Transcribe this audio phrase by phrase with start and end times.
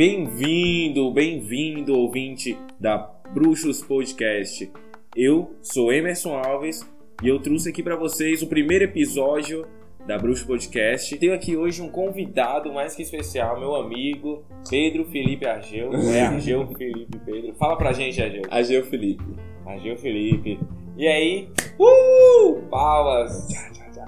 [0.00, 2.96] Bem-vindo, bem-vindo, ouvinte da
[3.34, 4.72] Bruxos Podcast.
[5.14, 6.90] Eu sou Emerson Alves
[7.22, 9.66] e eu trouxe aqui para vocês o primeiro episódio
[10.06, 11.18] da Bruxos Podcast.
[11.18, 15.92] Tenho aqui hoje um convidado mais que especial, meu amigo Pedro Felipe Argeu.
[15.92, 17.54] É Argeu Felipe Pedro.
[17.56, 18.44] Fala pra gente, Argeu.
[18.50, 19.36] Ageu Felipe.
[19.66, 20.58] Argeu Felipe.
[20.96, 21.50] E aí?
[21.78, 22.62] Uh!
[22.70, 23.48] Palmas!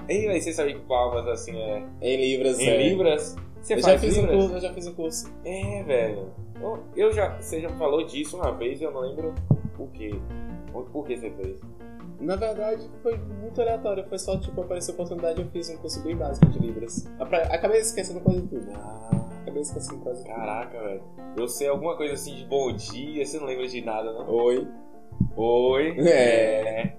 [0.09, 1.83] Ei, mas você sabe que palmas assim é.
[2.01, 2.89] Em Libras, Em é.
[2.89, 3.35] Libras?
[3.63, 4.39] Você Eu já fiz um Libras?
[4.41, 5.33] curso, eu já fiz um curso.
[5.45, 6.31] É, velho.
[6.95, 9.33] Eu- já, você já falou disso uma vez e eu não lembro
[9.79, 10.11] o quê.
[10.73, 11.59] O- Por que você fez?
[12.19, 14.05] Na verdade, foi muito aleatório.
[14.07, 17.09] Foi só, tipo, apareceu a oportunidade e eu fiz um curso bem básico de Libras.
[17.19, 18.67] Acabei esquecendo quase tudo.
[18.75, 20.33] Ah, Acabei esquecendo quase tudo.
[20.35, 21.03] caraca, velho.
[21.37, 24.29] Eu sei alguma coisa assim de bom dia, você não lembra de nada, não?
[24.29, 24.67] Oi.
[25.35, 25.95] Oi.
[26.07, 26.95] É.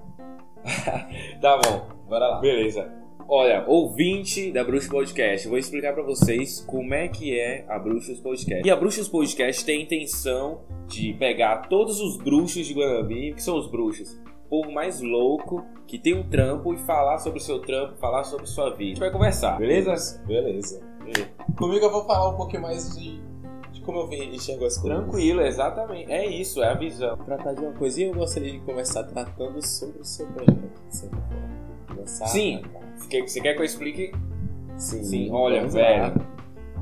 [1.41, 2.41] tá bom, Bora lá.
[2.41, 2.91] beleza.
[3.27, 7.79] Olha, ouvinte da Bruxos Podcast, eu vou explicar pra vocês como é que é a
[7.79, 8.67] Bruxos Podcast.
[8.67, 13.43] E a Bruxos Podcast tem a intenção de pegar todos os bruxos de Guanambi, que
[13.43, 17.43] são os bruxos, o povo mais louco, que tem um trampo, e falar sobre o
[17.43, 18.83] seu trampo, falar sobre sua vida.
[18.83, 20.23] A gente vai conversar, beleza?
[20.27, 20.83] Beleza.
[21.57, 23.23] Comigo eu vou falar um pouquinho mais de,
[23.85, 24.99] como eu vi- enxergo as coisas.
[25.01, 26.13] Tranquilo, exatamente.
[26.13, 27.17] É isso, é a visão.
[27.17, 30.61] Tratar de uma coisinha, eu gostaria de começar tratando sobre o seu projeto.
[30.91, 30.97] de
[32.07, 32.63] Sim.
[32.97, 34.13] Você quer, você quer que eu explique?
[34.77, 35.05] Sim.
[35.05, 36.15] Sim, olha, velho.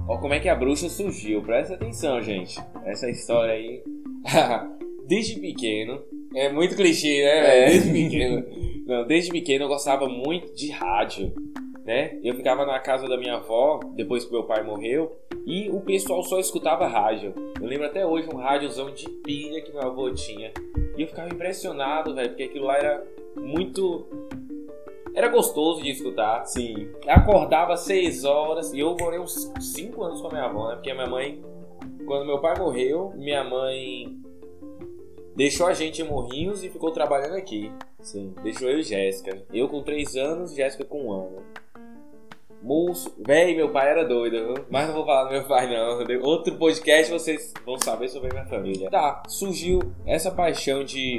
[0.08, 1.42] Ó como é que a bruxa surgiu.
[1.42, 2.60] Presta atenção, gente.
[2.84, 3.82] Essa história aí.
[5.06, 6.02] desde pequeno.
[6.34, 7.64] É muito clichê, né?
[7.64, 7.66] É.
[7.66, 8.44] Desde pequeno.
[8.86, 11.32] Não, desde pequeno eu gostava muito de rádio.
[11.84, 12.18] Né?
[12.22, 16.22] Eu ficava na casa da minha avó, depois que meu pai morreu, e o pessoal
[16.22, 17.34] só escutava rádio.
[17.60, 20.52] Eu lembro até hoje um rádiozão de pilha que meu avô tinha.
[20.96, 23.04] E eu ficava impressionado, velho, porque aquilo lá era
[23.36, 24.06] muito.
[25.14, 26.44] Era gostoso de escutar.
[26.46, 26.88] Sim.
[27.06, 30.74] Acordava às 6 horas e eu morei uns 5 anos com a minha avó, né?
[30.76, 31.42] Porque a minha mãe,
[32.06, 34.16] quando meu pai morreu, minha mãe
[35.36, 37.70] deixou a gente em Morrinhos e ficou trabalhando aqui.
[38.00, 38.34] Sim.
[38.42, 39.44] Deixou eu e Jéssica.
[39.52, 41.42] Eu com 3 anos, Jéssica com 1 ano.
[42.62, 44.64] Moço, véi, meu pai era doido, viu?
[44.70, 45.98] mas não vou falar do meu pai não.
[46.22, 48.88] Outro podcast vocês vão saber sobre a minha família.
[48.88, 51.18] Tá, surgiu essa paixão de,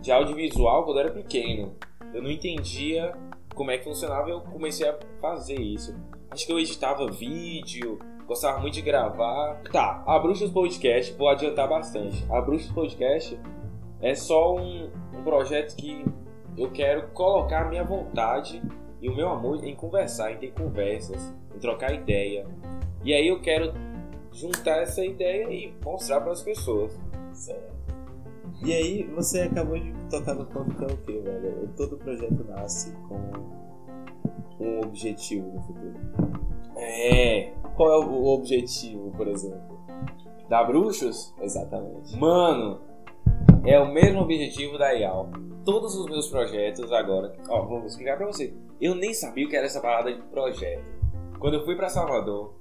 [0.00, 1.76] de audiovisual quando eu era pequeno.
[2.14, 3.12] Eu não entendia
[3.58, 5.92] como é que funcionava eu comecei a fazer isso.
[6.30, 9.60] Acho que eu editava vídeo, gostava muito de gravar.
[9.72, 12.24] Tá, a Bruxas Podcast, vou adiantar bastante.
[12.30, 13.38] A Bruxas Podcast
[14.00, 16.04] é só um, um projeto que
[16.56, 18.62] eu quero colocar a minha vontade
[19.02, 22.46] e o meu amor em conversar, em ter conversas, em trocar ideia.
[23.02, 23.74] E aí eu quero
[24.32, 26.96] juntar essa ideia e mostrar para as pessoas.
[27.32, 27.77] Certo.
[28.64, 31.68] E aí, você acabou de tocar no ponto que é o quê, velho?
[31.76, 33.18] Todo projeto nasce com
[34.60, 35.94] um objetivo no futuro.
[36.76, 39.78] É, Qual é o objetivo, por exemplo?
[40.48, 42.16] da Bruxos, Exatamente.
[42.18, 42.80] mano,
[43.66, 45.28] é o mesmo objetivo da IAL.
[45.62, 48.54] Todos os meus projetos agora, ó, vou explicar pra você.
[48.80, 50.82] Eu nem sabia o que era essa parada de projeto.
[51.38, 52.54] Quando eu fui pra Salvador,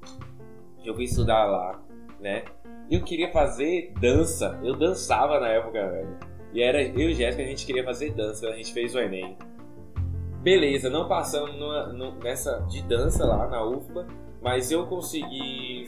[0.84, 1.82] eu fui estudar lá,
[2.20, 2.44] né?
[2.90, 4.60] Eu queria fazer dança.
[4.64, 6.18] Eu dançava na época, velho.
[6.54, 9.38] E era eu e Jéssica, a gente queria fazer dança, a gente fez o Enem.
[10.42, 14.08] Beleza, não passamos numa- nu- nessa de dança lá na UFBA,
[14.42, 15.86] mas eu consegui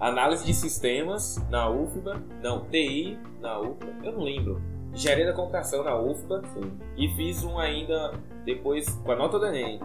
[0.00, 4.62] análise de sistemas na UFBA, não, TI na UFBA, eu não lembro.
[4.94, 6.72] Engenharia da computação na UFBA Sim.
[6.96, 9.80] e fiz um ainda depois com a nota do Enem.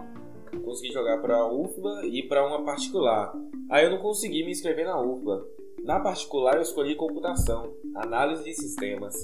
[0.64, 3.32] Consegui jogar para a UFBA e para uma particular.
[3.70, 5.46] Aí eu não consegui me inscrever na UFBA.
[5.82, 9.14] Na particular eu escolhi computação, análise de sistemas.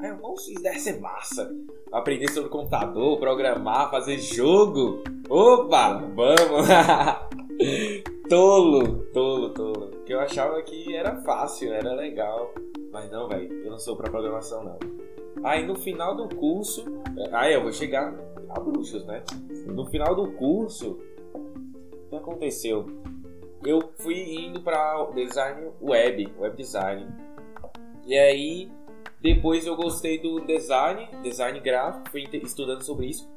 [0.00, 1.50] Aí eu, nossa, isso deve ser massa.
[1.90, 5.02] Aprender sobre computador, programar, fazer jogo.
[5.28, 6.66] Opa, vamos!
[8.28, 9.86] tolo, tolo, tolo.
[9.88, 12.52] Porque eu achava que era fácil, era legal.
[12.90, 14.78] Mas não, velho, eu não sou pra programação não.
[15.44, 16.84] Aí no final do curso,
[17.32, 18.14] aí eu vou chegar
[18.50, 19.22] a bruxos, né?
[19.66, 20.98] No final do curso,
[21.34, 22.86] o que aconteceu?
[23.64, 27.06] Eu fui indo pra design web, web design.
[28.04, 28.70] E aí,
[29.20, 33.32] depois eu gostei do design, design gráfico, fui estudando sobre isso.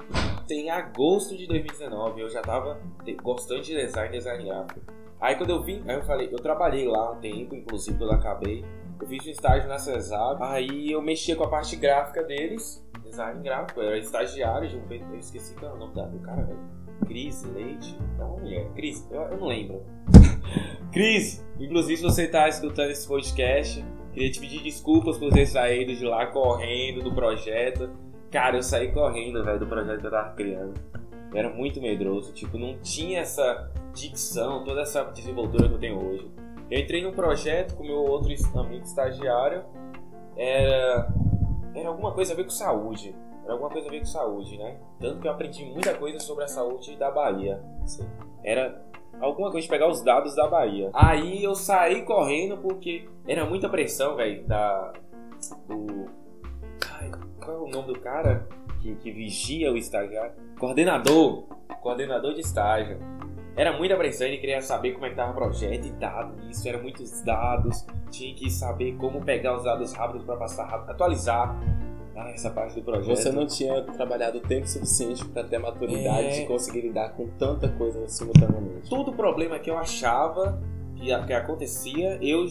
[0.50, 2.80] Em agosto de 2019, eu já tava
[3.22, 4.82] gostando de design, design gráfico.
[5.22, 8.66] Aí quando eu vim, aí eu falei, eu trabalhei lá um tempo, inclusive eu acabei.
[9.00, 13.44] Eu fiz um estágio na Cesar, aí eu mexia com a parte gráfica deles, design
[13.44, 16.85] gráfico, eu era estagiário eu esqueci o nome do cara, velho.
[17.06, 17.98] Cris Leite?
[18.20, 18.70] É uma mulher.
[18.76, 19.82] Cris, eu, eu não lembro.
[20.92, 23.84] Cris, inclusive se você tá escutando esse podcast,
[24.14, 27.90] queria te pedir desculpas por ter saído de lá correndo do projeto.
[28.32, 30.74] Cara, eu saí correndo, velho, do projeto que eu tava criando.
[31.32, 36.02] Eu era muito medroso, tipo, não tinha essa dicção, toda essa desenvoltura que eu tenho
[36.02, 36.32] hoje.
[36.70, 39.64] Eu entrei num projeto com meu outro amigo estagiário.
[40.36, 41.08] Era,
[41.74, 43.16] era alguma coisa a ver com saúde.
[43.46, 44.78] Era alguma coisa a ver com saúde, né?
[45.00, 47.64] Tanto que eu aprendi muita coisa sobre a saúde da Bahia.
[47.84, 48.04] Assim.
[48.44, 48.84] Era
[49.22, 50.90] alguma coisa de pegar os dados da Bahia.
[50.94, 54.94] Aí eu saí correndo porque era muita pressão, velho, da
[55.68, 56.10] do
[57.00, 57.12] Ai,
[57.44, 58.48] qual é o nome do cara
[58.82, 60.34] que, que vigia o estagiário?
[60.60, 61.44] Coordenador,
[61.82, 62.98] coordenador de estágio.
[63.56, 66.68] Era muita pressão, ele queria saber como é que tava o projeto e dado isso,
[66.68, 71.56] eram muitos dados, tinha que saber como pegar os dados rápidos para passar rápido, atualizar
[72.16, 73.16] ah, essa parte do projeto.
[73.16, 76.42] Você não tinha trabalhado tempo suficiente para ter a maturidade é...
[76.42, 78.90] de conseguir lidar com tanta coisa simultaneamente.
[78.90, 80.62] Todo problema que eu achava
[80.96, 82.46] que, que acontecia, eu,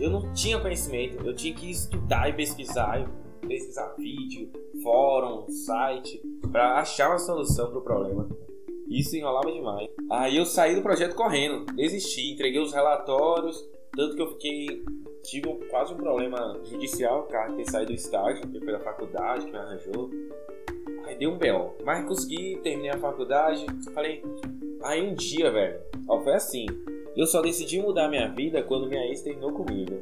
[0.00, 3.08] eu não tinha conhecimento, eu tinha que estudar e pesquisar,
[3.40, 4.50] pesquisar vídeo,
[4.82, 6.20] fórum, site,
[6.50, 8.28] para achar uma solução para o problema.
[8.88, 9.88] Isso enrolava demais.
[10.10, 13.56] Aí eu saí do projeto correndo, desisti, entreguei os relatórios,
[13.96, 14.84] tanto que eu fiquei.
[15.24, 20.10] Tive quase um problema judicial, cara ter saído do estágio, da faculdade, que me arranjou.
[21.06, 21.74] Aí deu um B.O.
[21.82, 23.64] Mas consegui, terminei a faculdade.
[23.94, 24.22] Falei.
[24.82, 25.80] Aí um dia, velho.
[26.06, 26.66] Ó, foi assim.
[27.16, 29.98] Eu só decidi mudar minha vida quando minha ex terminou comigo.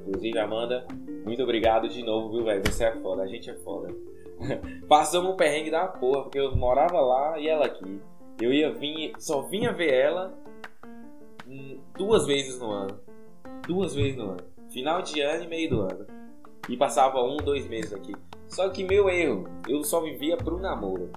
[0.00, 0.86] Inclusive, Amanda,
[1.24, 2.62] muito obrigado de novo, viu, velho?
[2.66, 3.88] Você é foda, a gente é foda.
[4.86, 8.00] Passamos um perrengue da porra, porque eu morava lá e ela aqui.
[8.38, 10.38] Eu ia vir, só vinha ver ela
[11.96, 13.00] duas vezes no ano.
[13.70, 14.40] Duas vezes no ano.
[14.68, 16.04] Final de ano e meio do ano.
[16.68, 18.12] E passava um, dois meses aqui.
[18.48, 21.10] Só que meu erro, eu só vivia pro namoro.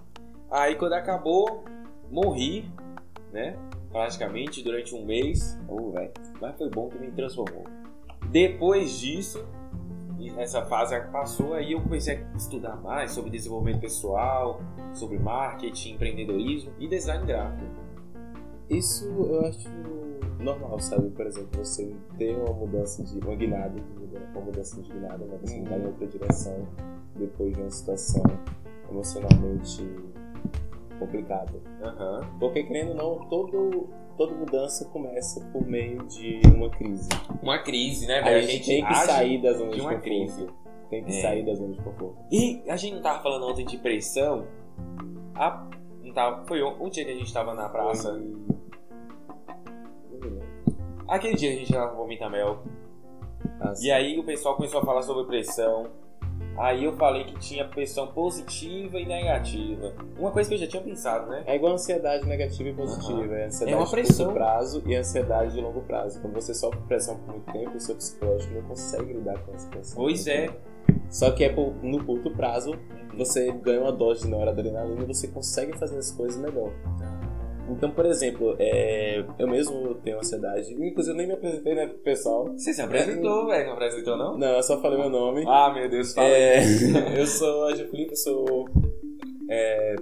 [0.51, 1.65] Aí quando acabou,
[2.11, 2.71] morri,
[3.31, 3.57] né?
[3.91, 5.59] Praticamente durante um mês.
[5.67, 6.11] Oh, velho.
[6.39, 7.63] Mas foi bom que me transformou.
[8.29, 9.43] Depois disso,
[10.37, 14.61] essa fase passou, aí eu comecei a estudar mais sobre desenvolvimento pessoal,
[14.93, 17.81] sobre marketing, empreendedorismo e design gráfico.
[18.69, 20.02] Isso eu acho
[20.39, 21.09] normal, sabe?
[21.09, 23.75] Por exemplo, você ter uma mudança de uma guinada,
[24.33, 25.37] uma mudança de guinada, né?
[25.41, 26.67] Você mudar em outra direção
[27.15, 28.23] depois de uma situação
[28.89, 29.83] emocionalmente
[30.99, 31.53] complicada.
[31.53, 32.39] Uhum.
[32.39, 37.09] Porque querendo ou não, todo toda mudança começa por meio de uma crise.
[37.41, 38.35] Uma crise, né, velho?
[38.35, 40.03] A, a, gente tem que sair da zona de, de uma conforto.
[40.03, 40.47] crise.
[40.89, 41.21] Tem que é.
[41.21, 42.17] sair da zona de conforto.
[42.31, 44.45] E a gente não tava falando ontem de pressão.
[45.35, 45.67] A,
[46.03, 48.21] não tava, foi um, um dia que a gente tava na praça.
[51.13, 52.63] Aquele dia a gente tava no Vomitamel.
[53.61, 55.91] Ah, e aí o pessoal começou a falar sobre pressão.
[56.57, 59.93] Aí eu falei que tinha pressão positiva e negativa.
[60.17, 61.43] Uma coisa que eu já tinha pensado, né?
[61.45, 63.21] É igual ansiedade negativa e positiva.
[63.21, 63.35] Uhum.
[63.35, 64.15] É ansiedade é uma pressão.
[64.15, 66.19] de curto prazo e ansiedade de longo prazo.
[66.19, 69.69] Quando você sofre pressão por muito tempo, o seu psicológico não consegue lidar com essa
[69.69, 69.95] pressão.
[69.95, 70.49] Pois é.
[71.11, 72.73] Só que é no curto prazo,
[73.15, 76.71] você ganha uma dose de noradrenalina e você consegue fazer as coisas melhor.
[77.69, 80.73] Então, por exemplo, é, eu mesmo tenho ansiedade.
[80.73, 82.51] Inclusive, eu nem me apresentei, né, pessoal.
[82.53, 83.67] Você se apresentou, velho?
[83.67, 84.37] Não apresentou, não?
[84.37, 85.45] Não, eu só falei meu nome.
[85.47, 86.61] Ah, meu Deus, fala é,
[87.17, 88.65] Eu sou a Felipe, eu sou
[89.49, 89.95] é,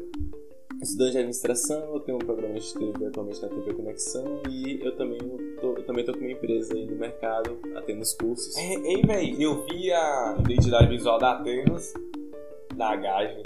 [0.81, 4.95] estudante de administração, eu tenho um programa de TV atualmente na TV Conexão e eu
[4.95, 5.19] também
[5.59, 8.57] tô, eu também tô com uma empresa aí no mercado, atendo os cursos.
[8.57, 11.93] É, ei, velho, eu vi a identidade visual da Atenas,
[12.75, 13.43] da Gage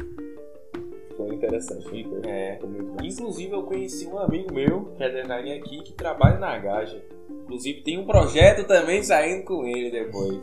[1.15, 1.83] foi interessante.
[1.87, 2.57] Foi, é.
[2.59, 7.03] Foi Inclusive, eu conheci um amigo meu, que é designer aqui, que trabalha na Gaja.
[7.29, 10.41] Inclusive, tem um projeto também saindo com ele depois.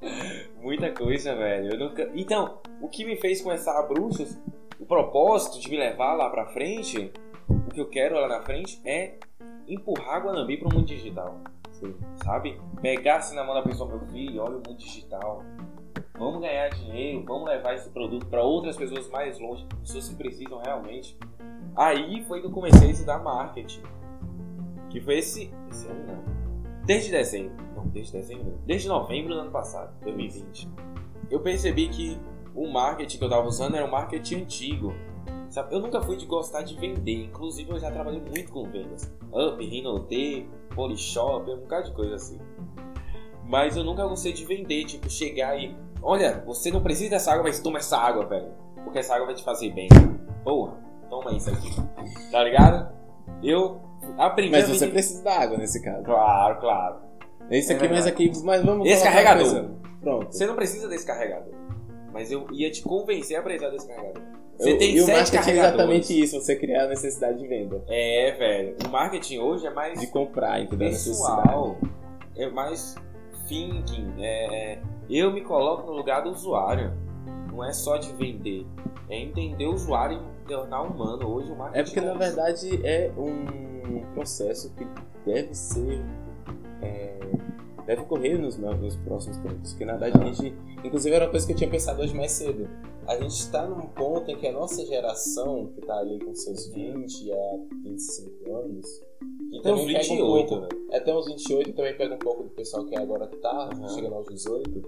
[0.60, 1.72] Muita coisa, velho.
[1.72, 2.10] Eu nunca...
[2.14, 4.38] Então, o que me fez começar a Bruxas,
[4.78, 7.12] o propósito de me levar lá pra frente,
[7.48, 9.14] o que eu quero lá na frente é
[9.66, 11.40] empurrar a Guanambi pro mundo digital.
[11.70, 11.96] Sim.
[12.24, 12.60] Sabe?
[12.80, 15.42] Pegar assim na mão da pessoa, meu filho, olha o mundo digital
[16.18, 20.60] Vamos ganhar dinheiro, vamos levar esse produto para outras pessoas mais longe, pessoas que precisam
[20.64, 21.18] realmente.
[21.74, 23.82] Aí foi que eu comecei a estudar marketing.
[24.90, 26.22] Que foi esse, esse ano não.
[26.84, 27.64] Desde dezembro.
[27.74, 28.58] Não, desde dezembro.
[28.66, 30.68] Desde novembro do ano passado, 2020.
[31.30, 32.20] Eu percebi que
[32.54, 34.92] o marketing que eu estava usando era um marketing antigo.
[35.48, 35.74] Sabe?
[35.74, 37.24] Eu nunca fui de gostar de vender.
[37.24, 39.12] Inclusive eu já trabalhei muito com vendas.
[39.32, 42.38] Up, Rinode, Polishop, um bocado de coisa assim.
[43.44, 47.44] Mas eu nunca gostei de vender, tipo, chegar e Olha, você não precisa dessa água,
[47.44, 48.48] mas toma essa água, velho.
[48.82, 49.88] Porque essa água vai te fazer bem.
[50.42, 50.76] Porra,
[51.08, 51.70] toma isso aqui.
[52.32, 52.92] Tá ligado?
[53.42, 53.80] Eu
[54.18, 56.02] aprendi Mas você precisa da água nesse caso.
[56.02, 56.96] Claro, claro.
[57.48, 59.70] Esse aqui, é mas aqui, mas vamos Esse carregador.
[60.00, 60.32] Pronto.
[60.32, 61.54] Você não precisa desse carregador.
[62.12, 64.22] Mas eu ia te convencer a precisar desse carregador.
[64.58, 67.82] Você eu, tem e o marketing é exatamente isso, você criar a necessidade de venda.
[67.88, 68.76] É, velho.
[68.84, 70.00] O marketing hoje é mais.
[70.00, 70.88] De comprar, entendeu?
[70.88, 71.76] Pessoal.
[72.36, 72.96] É mais
[73.52, 74.14] thinking.
[74.18, 74.80] É,
[75.10, 76.92] eu me coloco no lugar do usuário.
[77.50, 78.66] Não é só de vender.
[79.10, 81.28] É entender o usuário e tornar humano.
[81.28, 84.86] Hoje o marketing É porque, na verdade, é um processo que
[85.26, 86.02] deve ser
[86.80, 87.18] é,
[87.86, 89.70] deve ocorrer nos, nos próximos tempos.
[89.70, 90.56] Porque na verdade a gente.
[90.84, 92.68] Inclusive era uma coisa que eu tinha pensado hoje mais cedo.
[93.06, 96.68] A gente está num ponto em que a nossa geração, que está ali com seus
[96.68, 99.11] 20 a 25 anos.
[99.52, 100.68] E uns também pega 28, um pouco, né?
[100.96, 103.88] Até uns 28 e também pega um pouco do pessoal que agora tá Uhum.
[103.88, 104.82] chegando aos 18.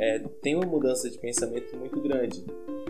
[0.00, 2.44] É, tem uma mudança de pensamento muito grande.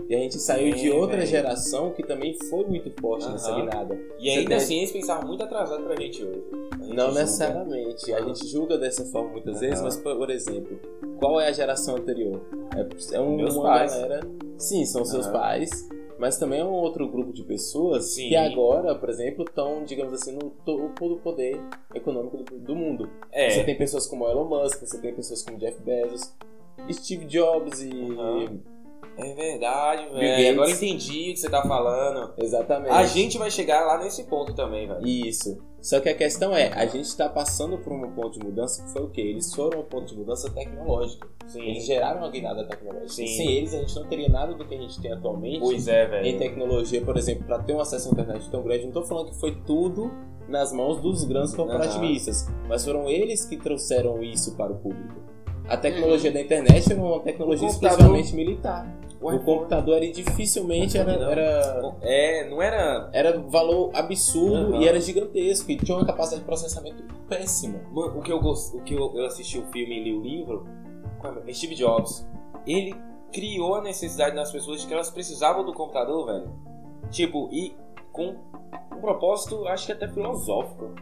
[0.08, 3.60] E a gente saiu de É, outra geração que também foi muito forte nessa Aham.
[3.60, 3.98] guinada.
[4.18, 6.42] E ainda assim eles pensavam muito atrasado pra gente hoje.
[6.80, 7.20] Gente Não julga.
[7.20, 8.12] necessariamente.
[8.12, 9.60] A gente julga dessa forma muitas Aham.
[9.60, 10.78] vezes, mas, por exemplo,
[11.18, 12.40] qual é a geração anterior?
[12.74, 13.92] É, é um, Meus uma pais.
[13.94, 14.20] galera.
[14.56, 15.88] Sim, são seus pais,
[16.18, 18.28] mas também é um outro grupo de pessoas Sim.
[18.28, 21.60] que agora, por exemplo, estão, digamos assim, no topo do poder
[21.94, 23.08] econômico do, do mundo.
[23.32, 23.50] É.
[23.50, 26.34] Você tem pessoas como Elon Musk, você tem pessoas como Jeff Bezos,
[26.92, 27.90] Steve Jobs e.
[27.90, 28.60] Aham.
[29.16, 30.52] É verdade, velho.
[30.52, 32.34] Agora entendi o que você tá falando.
[32.38, 32.92] Exatamente.
[32.92, 35.04] A gente vai chegar lá nesse ponto também, velho.
[35.04, 35.60] Isso.
[35.80, 38.90] Só que a questão é, a gente está passando por um ponto de mudança que
[38.90, 39.20] foi o quê?
[39.20, 41.28] Eles foram um ponto de mudança tecnológica.
[41.54, 41.86] Eles Sim.
[41.86, 43.08] geraram uma guinada tecnológica.
[43.08, 43.26] Sim.
[43.26, 45.60] Sem eles, a gente não teria nada do que a gente tem atualmente.
[45.60, 48.88] Pois é, Em tecnologia, por exemplo, para ter um acesso à internet tão grande, não
[48.88, 50.10] estou falando que foi tudo
[50.48, 55.28] nas mãos dos grandes corporativistas, mas foram eles que trouxeram isso para o público.
[55.68, 58.88] A tecnologia da internet era uma tecnologia exclusivamente militar.
[59.20, 63.10] O O computador ele dificilmente era, era, É, não era.
[63.12, 64.82] era valor absurdo Aham.
[64.82, 67.80] e era gigantesco e tinha uma capacidade de processamento péssima.
[67.90, 68.74] Mano, o que eu gost...
[68.76, 70.66] o que eu, eu assisti o filme e li o livro,
[71.20, 71.52] qual é?
[71.52, 72.26] Steve Jobs,
[72.66, 72.94] ele
[73.32, 76.50] criou a necessidade nas pessoas de que elas precisavam do computador, velho.
[77.10, 77.74] Tipo, e
[78.12, 78.36] com
[78.94, 80.94] um propósito, acho que até filosófico.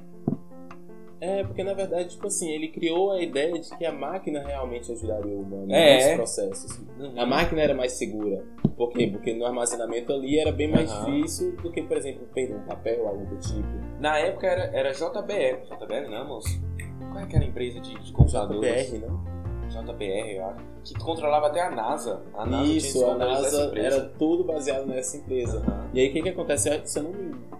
[1.21, 4.93] É, porque na verdade, tipo assim, ele criou a ideia de que a máquina realmente
[4.93, 6.09] ajudaria o humano É.
[6.09, 6.81] nos processos.
[7.17, 8.45] A máquina era mais segura.
[8.77, 9.07] Por quê?
[9.07, 11.05] Porque no armazenamento ali era bem mais Aham.
[11.15, 13.67] difícil do que, por exemplo, perder um papel, algo do tipo.
[13.99, 15.65] Na época era, era JBL.
[15.65, 16.61] JBL não, moço.
[17.11, 18.91] Qual é aquela empresa de, de computadores?
[18.91, 19.37] JBR, não?
[19.71, 20.65] JBR, eu acho.
[20.85, 22.23] Que controlava até a NASA.
[22.35, 25.59] A NASA Isso, a NASA era tudo baseado nessa empresa.
[25.67, 25.91] Aham.
[25.95, 26.69] E aí o que que acontece?
[26.69, 27.13] Eu, se eu, não,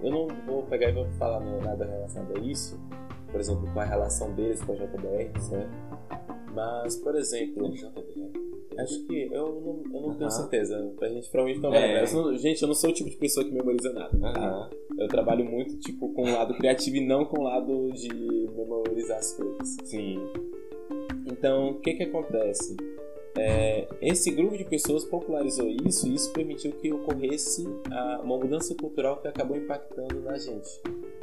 [0.03, 2.79] eu não vou pegar e vou falar né, nada relacionado a isso,
[3.31, 5.71] por exemplo, com a relação deles com a JBR, certo?
[6.55, 7.71] Mas, por exemplo,
[8.79, 10.31] acho que eu não, eu não tenho Aham.
[10.31, 10.93] certeza.
[11.03, 12.03] A gente provavelmente não É.
[12.03, 14.19] Eu sou- gente, eu não sou o tipo de pessoa que memoriza nada.
[14.19, 14.29] tá?
[14.31, 14.71] Aham.
[14.99, 18.09] Eu trabalho muito tipo com o lado criativo e não com o lado de
[18.57, 19.77] memorizar as coisas.
[19.85, 20.19] Sim.
[21.27, 22.75] Então, o que que acontece?
[23.39, 28.75] É, esse grupo de pessoas popularizou isso e isso permitiu que ocorresse a- uma mudança
[28.75, 30.71] cultural que acabou impactando na gente.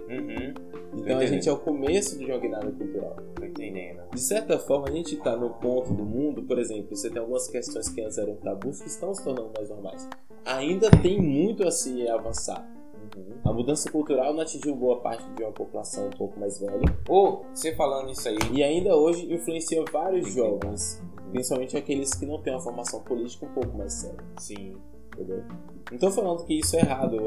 [0.10, 0.54] Uhum.
[0.98, 3.16] Então a gente é o começo de uma guinada cultural.
[3.36, 4.02] Tô entendendo.
[4.14, 7.48] De certa forma, a gente está no ponto do mundo, por exemplo, você tem algumas
[7.48, 10.08] questões que antes eram tabus que estão se tornando mais normais.
[10.46, 12.68] Ainda tem muito a se avançar.
[13.16, 13.34] Uhum.
[13.44, 17.42] A mudança cultural não atingiu boa parte de uma população um pouco mais velha Ô,
[17.54, 18.38] você falando isso aí.
[18.52, 23.54] e ainda hoje influencia vários jovens, principalmente aqueles que não têm uma formação política um
[23.54, 24.24] pouco mais séria.
[24.38, 24.76] Sim.
[25.14, 25.44] Entendeu?
[25.92, 27.18] Não tô falando que isso é errado.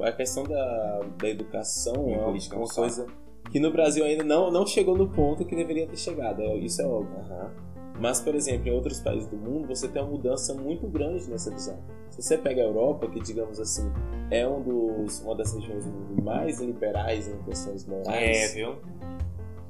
[0.00, 3.06] A, a questão da, da educação é uma, é um coisa
[3.50, 6.42] que no Brasil ainda não, não chegou no ponto que deveria ter chegado.
[6.42, 7.16] é- Isso é óbvio.
[7.18, 7.50] Aham.
[7.98, 11.50] Mas, por exemplo, em outros países do mundo, você tem uma mudança muito grande nessa
[11.50, 11.78] visão.
[12.10, 13.90] Se você pega a Europa, que, digamos assim,
[14.30, 18.76] é um dos, uma das regiões do mundo mais liberais em questões É, morais, viu?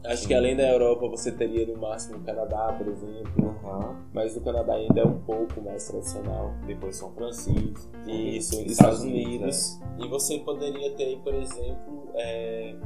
[0.09, 3.97] Acho que além da Europa você teria no máximo o Canadá, por exemplo, Aham.
[4.13, 6.53] mas o Canadá ainda é um pouco mais tradicional.
[6.67, 7.91] Depois São Francisco.
[8.07, 9.81] Isso, Estados Estados Unidos, Unidos.
[9.99, 12.77] E você poderia ter, aí, por exemplo, é,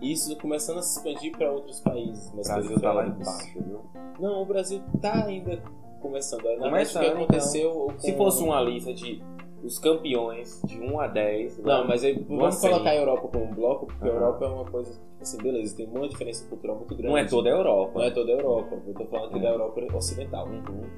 [0.00, 2.30] isso começando a se expandir para outros países.
[2.30, 3.80] O mais Brasil tá lá embaixo, viu?
[4.18, 5.62] Não, o Brasil tá ainda
[6.00, 6.42] começando.
[6.42, 7.98] Na verdade, Começando, o que aconteceu com...
[7.98, 9.22] Se fosse uma lista de
[9.62, 11.58] os campeões de 1 a 10.
[11.58, 12.70] Não, mas vamos cem.
[12.70, 14.16] colocar a Europa como um bloco, porque a Aham.
[14.16, 17.08] Europa é uma coisa, tipo assim, beleza, tem uma diferença cultural muito grande.
[17.08, 17.98] não é toda a Europa.
[17.98, 18.78] Não é toda a Europa.
[18.86, 19.42] Eu tô falando aqui Hum.
[19.42, 20.48] da Europa ocidental.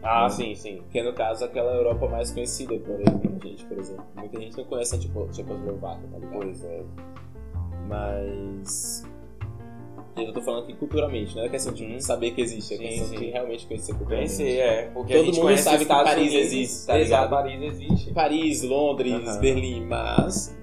[0.02, 0.30] Ah, Hum.
[0.30, 0.82] sim, sim.
[0.90, 2.98] Que é, no caso, aquela Europa mais conhecida por
[3.42, 4.04] gente, por exemplo.
[4.16, 6.32] Muita gente não conhece a Tcheco- Tchecoslováquia, tá ligado?
[6.40, 6.82] Pois é.
[7.88, 9.04] Mas.
[10.16, 11.98] Eu tô falando aqui culturalmente, não é questão de Uhum.
[12.00, 13.16] saber que existe, é Sim, questão sim.
[13.16, 14.36] de realmente conhecer culturalmente.
[14.36, 14.82] Conhecer, é.
[14.92, 17.30] Porque Todo mundo sabe que Paris Unidos, existe, tá ligado?
[17.30, 18.12] Paris existe.
[18.12, 19.40] Paris, Londres, Aham.
[19.40, 20.54] Berlim, mas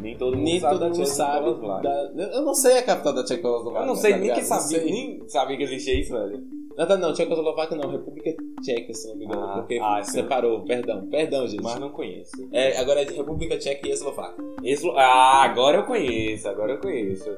[0.00, 1.50] Nem todo mundo nem sabe todo mundo sabe.
[1.82, 2.12] Da...
[2.34, 3.82] Eu não sei a capital da Tchecoslováquia.
[3.82, 4.40] Eu não sei tá nem que?
[4.40, 6.42] Não sabia, nem sabia que existia isso, velho.
[6.76, 10.12] Não, tá, não, Tchecoslováquia não, República Tcheca, se não me engano, Ah, porque ah, sim.
[10.12, 11.62] separou, perdão, perdão, gente.
[11.62, 12.32] Mas não conheço.
[12.52, 14.44] É, agora é de República Tcheca e Eslováquia.
[14.64, 14.92] Eslo...
[14.96, 17.30] Ah, agora eu conheço, agora eu conheço.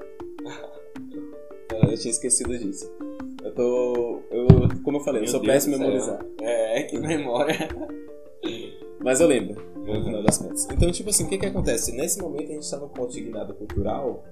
[1.97, 2.93] Eu tinha esquecido disso.
[3.43, 4.21] Eu tô.
[4.31, 4.47] Eu,
[4.85, 6.23] como eu falei, eu Meu sou Deus péssimo em memorizar.
[6.43, 7.57] É, que memória.
[9.03, 10.05] Mas eu lembro, no Uhum.
[10.05, 10.69] final das contas.
[10.71, 11.93] Então, tipo assim, o que que acontece?
[11.93, 14.25] Nesse momento a gente tá num ponto de guinada cultural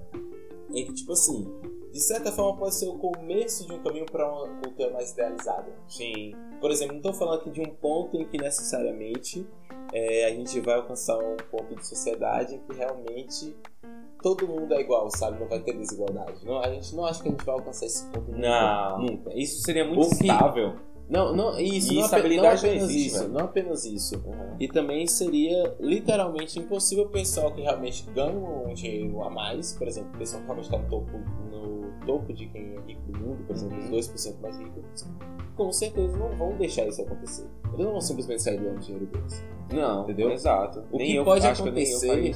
[0.71, 1.51] em que, tipo assim,
[1.91, 5.71] de certa forma pode ser o começo de um caminho para uma cultura mais idealizada.
[5.87, 6.33] Sim.
[6.61, 9.47] Por exemplo, não estou falando aqui de um ponto em que necessariamente
[9.91, 13.55] é, a gente vai alcançar um ponto de sociedade em que realmente
[14.21, 15.39] todo mundo é igual, sabe?
[15.39, 16.45] Não vai ter desigualdade.
[16.45, 18.99] Não, a gente não acha que a gente vai alcançar esse ponto Não.
[19.01, 19.31] nunca.
[19.33, 20.73] Isso seria muito que- estável.
[21.07, 23.31] Não, não, isso, E não, não estabilidade não apenas existe, isso, velho.
[23.33, 24.15] não apenas isso.
[24.25, 24.55] Uhum.
[24.59, 29.87] E também seria literalmente impossível o pessoal que realmente ganha um dinheiro a mais, por
[29.87, 31.11] exemplo, o pessoal que realmente está no topo,
[31.51, 33.83] no topo de quem é rico do mundo, por exemplo, Uhum.
[33.83, 35.07] os 2% mais ricos,
[35.55, 37.45] com certeza não vão deixar isso acontecer.
[37.73, 39.45] Eles não vão simplesmente sair doando dinheiro deles.
[39.71, 40.31] Não, Entendeu?
[40.31, 40.83] Exato.
[40.91, 42.35] O Nem que pode acontecer.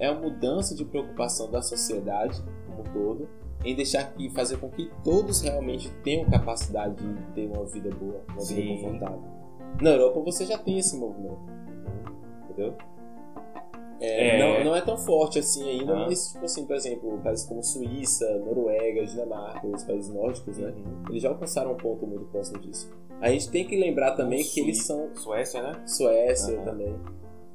[0.00, 3.28] É a mudança de preocupação da sociedade como um todo
[3.64, 8.22] em deixar que fazer com que todos realmente tenham capacidade de ter uma vida boa,
[8.30, 8.78] uma vida Sim.
[8.82, 9.22] confortável.
[9.80, 11.38] Na Europa você já tem esse movimento,
[12.44, 12.74] entendeu?
[14.00, 14.38] É, É.
[14.38, 16.06] Não, não é tão forte assim ainda, Ah.
[16.06, 20.68] mas tipo assim, por exemplo, países como Suíça, Noruega, Dinamarca, os países nórdicos, né?
[20.74, 21.02] Uhum.
[21.10, 22.90] Eles já alcançaram um ponto muito próximo disso.
[23.20, 25.82] A gente tem que lembrar também que eles são Suécia, né?
[25.86, 26.64] Suécia Aham.
[26.64, 26.96] também.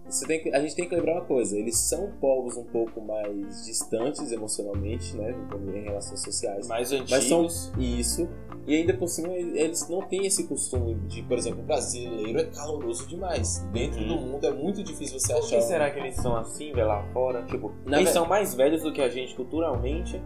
[0.07, 3.01] Você tem que, a gente tem que lembrar uma coisa, eles são povos um pouco
[3.01, 5.33] mais distantes emocionalmente, né,
[5.75, 6.67] em relações sociais.
[6.67, 7.53] Mais Mas antigos.
[7.53, 8.29] são isso,
[8.67, 12.43] e ainda por cima eles não têm esse costume de, por exemplo, o brasileiro é
[12.45, 13.57] caloroso demais.
[13.73, 14.07] Dentro Uhum.
[14.07, 15.55] do mundo é muito difícil você Por achar.
[15.57, 17.43] que será que eles são assim, velho, lá fora?
[17.47, 20.21] Tipo, Na eles ve- são mais velhos do que a gente culturalmente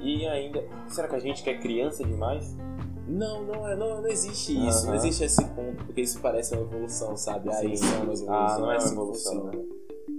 [0.00, 0.64] e ainda.
[0.88, 2.56] Será que a gente quer criança demais?
[3.06, 4.96] Não, não, é, não, não existe isso, não Aham.
[4.96, 7.50] existe esse ponto, porque isso parece uma evolução, sabe?
[7.50, 7.66] Ah, Sim.
[7.66, 9.64] eles são mais Ah, não é uma assim evolução, funciona.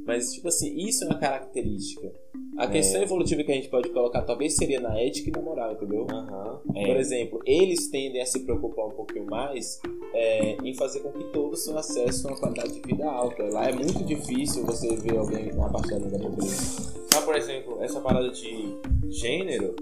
[0.05, 2.11] Mas, tipo assim, isso é uma característica.
[2.57, 2.67] A É.
[2.67, 6.05] questão evolutiva que a gente pode colocar talvez seria na ética e na moral, entendeu?
[6.09, 6.61] Aham.
[6.65, 9.81] Por exemplo, eles tendem a se preocupar um pouquinho mais
[10.13, 13.43] é, em fazer com que todos tenham acesso a uma qualidade de vida alta.
[13.51, 16.93] Lá é muito difícil você ver alguém na parte da pobreza.
[17.13, 18.77] Mas, por exemplo, essa parada de
[19.09, 19.75] gênero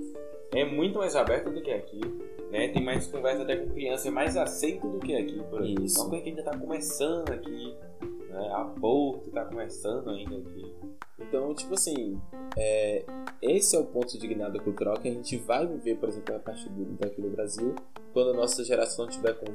[0.51, 2.01] é muito mais aberta do que aqui.
[2.53, 2.67] Né?
[2.67, 5.85] Tem mais conversa até com criança, é mais aceito do que aqui, por exemplo.
[5.85, 5.97] Isso.
[5.97, 7.75] É uma coisa que ainda tá começando aqui.
[8.29, 8.51] Né?
[8.53, 10.71] Aborto tá começando ainda aqui.
[11.19, 12.21] Então, tipo assim,
[12.55, 13.03] é,
[13.41, 16.39] esse é o ponto de guinada cultural que a gente vai viver, por exemplo, a
[16.39, 17.73] partir do, daqui do Brasil,
[18.13, 19.45] quando a nossa geração tiver com.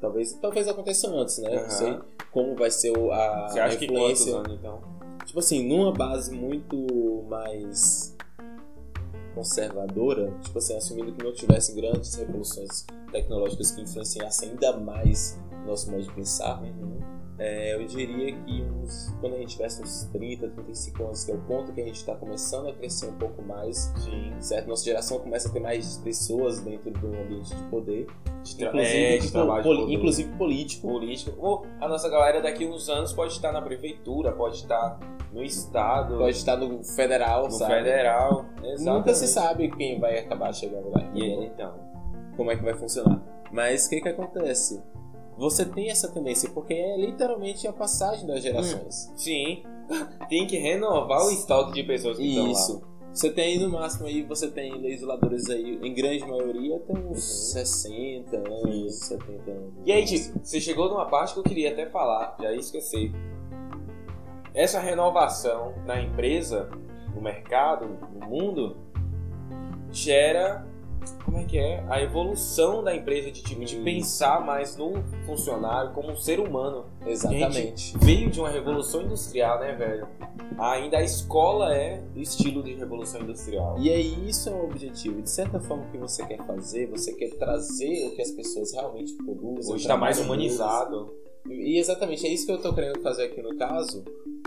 [0.00, 1.48] Talvez, talvez aconteça antes, né?
[1.48, 1.62] Aham.
[1.62, 1.98] Não sei
[2.30, 4.36] como vai ser a, Você acha que quantos influência.
[4.36, 4.80] anos então?
[5.24, 8.16] tipo assim, numa base muito mais
[9.36, 15.90] conservadora, tipo assim, assumindo que não tivessem grandes revoluções tecnológicas que influenciassem ainda mais nosso
[15.90, 16.62] modo de pensar,
[17.38, 21.34] é, eu diria que uns, quando a gente tivesse uns 30, 35 anos, que é
[21.34, 24.32] o ponto que a gente está começando a crescer um pouco mais, Sim.
[24.40, 24.68] certo?
[24.68, 28.06] Nossa geração começa a ter mais pessoas dentro do ambiente de poder,
[28.42, 29.94] De, tra- inclusive, é, de trabalho poli- poder.
[29.94, 30.88] inclusive político.
[30.88, 31.36] político.
[31.38, 34.98] Ou a nossa galera daqui a uns anos pode estar na prefeitura, pode estar
[35.32, 37.74] no estado, Pode estar no federal, no sabe?
[37.74, 38.46] federal.
[38.78, 39.26] Nunca se Exatamente.
[39.28, 41.00] sabe quem vai acabar chegando lá.
[41.12, 41.42] E entendeu?
[41.42, 41.74] então,
[42.36, 43.20] como é que vai funcionar.
[43.52, 44.82] Mas o que que acontece?
[45.36, 49.12] Você tem essa tendência, porque é literalmente a passagem das gerações.
[49.16, 49.62] sim,
[50.28, 52.82] tem que renovar o estoque de pessoas que estão Isso.
[53.16, 57.24] Você tem aí no máximo aí, você tem legisladores aí, em grande maioria, até uns
[57.52, 59.74] 60 anos, 70 anos.
[59.74, 59.82] Uhum.
[59.86, 63.10] E aí, Tico, você chegou numa parte que eu queria até falar, já esqueci.
[64.52, 66.68] Essa renovação na empresa,
[67.14, 68.76] no mercado, no mundo,
[69.90, 70.66] gera.
[71.24, 71.84] Como é que é?
[71.88, 76.86] A evolução da empresa de tipo de pensar mais no funcionário como um ser humano.
[77.06, 77.96] Exatamente.
[77.98, 80.08] Veio de uma revolução industrial, né, velho?
[80.58, 83.76] Ainda a escola é o estilo de revolução industrial.
[83.78, 85.20] E aí isso é o objetivo.
[85.20, 88.72] De certa forma, o que você quer fazer, você quer trazer o que as pessoas
[88.72, 89.74] realmente produzem.
[89.74, 91.12] Hoje está mais humanizado.
[91.48, 94.04] E exatamente, é isso que eu tô querendo fazer aqui no caso,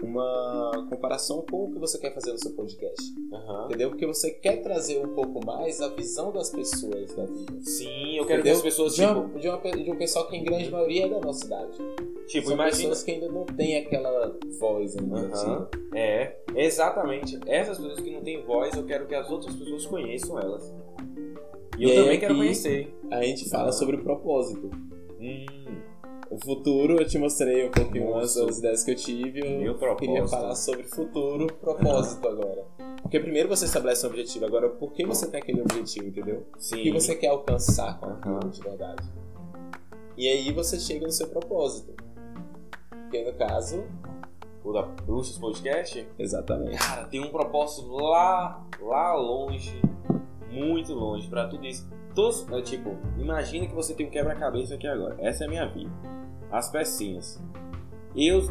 [0.09, 3.01] uma comparação com o que você quer fazer no seu podcast.
[3.33, 3.65] Aham.
[3.65, 3.89] Entendeu?
[3.89, 7.53] Porque você quer trazer um pouco mais a visão das pessoas da vida.
[7.61, 8.43] Sim, eu quero Entendeu?
[8.43, 11.05] que as pessoas, de, tipo, uma, de, uma de um pessoal que em grande maioria
[11.05, 11.77] é da nossa idade.
[12.27, 12.77] tipo São imagina.
[12.89, 15.27] pessoas que ainda não têm aquela voz ainda.
[15.27, 15.57] Assim.
[15.95, 17.39] É, exatamente.
[17.45, 20.73] Essas pessoas que não têm voz, eu quero que as outras pessoas conheçam elas.
[21.77, 22.93] E, E eu também quero conhecer.
[23.11, 24.69] A gente fala sobre o propósito.
[26.29, 28.45] O futuro, eu te mostrei um pouquinho Moço.
[28.45, 29.39] das ideias que eu tive.
[29.63, 32.65] Eu queria falar sobre futuro, propósito agora.
[33.01, 36.45] Porque primeiro você estabelece um objetivo, agora por que você tem aquele objetivo, entendeu?
[36.55, 36.83] O sim.
[36.83, 38.49] que você quer alcançar com aquilo Aham.
[38.49, 39.09] de verdade.
[40.15, 41.93] E aí você chega no seu propósito.
[43.09, 43.83] Que no caso,
[44.63, 46.07] O da Bruxas Podcast?
[46.19, 46.77] exatamente.
[46.77, 49.81] Cara, tem um propósito lá, lá longe,
[50.51, 51.89] muito longe pra tudo isso.
[52.19, 55.15] Todos, é, tipo, imagina que você tem um quebra-cabeça aqui agora.
[55.19, 55.89] Essa é a minha vida.
[56.51, 57.41] As pecinhas.
[58.13, 58.41] Eu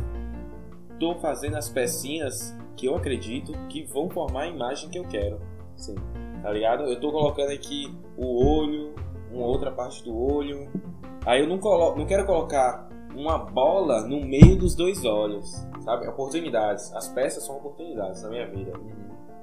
[0.99, 5.39] tô fazendo as pecinhas que eu acredito que vão formar a imagem que eu quero.
[5.77, 5.97] Sim.
[6.43, 6.85] Tá ligado?
[6.85, 8.95] Eu tô colocando aqui o olho,
[9.31, 10.73] uma outra parte do olho.
[11.27, 16.09] Aí eu não, colo não quero colocar uma bola no meio dos dois olhos, sabe?
[16.09, 16.91] Oportunidades.
[16.95, 18.73] As peças são oportunidades na minha vida.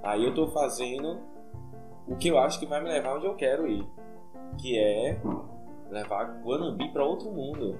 [0.01, 1.19] Aí eu tô fazendo
[2.07, 3.87] o que eu acho que vai me levar onde eu quero ir,
[4.55, 5.19] que é
[5.89, 7.77] levar Guanambi para outro mundo.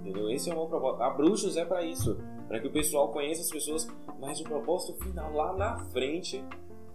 [0.00, 0.30] Entendeu?
[0.30, 1.02] Esse é o meu propósito.
[1.02, 3.88] A Bruxos é para isso, para que o pessoal conheça as pessoas,
[4.20, 6.44] mas o propósito final lá na frente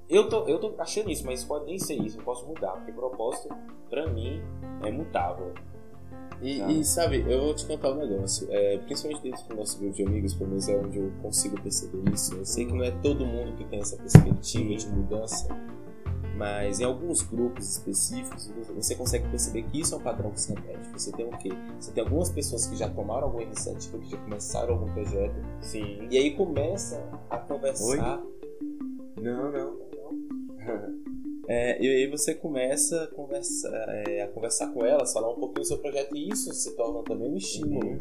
[0.09, 2.93] eu tô, eu tô achando isso, mas pode nem ser isso, eu posso mudar, porque
[2.93, 3.53] propósito,
[3.89, 4.41] pra mim,
[4.81, 5.53] é mutável.
[6.41, 9.95] E, e, sabe, eu vou te contar um negócio, é, principalmente dentro do nosso grupo
[9.95, 12.35] de amigos, pelo menos é onde eu consigo perceber isso.
[12.35, 15.47] Eu sei que não é todo mundo que tem essa perspectiva de mudança,
[16.37, 20.53] mas em alguns grupos específicos você consegue perceber que isso é um padrão que se
[20.53, 20.87] repete.
[20.93, 21.49] Você tem o quê?
[21.79, 26.07] Você tem algumas pessoas que já tomaram alguma iniciativa, que já começaram algum projeto, Sim.
[26.11, 28.21] e aí começa a conversar.
[28.21, 29.21] Oi?
[29.21, 29.87] Não, não.
[31.49, 33.71] É, e aí você começa a conversar,
[34.05, 37.01] é, a conversar com elas, falar um pouquinho do seu projeto e isso se torna
[37.03, 37.87] também um estímulo.
[37.87, 37.97] Uhum.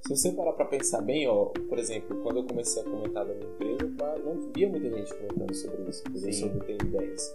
[0.00, 3.34] Se você parar pra pensar bem, ó, por exemplo, quando eu comecei a comentar da
[3.34, 3.92] minha empresa,
[4.24, 7.34] não via muita gente comentando sobre isso, sobre ter ideias.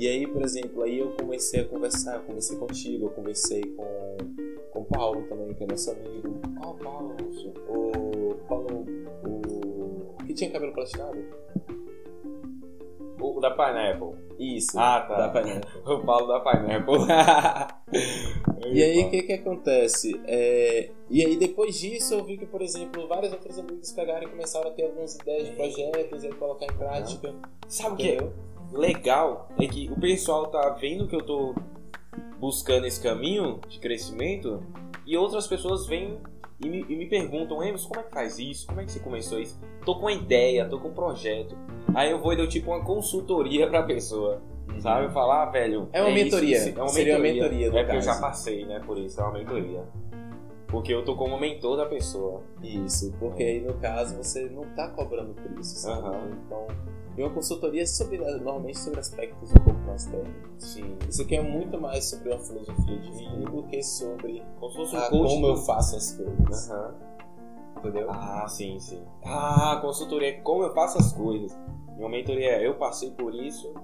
[0.00, 4.16] E aí, por exemplo, aí eu comecei a conversar, eu conversei contigo, eu conversei com,
[4.70, 6.40] com o Paulo também, que é nosso amigo.
[6.58, 7.16] Qual Paulo?
[7.68, 8.86] O Paulo,
[9.22, 11.22] o que tinha cabelo platinado?
[13.20, 14.16] O da Pineapple.
[14.38, 14.80] Isso.
[14.80, 15.26] Ah, tá.
[15.26, 15.70] Da Pineapple.
[15.84, 16.96] O Paulo da Pineapple.
[18.72, 20.18] E aí, o que que acontece?
[20.26, 24.30] É, e aí, depois disso, eu vi que, por exemplo, vários outros amigos pegaram e
[24.30, 27.34] começaram a ter algumas ideias de projetos e colocar em prática.
[27.68, 28.49] Sabe o que?
[28.72, 29.48] Legal?
[29.58, 31.54] É que o pessoal tá vendo que eu tô
[32.38, 34.62] buscando esse caminho de crescimento
[35.06, 36.18] e outras pessoas vêm
[36.62, 38.66] e me, e me perguntam, Emerson, como é que faz isso?
[38.66, 39.58] Como é que você começou isso?
[39.84, 41.56] Tô com uma ideia, tô com um projeto.
[41.94, 44.42] Aí eu vou e dou tipo uma consultoria pra pessoa.
[44.78, 45.06] Sabe?
[45.06, 45.88] Eu falar, ah, velho.
[45.92, 46.56] É uma isso, mentoria.
[46.56, 47.42] isso, é uma Seria uma mentoria.
[47.42, 49.20] mentoria, É porque eu já passei, né, por isso.
[49.20, 49.82] É uma mentoria.
[50.68, 52.42] Porque eu tô como mentor da pessoa.
[52.62, 56.06] Isso, porque aí no caso você não tá cobrando por isso, sabe?
[56.06, 56.30] Aham.
[56.46, 56.66] Então,
[57.20, 60.64] e uma consultoria é sobre, normalmente sobre aspectos um pouco mais técnicos.
[60.64, 60.96] Sim.
[61.06, 64.96] Isso aqui é muito mais sobre uma filosofia de vida do que sobre Como um
[64.96, 66.70] ah, como eu faço as coisas.
[66.70, 66.94] Aham.
[67.76, 68.10] Entendeu?
[68.10, 69.04] Ah, sim, sim.
[69.22, 71.54] Ah, consultoria é como eu faço as coisas.
[71.94, 73.74] Minha mentoria é eu passei por isso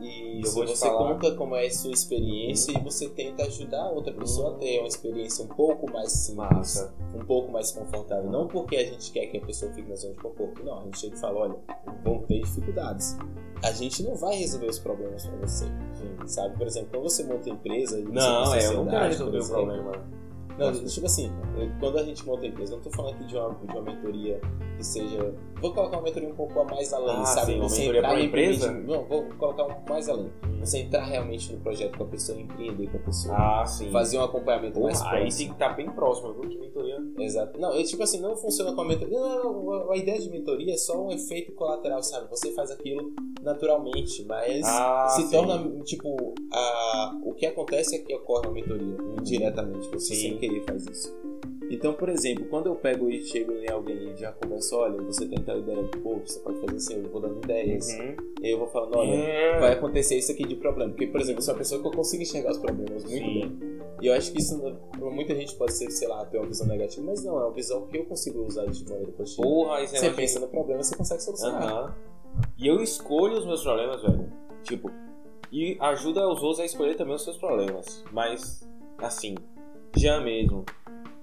[0.00, 1.14] e você falar.
[1.14, 4.78] conta como é a sua experiência e você tenta ajudar a outra pessoa a ter
[4.78, 6.94] uma experiência um pouco mais simples, Massa.
[7.14, 8.30] um pouco mais confortável.
[8.30, 10.80] Não porque a gente quer que a pessoa fique na zona de conforto, não.
[10.80, 11.56] A gente chega e fala: olha,
[12.02, 13.16] vão ter dificuldades.
[13.62, 15.66] A gente não vai resolver os problemas pra você.
[16.26, 16.56] Sabe?
[16.56, 19.48] Por exemplo, quando você monta empresa e você Não, é, eu não quero resolver o
[19.48, 19.92] problema.
[20.58, 21.32] Não, tipo assim,
[21.80, 24.40] quando a gente monta empresa, não tô falando aqui de uma, de uma mentoria
[24.76, 25.34] que seja.
[25.60, 27.52] Vou colocar uma mentoria um pouco a mais além, Ah, sabe?
[27.52, 28.72] sim, uma Você mentoria no empresa?
[28.72, 30.30] Não, vou colocar um mais além.
[30.60, 33.34] Você entrar realmente no projeto com a pessoa, empreender com a pessoa.
[33.36, 33.90] Ah, sim.
[33.90, 35.38] Fazer um acompanhamento mais Porra, aí próximo.
[35.38, 36.48] tem que estar bem próximo, viu?
[36.48, 36.98] Que mentoria.
[37.18, 37.60] Exato.
[37.60, 39.18] Não, eu, tipo assim, não funciona com a mentoria.
[39.18, 42.28] Não, a ideia de mentoria é só um efeito colateral, sabe?
[42.30, 43.12] Você faz aquilo
[43.44, 45.30] naturalmente, mas Ah, se sim.
[45.30, 49.88] torna, tipo, a, o que acontece é que ocorre uma mentoria, indiretamente.
[49.88, 50.20] Você Sim.
[50.30, 51.14] sem querer faz isso.
[51.70, 55.26] Então, por exemplo, quando eu pego e chego em alguém e já converso, olha, você
[55.26, 57.88] tem tal ideia, pô, você pode fazer assim, eu vou dando ideias.
[57.88, 58.16] Uhum.
[58.40, 59.60] E aí eu vou falando, olha, É.
[59.60, 60.90] vai acontecer isso aqui de problema.
[60.90, 63.40] Porque, por exemplo, eu sou uma pessoa que eu consigo enxergar os problemas muito Sim.
[63.40, 63.58] bem.
[64.02, 64.58] E eu acho que isso,
[64.90, 67.52] pra muita gente, pode ser, sei lá, ter uma visão negativa, mas não, é uma
[67.52, 69.42] visão que eu consigo usar de maneira positiva.
[69.48, 71.62] Porra, isso é Você pensa no problema, você consegue solucionar.
[71.62, 71.94] Aham.
[72.56, 74.32] E eu escolho os meus problemas, velho.
[74.62, 74.90] Tipo,
[75.52, 78.04] e ajuda os outros a escolher também os seus problemas.
[78.12, 78.68] Mas,
[78.98, 79.34] assim,
[79.96, 80.64] já mesmo.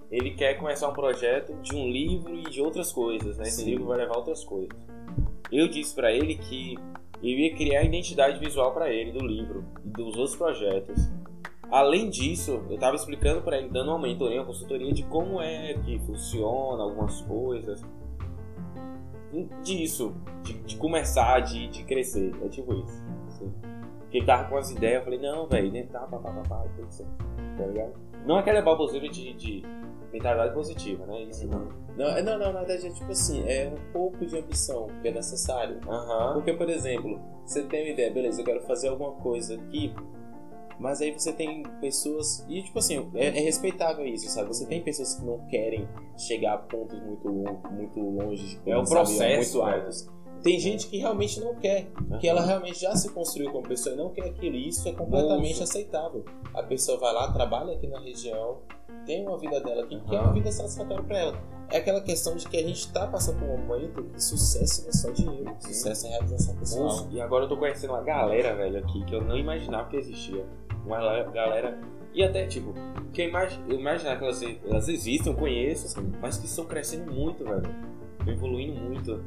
[0.10, 3.44] Ele quer começar um projeto de um livro e de outras coisas, né?
[3.44, 3.72] Esse Sim.
[3.72, 4.78] livro vai levar outras coisas.
[5.52, 6.78] Eu disse pra ele que
[7.24, 11.10] eu ia criar a identidade visual pra ele do livro e dos outros projetos.
[11.70, 15.74] Além disso, eu tava explicando pra ele, dando uma mentoria, uma consultoria de como é
[15.86, 17.82] que funciona algumas coisas
[19.64, 20.14] disso,
[20.44, 22.32] de, de começar, de, de crescer.
[22.44, 23.04] É tipo isso.
[23.28, 23.52] Assim.
[24.00, 25.84] Porque ele tava com as ideias, eu falei, não, velho, né?
[25.84, 27.12] Tá, pá, pá, pá, pá, tudo certo.
[27.58, 27.94] Tá ligado?
[28.26, 29.64] Não aquela baboseira de, de
[30.12, 31.24] mentalidade positiva, né?
[31.24, 31.68] Isso não.
[31.98, 35.08] Não, é- não, não, na verdade é tipo assim, é um pouco de ambição que
[35.08, 35.80] é necessário.
[35.88, 36.34] Aham.
[36.34, 39.94] Porque, por exemplo, você tem uma ideia, beleza, eu quero fazer alguma coisa aqui,
[40.82, 42.44] mas aí você tem pessoas.
[42.50, 44.48] E, tipo assim, é, é respeitável isso, sabe?
[44.48, 47.30] Você tem pessoas que não querem chegar a pontos muito,
[47.72, 49.06] muito longe, de É o coisa, sabe?
[49.18, 49.78] processo, muito né?
[49.78, 50.10] altos.
[50.44, 53.98] Tem gente que realmente não quer, que ela realmente já se construiu como pessoa e
[53.98, 54.56] não quer aquilo.
[54.56, 55.66] E isso é completamente Nossa.
[55.66, 56.26] aceitável.
[56.56, 58.58] A pessoa vai lá, trabalha aqui na região,
[59.06, 60.24] tem uma vida dela que quer Aham.
[60.26, 61.44] uma vida satisfatória pra ela.
[61.70, 64.90] É aquela questão de que a gente tá passando por um momento que sucesso não
[64.90, 66.84] é só dinheiro, sucesso é realização pessoal.
[66.86, 69.96] Nossa, E agora eu tô conhecendo uma galera, velho, aqui que eu não imaginava que
[69.96, 70.44] existia.
[70.86, 71.80] Uma galera.
[72.14, 72.74] E até, tipo,
[73.14, 73.58] que eu, imag...
[73.70, 77.64] eu imaginava que elas, elas existem, eu conheço, mas que estão crescendo muito, velho.
[78.20, 79.24] Estão evoluindo muito.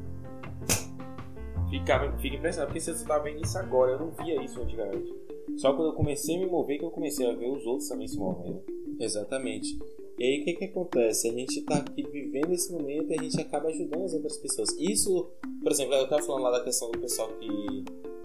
[1.71, 5.13] Fica, fica impressionado, porque você tá vendo isso agora, eu não via isso antigamente.
[5.57, 8.07] Só quando eu comecei a me mover que eu comecei a ver os outros também
[8.07, 8.63] se movendo.
[9.01, 9.79] Exatamente.
[10.19, 11.29] E aí o que que acontece?
[11.29, 14.71] A gente tá aqui vivendo esse momento e a gente acaba ajudando as outras pessoas.
[14.79, 15.31] Isso,
[15.63, 17.85] por exemplo, eu tava falando lá da questão do pessoal que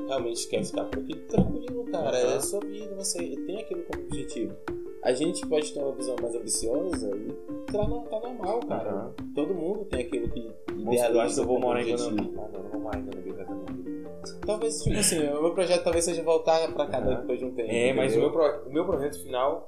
[0.10, 1.15] realmente quer ficar por aqui.
[1.15, 2.17] Tranquilo, cara.
[2.17, 2.36] É Aham.
[2.36, 4.56] a sua vida, você tem aquilo como objetivo.
[5.02, 7.32] A gente pode ter uma visão mais ambiciosa e
[7.72, 8.89] tá, tá normal, cara.
[8.91, 9.13] Aham.
[9.34, 11.93] Todo mundo tem aquilo que Moça, eu acho que eu vou como morar em.
[11.93, 12.10] Ah, não,
[12.63, 13.89] não vou morar em casamento.
[14.45, 17.22] Talvez, tipo assim, o meu projeto talvez seja voltar pra cá Aham.
[17.22, 17.69] depois de um tempo.
[17.72, 19.65] É, mas o meu, pro- o meu projeto final.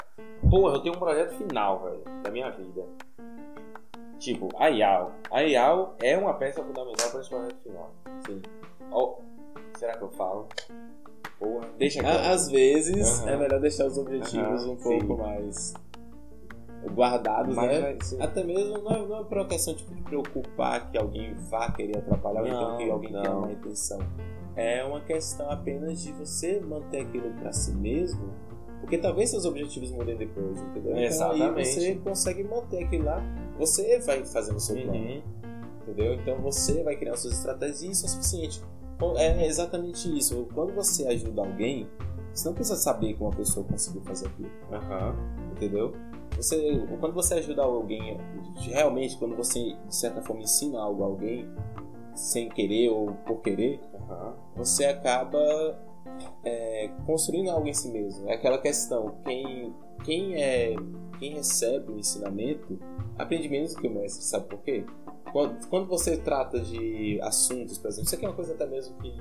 [0.49, 2.83] Porra, eu tenho um projeto final, velho, da minha vida.
[4.19, 5.11] Tipo, a IAL.
[5.31, 7.91] A IAL é uma peça fundamental para esse projeto final.
[8.25, 8.41] Sim.
[9.81, 10.47] Será que eu falo?
[11.39, 12.09] Porra, deixa aqui.
[12.09, 13.29] Às vezes Aham.
[13.31, 15.15] é melhor deixar os objetivos Aham, um pouco sim.
[15.15, 15.73] mais
[16.93, 17.97] guardados, Mas né?
[18.19, 21.71] Até mesmo não é, não é por uma questão tipo, de preocupar que alguém vá
[21.71, 23.99] querer atrapalhar ou então Não, que alguém tenha uma intenção.
[24.55, 28.31] É uma questão apenas de você manter aquilo pra si mesmo,
[28.81, 30.91] porque talvez seus objetivos mudem depois, entendeu?
[30.91, 31.73] Então aí Exatamente.
[31.73, 33.23] você consegue manter aquilo lá,
[33.57, 35.21] você vai fazendo o seu plano Uhum.
[35.83, 36.13] entendeu?
[36.15, 38.61] Então você vai criar suas estratégias e isso é suficiente.
[39.01, 40.47] Então, É exatamente isso.
[40.53, 41.89] Quando você ajuda alguém,
[42.31, 45.15] você não precisa saber como a pessoa conseguiu fazer aquilo, Aham.
[45.51, 45.91] entendeu?
[46.37, 48.17] Você, quando você ajuda alguém,
[48.57, 51.49] realmente, quando você de certa forma ensina algo a alguém,
[52.13, 54.35] sem querer ou por querer, Aham.
[54.55, 55.39] você acaba
[56.45, 58.29] é, construindo algo em si mesmo.
[58.29, 60.75] É aquela questão, quem, quem, é,
[61.19, 62.79] quem recebe o ensinamento
[63.17, 64.85] aprende menos do que o mestre, sabe por quê?
[65.31, 68.95] Quando, quando você trata de assuntos, por exemplo, isso aqui é uma coisa até mesmo
[68.97, 69.13] que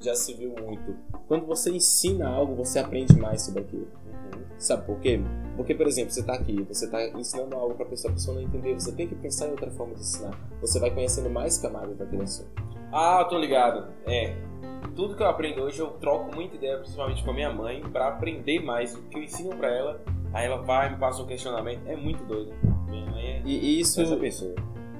[0.00, 0.96] já se viu muito.
[1.26, 3.88] Quando você ensina algo, você aprende mais sobre aquilo.
[4.06, 4.42] Uhum.
[4.58, 5.20] Sabe por quê?
[5.56, 8.36] Porque, por exemplo, você está aqui, você está ensinando algo para a pessoa, a pessoa
[8.36, 10.38] não entender, você tem que pensar em outra forma de ensinar.
[10.60, 12.50] Você vai conhecendo mais camadas daquele assunto.
[12.92, 13.88] Ah, eu tô ligado.
[14.06, 14.36] É.
[14.94, 18.08] Tudo que eu aprendo hoje eu troco muita ideia, principalmente com a minha mãe, pra
[18.08, 20.00] aprender mais o que eu ensino pra ela.
[20.32, 21.80] Aí ela vai, me passa um questionamento.
[21.86, 22.52] É muito doido.
[22.88, 24.54] Minha mãe é E isso essa pessoa.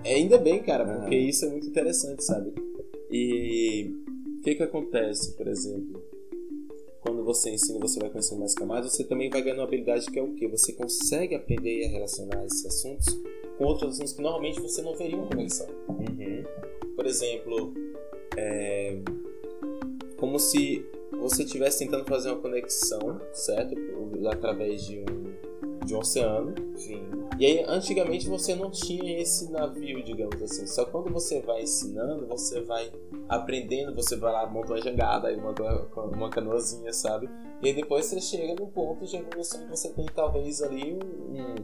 [0.05, 2.53] É, ainda bem, cara, porque isso é muito interessante, sabe?
[3.11, 3.91] E
[4.39, 6.03] o que que acontece, por exemplo?
[7.01, 10.19] Quando você ensina, você vai conhecendo mais camadas, você também vai ganhando uma habilidade que
[10.19, 10.47] é o quê?
[10.49, 13.07] Você consegue aprender a relacionar esses assuntos
[13.57, 15.67] com outros assuntos que normalmente você não veria uma conexão.
[15.89, 16.45] Uhum.
[16.95, 17.73] Por exemplo,
[18.37, 18.99] é,
[20.17, 23.75] como se você estivesse tentando fazer uma conexão, certo?
[24.31, 26.55] Através de um, de um oceano.
[26.77, 27.18] Sim.
[27.39, 30.67] E aí, antigamente você não tinha esse navio, digamos assim.
[30.67, 32.91] Só quando você vai ensinando, você vai
[33.29, 35.55] aprendendo, você vai lá, monta uma jangada, aí uma,
[36.17, 37.31] uma canoazinha, sabe?
[37.63, 41.41] E aí depois você chega num ponto de evolução que você tem talvez ali um,
[41.41, 41.55] um,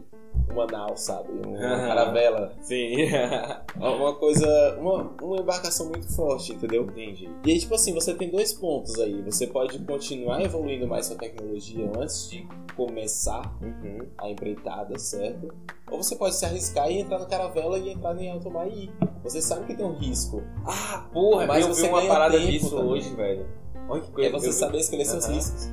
[0.53, 1.29] uma nau, sabe?
[1.45, 2.53] Uma caravela.
[2.61, 2.95] Sim.
[3.79, 6.83] Uma coisa, uma, uma embarcação muito forte, entendeu?
[6.83, 7.29] Entendi.
[7.45, 9.21] E aí, tipo assim, você tem dois pontos aí.
[9.23, 13.99] Você pode continuar evoluindo mais sua tecnologia antes de começar Uhum.
[14.17, 15.53] a empreitada, certo?
[15.91, 18.85] Ou você pode se arriscar e entrar na caravela e entrar em alto mar e
[18.85, 18.91] ir.
[19.23, 20.41] Você sabe que tem um risco.
[20.65, 22.85] Ah, porra, Mas eu você vi uma parada disso também.
[22.85, 23.45] hoje, velho.
[23.89, 24.29] Olha que coisa.
[24.29, 25.69] É você eu vi- saber escolher seus riscos.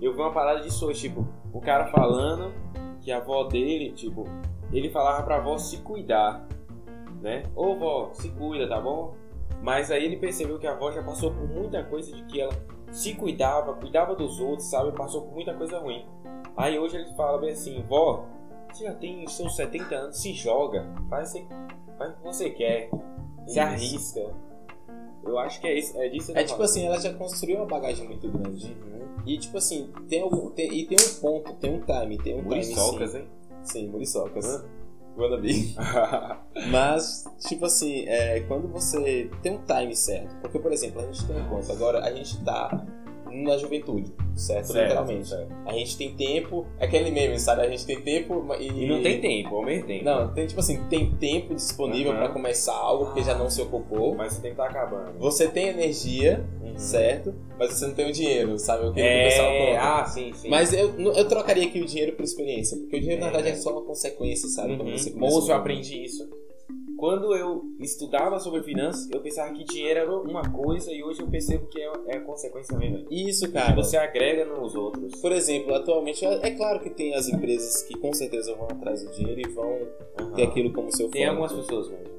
[0.00, 2.52] Eu vi uma parada disso hoje, tipo, o cara falando
[3.00, 4.24] que a avó dele, tipo,
[4.72, 6.46] ele falava pra avó se cuidar,
[7.20, 7.44] né?
[7.54, 9.14] Ô vó, se cuida, tá bom?
[9.62, 12.52] Mas aí ele percebeu que a avó já passou por muita coisa de que ela
[12.90, 14.92] se cuidava, cuidava dos outros, sabe?
[14.92, 16.06] Passou por muita coisa ruim.
[16.56, 18.24] Aí hoje ele fala bem assim, vó,
[18.72, 21.46] você já tem seus 70 anos, se joga, faz, o que-
[21.98, 22.90] faz o que você quer,
[23.46, 24.20] se arrisca.
[25.24, 26.64] Eu acho que é isso, é disso É tipo falando.
[26.64, 28.66] assim, ela já construiu uma bagagem muito grande.
[28.66, 29.00] Uhum.
[29.26, 30.50] E tipo assim, tem algum.
[30.50, 33.22] Tem, e tem um ponto, tem um time, tem um Muriçocas, time.
[33.24, 33.28] hein?
[33.62, 34.64] Sim, sim muriçocas.
[35.16, 35.74] Wannabe.
[36.70, 41.26] Mas, tipo assim, é, quando você tem um time certo, porque, por exemplo, a gente
[41.26, 42.86] tem um ponto, agora a gente tá
[43.30, 44.66] na juventude, certo?
[44.66, 45.28] Certo, Literalmente.
[45.28, 45.52] certo.
[45.66, 47.62] A gente tem tempo, é aquele meme, sabe?
[47.62, 48.66] A gente tem tempo e.
[48.68, 50.04] E não tem tempo, ao mesmo tempo.
[50.04, 52.20] Não, tem tipo assim, tem tempo disponível Aham.
[52.20, 54.14] pra começar algo porque já não se ocupou.
[54.14, 55.18] Mas você tem que estar acabando.
[55.18, 56.78] Você tem energia, Uhum.
[56.78, 57.34] certo?
[57.58, 58.86] Mas você não tem o dinheiro, sabe?
[58.86, 59.80] O que o pessoal É, conta.
[60.00, 60.48] ah, sim, sim.
[60.48, 63.30] Mas eu, eu trocaria aqui o dinheiro por experiência, porque o dinheiro na É.
[63.32, 64.76] verdade é só uma consequência, sabe?
[64.76, 65.18] Quando Uhum.
[65.18, 66.28] Moço, eu aprendi isso.
[67.00, 71.26] Quando eu estudava sobre finanças, eu pensava que dinheiro era uma coisa e hoje eu
[71.26, 73.06] percebo que é, é consequência mesmo.
[73.10, 73.74] Isso, cara.
[73.74, 75.18] você agrega nos outros.
[75.18, 79.02] Por exemplo, atualmente, é é claro que tem as empresas que com certeza vão atrás
[79.02, 79.78] do dinheiro e vão
[80.20, 80.32] Aham.
[80.34, 81.42] ter aquilo como seu Tem foco.
[81.42, 82.10] algumas pessoas mesmo.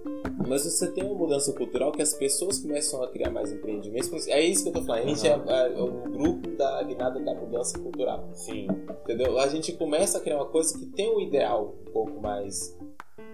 [0.47, 4.27] Mas você tem uma mudança cultural que as pessoas começam a criar mais empreendimentos.
[4.27, 5.03] É isso que eu tô falando.
[5.03, 8.27] A gente é, é o grupo da guinada da mudança cultural.
[8.33, 8.67] Sim.
[9.03, 9.37] Entendeu?
[9.37, 12.75] A gente começa a criar uma coisa que tem um ideal um pouco mais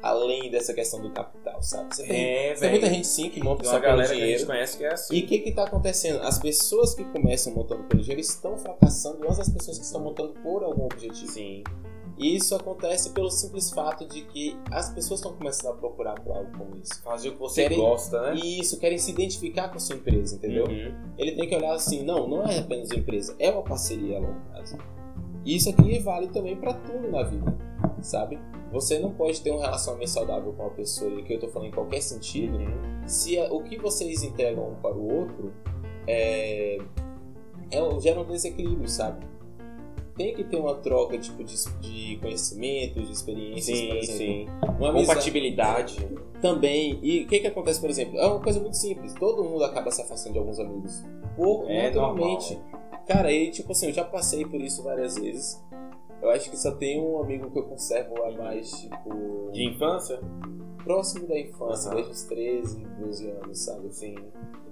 [0.02, 1.96] além dessa questão do capital, sabe?
[1.96, 4.46] Você tem, É, tem muita gente sim que monta Tem só pelo galera a dinheiro.
[4.46, 5.16] que é assim.
[5.16, 6.22] E o que que tá acontecendo?
[6.24, 10.34] As pessoas que começam montando pelo dinheiro estão fracassando antes das pessoas que estão montando
[10.42, 11.32] por algum objetivo.
[11.32, 11.64] Sim.
[12.20, 16.36] E isso acontece pelo simples fato de que as pessoas estão começando a procurar por
[16.36, 17.00] algo como isso.
[17.04, 18.36] Fazer o que você Querem- gosta, né?
[18.44, 20.66] E isso, querem se identificar com a sua empresa, entendeu?
[20.66, 20.96] Uhum.
[21.16, 24.20] Ele tem que olhar assim, não, não é apenas uma empresa, é uma parceria a
[24.20, 24.78] longo prazo.
[25.46, 27.56] E isso aqui vale também pra tudo na vida,
[28.02, 28.40] sabe?
[28.72, 31.70] Você não pode ter um relacionamento saudável com uma pessoa, e que eu tô falando
[31.70, 33.08] em qualquer sentido, Uhum.
[33.08, 35.54] se é- o que vocês entregam um para o outro
[36.06, 36.78] é,
[37.72, 39.26] é gera um desequilíbrio, sabe?
[40.16, 44.18] Tem que ter uma troca tipo, de, de conhecimentos, de experiências, por Sim, exemplo.
[44.18, 44.46] sim.
[44.80, 46.08] Uma amizade- Compatibilidade.
[46.42, 47.00] também.
[47.04, 48.18] E o que que acontece, por exemplo?
[48.20, 49.14] É uma coisa muito simples.
[49.14, 51.04] Todo mundo acaba se afastando de alguns amigos.
[51.36, 52.60] Por, É naturalmente.
[53.08, 55.64] Cara, e tipo assim, eu já passei por isso várias vezes.
[56.22, 59.52] Eu acho que só tem um amigo que eu conservo a mais, tipo.
[59.52, 60.20] De infância?
[60.88, 61.96] próximo da infância, Aham.
[61.96, 63.88] desde os 13, 12 anos, sabe?
[63.88, 64.16] Assim.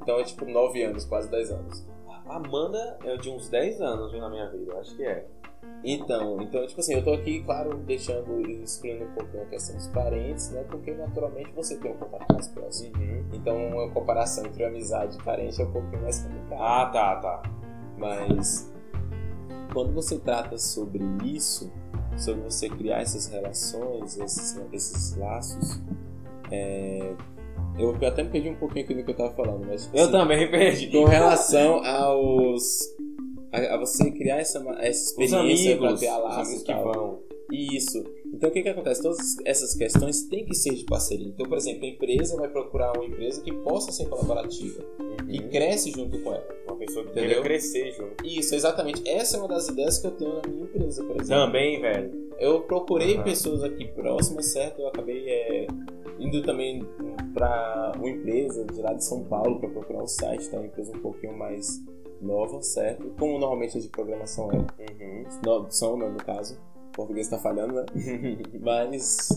[0.01, 1.85] Então é tipo 9 anos, quase 10 anos.
[2.07, 5.25] A Amanda é de uns 10 anos viu, na minha vida, eu acho que é.
[5.83, 9.87] Então, então, tipo assim, eu tô aqui, claro, deixando, excluindo um pouquinho a questão dos
[9.87, 10.63] parentes, né?
[10.69, 12.93] Porque naturalmente você tem um contato mais próximo.
[13.33, 16.61] Então, uma comparação entre amizade e parente é um pouquinho mais complicado.
[16.61, 17.43] Ah, tá, tá.
[17.97, 18.71] Mas
[19.73, 21.71] quando você trata sobre isso,
[22.17, 25.81] sobre você criar essas relações, esses, esses laços,
[26.51, 27.13] é,
[27.77, 30.11] eu até me perdi um pouquinho aqui que eu tava falando, mas tipo Eu assim,
[30.11, 30.87] também perdi.
[30.91, 32.79] com relação aos
[33.51, 37.19] a, a você criar essa, essa experiência para criar os laços amigos que vão.
[37.51, 38.03] Isso.
[38.33, 39.01] Então o que, que acontece?
[39.01, 41.27] Todas essas questões têm que ser de parceria.
[41.27, 45.49] Então, por exemplo, a empresa vai procurar uma empresa que possa ser colaborativa, Uhum.
[45.49, 46.47] cresce junto com ela.
[46.67, 47.41] Uma pessoa que Entendeu?
[47.41, 48.25] crescer junto.
[48.25, 49.07] Isso, exatamente.
[49.07, 51.45] Essa é uma das ideias que eu tenho na minha empresa, por exemplo.
[51.45, 52.25] Também, velho.
[52.37, 53.23] Eu procurei Aham.
[53.23, 54.81] pessoas aqui próximas, certo?
[54.81, 55.67] Eu acabei é,
[56.19, 56.85] indo também
[57.33, 60.57] para uma empresa de lá de São Paulo para procurar um site, tá?
[60.57, 61.81] Uma empresa um pouquinho mais
[62.21, 63.09] nova, certo?
[63.17, 64.57] Como normalmente a de programação é.
[64.57, 65.23] Uhum.
[65.45, 66.57] No, são, né, no caso.
[66.95, 67.85] Português está falhando, né?
[68.61, 69.29] Mas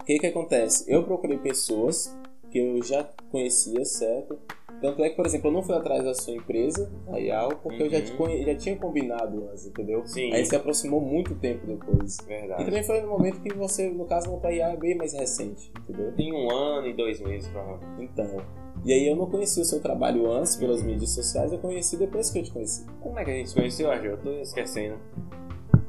[0.00, 0.84] o que que acontece?
[0.90, 2.16] Eu procurei pessoas
[2.50, 4.38] que eu já conhecia, certo?
[4.80, 7.82] Tanto é que, por exemplo, eu não fui atrás da sua empresa, a IAL, porque
[7.82, 8.04] eu já, Uhum.
[8.04, 10.06] te conhe- já tinha combinado antes, entendeu?
[10.06, 10.30] Sim.
[10.34, 12.18] Aí se aproximou muito tempo depois.
[12.18, 12.64] E Verdade.
[12.66, 15.72] também foi no momento que você, no caso, montou a IAL é bem mais recente,
[15.78, 16.12] entendeu?
[16.12, 18.10] Tem um ano e dois meses, provavelmente.
[18.12, 18.44] Então.
[18.84, 22.30] E aí eu não conheci o seu trabalho antes pelas mídias sociais, eu conheci depois
[22.30, 22.84] que eu te conheci.
[23.00, 24.12] Como é que a gente se conheceu, Argel?
[24.12, 24.98] Eu tô esquecendo.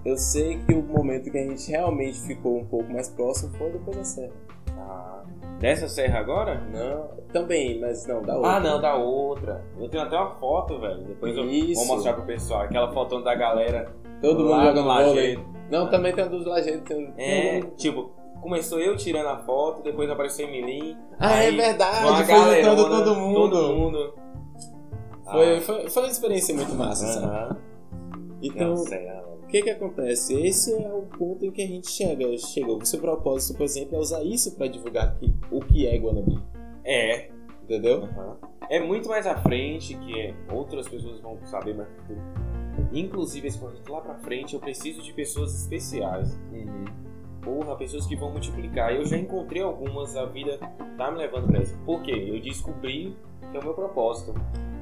[0.08, 3.72] Eu sei que o momento que a gente realmente ficou um pouco mais próximo foi
[3.72, 4.34] depois da serra.
[4.78, 5.24] Ah.
[5.60, 6.62] Dessa serra agora?
[6.72, 8.52] Não, também, mas não, da outra.
[8.52, 9.66] Ah, não, da outra.
[9.78, 11.04] Eu tenho até uma foto, velho.
[11.04, 11.86] Depois eu Isso.
[11.86, 12.62] vou mostrar pro pessoal.
[12.62, 13.92] Aquela fotão da galera
[14.22, 15.46] Todo mundo jogando lajeiro.
[15.70, 16.84] Não, também tem a dos lajedos.
[16.84, 17.14] Tem...
[17.18, 20.98] É, tipo, começou eu tirando a foto, depois apareceu Emilim.
[21.20, 23.50] Ah, é verdade, uma foi galerona, todo mundo.
[23.50, 24.14] Todo mundo.
[25.30, 27.26] Foi, Ah, foi, foi uma experiência muito massa, sabe?
[27.26, 27.58] aham.
[28.42, 29.27] Então, Não, será, velho.
[29.48, 30.34] O que que acontece?
[30.46, 32.38] Esse é o ponto em que a gente chega.
[32.38, 32.70] chega.
[32.70, 36.38] O seu propósito, por exemplo, é usar isso para divulgar aqui, o que é Guanabí.
[36.84, 37.30] É.
[37.64, 38.04] Entendeu?
[38.04, 38.38] aham.
[38.70, 42.16] É muito mais à frente que é, outras pessoas vão saber mais que tu.
[42.92, 46.38] Inclusive, esse projeto lá pra frente, eu preciso de pessoas especiais.
[46.52, 46.86] Uhum.
[47.42, 48.94] Porra, pessoas que vão multiplicar.
[48.94, 50.60] Eu já encontrei algumas, a vida
[50.98, 51.78] tá me levando pra isso.
[51.86, 52.12] Por quê?
[52.12, 54.34] Eu descobri que é o meu propósito.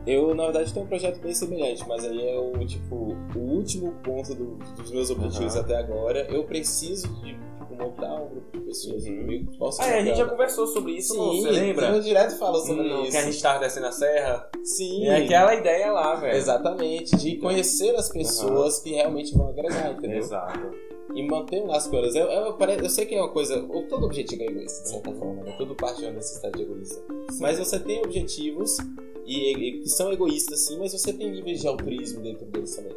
[0.07, 3.91] Eu, na verdade, tenho um projeto bem semelhante, mas aí é o, tipo, o último
[4.03, 5.63] ponto do- dos meus objetivos Aham.
[5.65, 6.27] até agora.
[6.29, 9.17] Eu preciso de tipo, montar um grupo de pessoas Uhum.
[9.17, 11.87] comigo que possam Ah, é, a gente já conversou sobre isso, Sim, não, você lembra?
[11.87, 13.11] Eu direto falo sobre No- isso.
[13.11, 14.47] Que a gente tava descendo a serra.
[14.63, 15.07] Sim.
[15.07, 16.37] É aquela ideia lá, velho.
[16.37, 20.19] Exatamente, de conhecer as pessoas que realmente vão agregar, entendeu?
[20.19, 20.71] Exato.
[21.15, 22.13] E manter um laço com elas.
[22.15, 23.61] Eu, eu, eu sei que é uma coisa.
[23.89, 25.55] Todo objetivo é egoísta, de certa forma, né?
[25.57, 27.01] Tudo parte de uma necessidade egoísta.
[27.39, 28.77] Mas você tem objetivos
[29.25, 32.93] e, que são egoístas, sim, mas você tem níveis de altruísmo dentro deles também.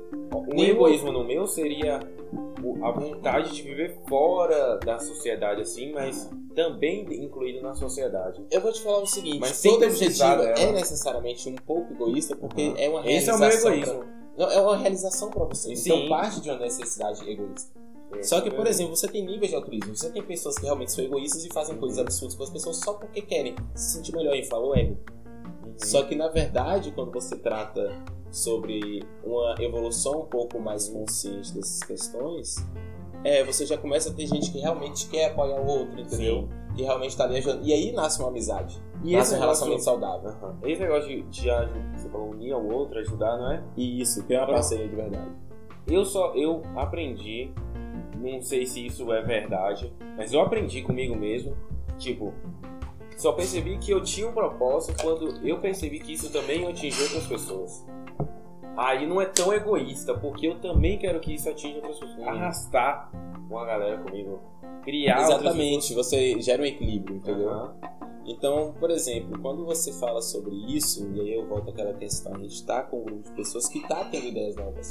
[0.48, 2.00] Nenhum- egoísmo no meu seria
[2.82, 8.44] a vontade de viver fora da sociedade, assim, mas também incluído na sociedade.
[8.50, 12.68] Eu vou te falar o seguinte: Mas todo objetivo é necessariamente um pouco egoísta, porque
[12.68, 12.74] Uhum.
[12.76, 13.70] é uma Esse é o realização.
[13.70, 13.98] meu egoísmo.
[14.00, 15.74] pra- Não, é uma realização pra você.
[15.76, 15.94] Sim.
[15.94, 17.70] Então parte de uma necessidade egoísta.
[18.22, 19.94] Só que, por exemplo, você tem níveis de altruísmo.
[19.94, 22.94] Você tem pessoas que realmente são egoístas e fazem coisas absurdas com as pessoas só
[22.94, 24.96] porque querem se sentir melhor e inflar o ego.
[25.76, 27.92] Só que, na verdade, quando você trata
[28.30, 32.56] sobre uma evolução um pouco mais consciente dessas questões,
[33.24, 36.42] é, você já começa a ter gente que realmente quer apoiar o outro, entendeu?
[36.42, 36.74] Sim.
[36.76, 37.64] Que realmente tá ali ajudando.
[37.64, 38.80] E aí nasce uma amizade.
[39.04, 40.30] E nasce um relacionamento saudável.
[40.30, 40.58] Aham.
[40.64, 43.62] Esse negócio de, de aju- você falou unir ao outro, ajudar, não é?
[43.76, 45.30] Isso, tem uma parceria de verdade.
[45.86, 47.50] Eu só, eu aprendi,
[48.18, 51.56] não sei se isso é verdade, mas eu aprendi comigo mesmo,
[51.98, 52.34] tipo,
[53.16, 57.26] só percebi que eu tinha um propósito quando eu percebi que isso também atingiu outras
[57.26, 57.86] pessoas.
[58.76, 62.18] Aí não é tão egoísta, porque eu também quero que isso atinja outras pessoas.
[62.18, 62.28] Uhum.
[62.28, 63.10] Arrastar
[63.50, 64.38] uma galera comigo.
[64.84, 67.50] Criar Exatamente, você gera um equilíbrio, entendeu?
[67.50, 67.74] Aham.
[68.24, 72.38] Então, por exemplo, quando você fala sobre isso, e aí eu volto àquela questão, a
[72.38, 74.90] gente tá com um grupo de pessoas que tá tendo ideias novas.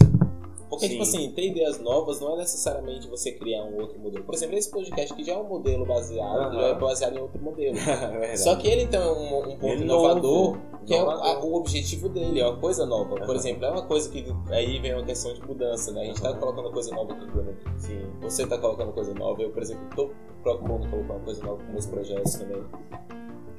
[0.70, 0.92] Porque, Sim.
[0.92, 4.24] tipo assim, ter ideias novas não é necessariamente você criar um outro modelo.
[4.26, 6.54] Por exemplo, esse podcast aqui já é um modelo baseado, Aham.
[6.54, 7.78] já é baseado em outro modelo.
[8.22, 8.36] É.
[8.36, 10.22] Só que ele tem um, um ponto Ele inovador,
[10.58, 13.16] novo, que é o, a- o objetivo dele, é uma coisa nova.
[13.16, 16.02] Por exemplo, é uma coisa que aí vem uma questão de mudança, né?
[16.02, 17.56] A gente tá colocando coisa nova aqui, Bruno.
[17.78, 18.02] Sim.
[18.22, 20.10] Você tá colocando coisa nova, eu, por exemplo, tô
[20.44, 22.64] procurando colocar uma coisa nova com meus projetos também.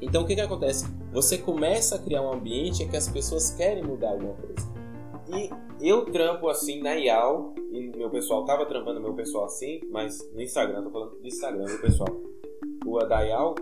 [0.00, 0.86] Então, o que que acontece?
[1.12, 4.68] Você começa a criar um ambiente em que as pessoas querem mudar alguma coisa.
[5.34, 5.50] E
[5.80, 10.40] eu trampo assim na IAL, e meu pessoal tava trampando meu pessoal assim, mas no
[10.40, 12.08] Instagram, tô falando do Instagram, meu pessoal.
[12.86, 13.54] O da IAL,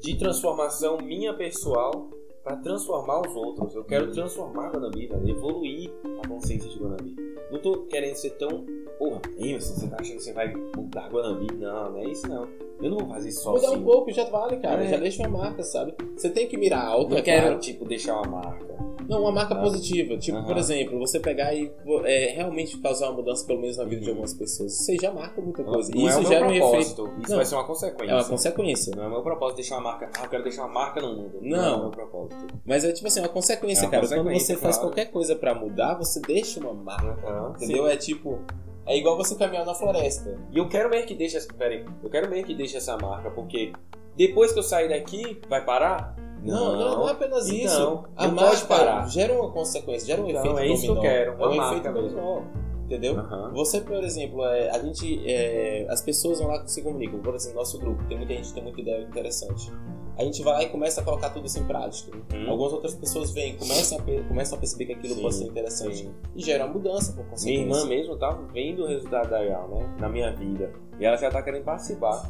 [0.00, 2.08] de transformação minha pessoal
[2.42, 3.74] para transformar os outros.
[3.74, 5.90] Eu quero transformar Guanambi, velho, evoluir
[6.22, 7.14] a consciência de Guanambi.
[7.50, 8.64] Não tô querendo ser tão.
[8.98, 11.52] Porra, Emerson, você tá achando que você vai mudar Guanambi?
[11.54, 12.48] Não, não é isso não.
[12.80, 13.80] Eu não vou fazer isso Mudar sozinho.
[13.80, 14.84] um pouco já vale, cara.
[14.84, 14.88] É.
[14.88, 15.94] Já deixa uma marca, sabe?
[16.16, 17.60] Você tem que mirar alto, Não é quero, claro.
[17.60, 18.79] tipo, deixar uma marca.
[19.10, 19.60] Não, uma marca Ah.
[19.60, 20.16] positiva.
[20.16, 21.70] Tipo, por exemplo, você pegar e
[22.04, 24.72] é, realmente causar uma mudança, pelo menos na vida de algumas pessoas.
[24.72, 25.90] Você já marca muita coisa.
[25.92, 26.66] Não isso é gera um efeito.
[26.68, 27.10] propósito.
[27.20, 27.36] Isso Não.
[27.36, 28.12] vai ser uma consequência.
[28.12, 28.96] É uma consequência.
[28.96, 30.10] Não é meu propósito deixar uma marca.
[30.16, 31.38] Ah, eu quero deixar uma marca no mundo.
[31.42, 31.74] Não.
[31.74, 32.46] é meu propósito.
[32.64, 34.02] Mas é tipo assim, uma consequência, É uma cara.
[34.06, 34.90] Quando consequência, você faz claro.
[34.90, 37.52] qualquer coisa pra mudar, você deixa uma marca.
[37.56, 37.86] Entendeu?
[37.88, 38.38] É tipo.
[38.86, 40.38] É igual você caminhar na floresta.
[40.52, 41.52] E eu quero mesmo que deixe essa.
[41.52, 41.84] Pera aí.
[42.02, 43.72] Eu quero mesmo que deixe essa marca, porque
[44.16, 46.14] depois que eu sair daqui, vai parar?
[46.42, 48.04] Não, não, não é apenas Então, isso.
[48.16, 49.08] A não marca pode parar.
[49.08, 51.12] gera uma consequência, gera um Então, efeito é isso que eu dominó.
[51.12, 52.08] quero, É uma um marca efeito mesmo.
[52.20, 52.42] dominó.
[52.84, 53.18] Entendeu?
[53.20, 53.52] Aham.
[53.54, 55.22] Você, por exemplo, é, a gente.
[55.24, 57.20] é, as pessoas vão lá que se comunicam.
[57.20, 59.70] Por exemplo, nosso grupo, tem muita gente que tem muita ideia interessante.
[60.18, 62.10] A gente vai lá e começa a colocar tudo isso em prática.
[62.34, 62.50] Uhum.
[62.50, 65.96] Algumas outras pessoas vêm, começam a, começam a perceber que aquilo Sim, pode ser interessante.
[65.98, 66.10] sim.
[66.34, 67.60] E gera uma mudança por Minha consequência.
[67.62, 69.96] irmã mesmo tava vendo o resultado da IAL, né?
[70.00, 70.72] Na minha vida.
[70.98, 72.28] E ela já tá querendo participar.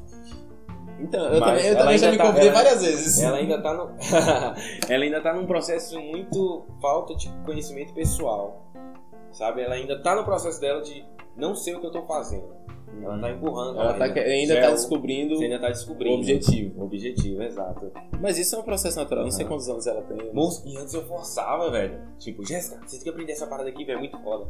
[1.00, 3.22] Então, eu Mas também, eu ela também já ainda me tá- convidei ela- várias vezes.
[3.22, 3.90] Ela ainda tá no.
[4.88, 8.66] ela ainda tá num processo muito falta de conhecimento pessoal.
[9.32, 9.62] Sabe?
[9.62, 11.04] Ela ainda tá no processo dela de
[11.36, 12.60] não sei o que eu tô fazendo.
[13.02, 13.80] Ela tá empurrando.
[13.80, 16.16] Ela tá, que- ainda tá é o- descobrindo Você ainda tá o descobrindo.
[16.16, 16.80] objetivo.
[16.80, 17.92] O objetivo, exato.
[18.20, 19.22] Mas isso é um processo natural.
[19.24, 20.32] Não sei quantos anos ela tem.
[20.34, 22.00] Moço, e antes eu forçava, velho.
[22.18, 24.46] Tipo, Jéssica, você tem que aprender essa parada aqui, velho, é muito foda.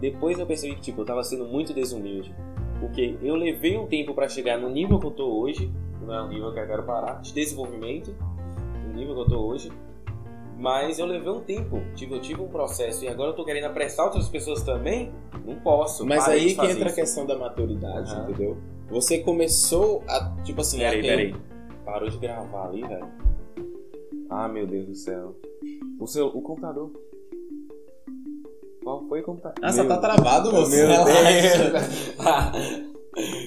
[0.00, 2.34] Depois eu percebi que, tipo, eu tava sendo muito desumilde.
[2.80, 5.72] Porque eu levei um tempo pra chegar no nível que eu tô hoje.
[6.00, 7.20] Não é um nível que eu quero parar.
[7.20, 8.14] De desenvolvimento.
[8.86, 9.70] No nível que eu tô hoje.
[10.56, 11.80] Mas eu levei um tempo.
[11.94, 13.04] Tipo, eu tive um processo.
[13.04, 15.12] E agora eu tô querendo apressar outras pessoas também.
[15.44, 16.04] Não posso.
[16.06, 16.94] Mas aí que entra a isso.
[16.94, 18.56] questão da maturidade, entendeu?
[18.90, 21.34] Você começou a, tipo assim, Peraí, a peraí.
[21.84, 23.06] Parou de gravar ali, velho.
[24.30, 25.36] Ah, meu Deus do céu.
[25.98, 26.26] O seu.
[26.26, 26.90] O computador.
[28.88, 29.58] Qual foi o computador?
[29.62, 30.70] Ah, só Meu- tá travado, moço.
[30.70, 30.88] Meu.
[30.88, 31.06] Deus.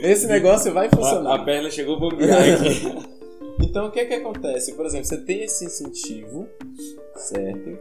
[0.03, 1.33] Esse negócio vai a, funcionar.
[1.35, 3.63] a perna chegou a aqui.
[3.63, 4.73] Então, o que é que acontece?
[4.75, 6.47] Por exemplo, você tem esse incentivo,
[7.15, 7.75] certo?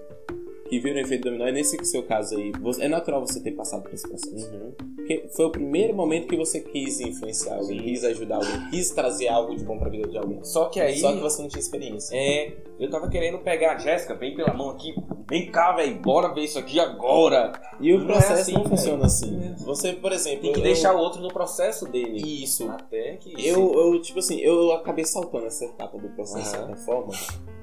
[0.71, 1.47] Que vira um efeito dominó.
[1.49, 4.51] E nesse seu caso aí, você- é natural você ter passado por esse processo.
[4.55, 4.73] Uhum.
[4.97, 7.85] Porque foi o primeiro momento que você quis influenciar alguém, Sim.
[7.85, 10.39] quis ajudar alguém, quis trazer algo de bom pra vida de alguém.
[10.45, 10.99] Só que aí.
[10.99, 12.15] Só que você não tinha experiência.
[12.17, 14.95] É, eu tava querendo pegar a Jéssica, vem pela mão aqui.
[15.31, 17.53] Vem cá, velho, bora ver isso aqui agora.
[17.81, 18.77] E o Não é processo assim, não velho.
[18.77, 19.41] funciona assim.
[19.43, 19.55] É.
[19.65, 20.43] Você, por exemplo.
[20.43, 22.21] Tem que eu- deixar o outro no processo dele.
[22.43, 22.69] Isso.
[22.69, 23.33] Até que.
[23.47, 26.67] Eu, eu, tipo assim, eu acabei saltando essa etapa do processo de Aham.
[26.67, 27.13] certa forma,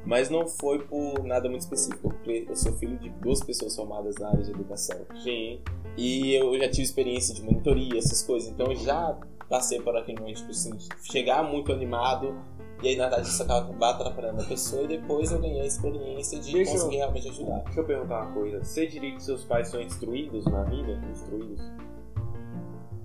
[0.05, 4.15] mas não foi por nada muito específico, porque eu sou filho de duas pessoas formadas
[4.15, 4.97] na área de educação.
[5.21, 5.59] Sim.
[5.97, 9.17] E eu já tive experiência de monitoria, essas coisas, então eu já
[9.49, 12.35] passei por aquele momento, tipo assim, de chegar muito animado,
[12.83, 16.39] e aí na verdade isso acaba atrapalhando a pessoa, e depois eu ganhei a experiência
[16.39, 17.59] de Deixa eu- conseguir realmente ajudar.
[17.65, 18.63] Deixa eu perguntar uma coisa.
[18.63, 20.99] Você diria que seus pais são instruídos na vida?
[21.11, 21.61] Instruídos?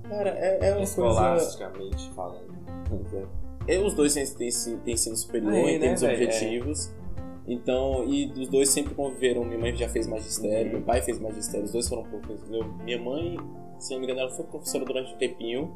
[0.08, 0.82] Cara, é, é uma coisa.
[0.82, 2.52] Escolasticamente falando.
[3.66, 4.50] Eu, os dois têm, têm,
[4.84, 6.92] têm ensino superior, É, em né, objetivos.
[7.46, 9.44] Então, e os dois sempre conviveram.
[9.44, 10.78] Minha mãe já fez magistério, Uhum.
[10.78, 12.66] meu pai fez magistério, os dois foram professores.
[12.84, 13.36] Minha mãe,
[13.78, 15.74] se não me engano, ela foi professora durante um tempinho.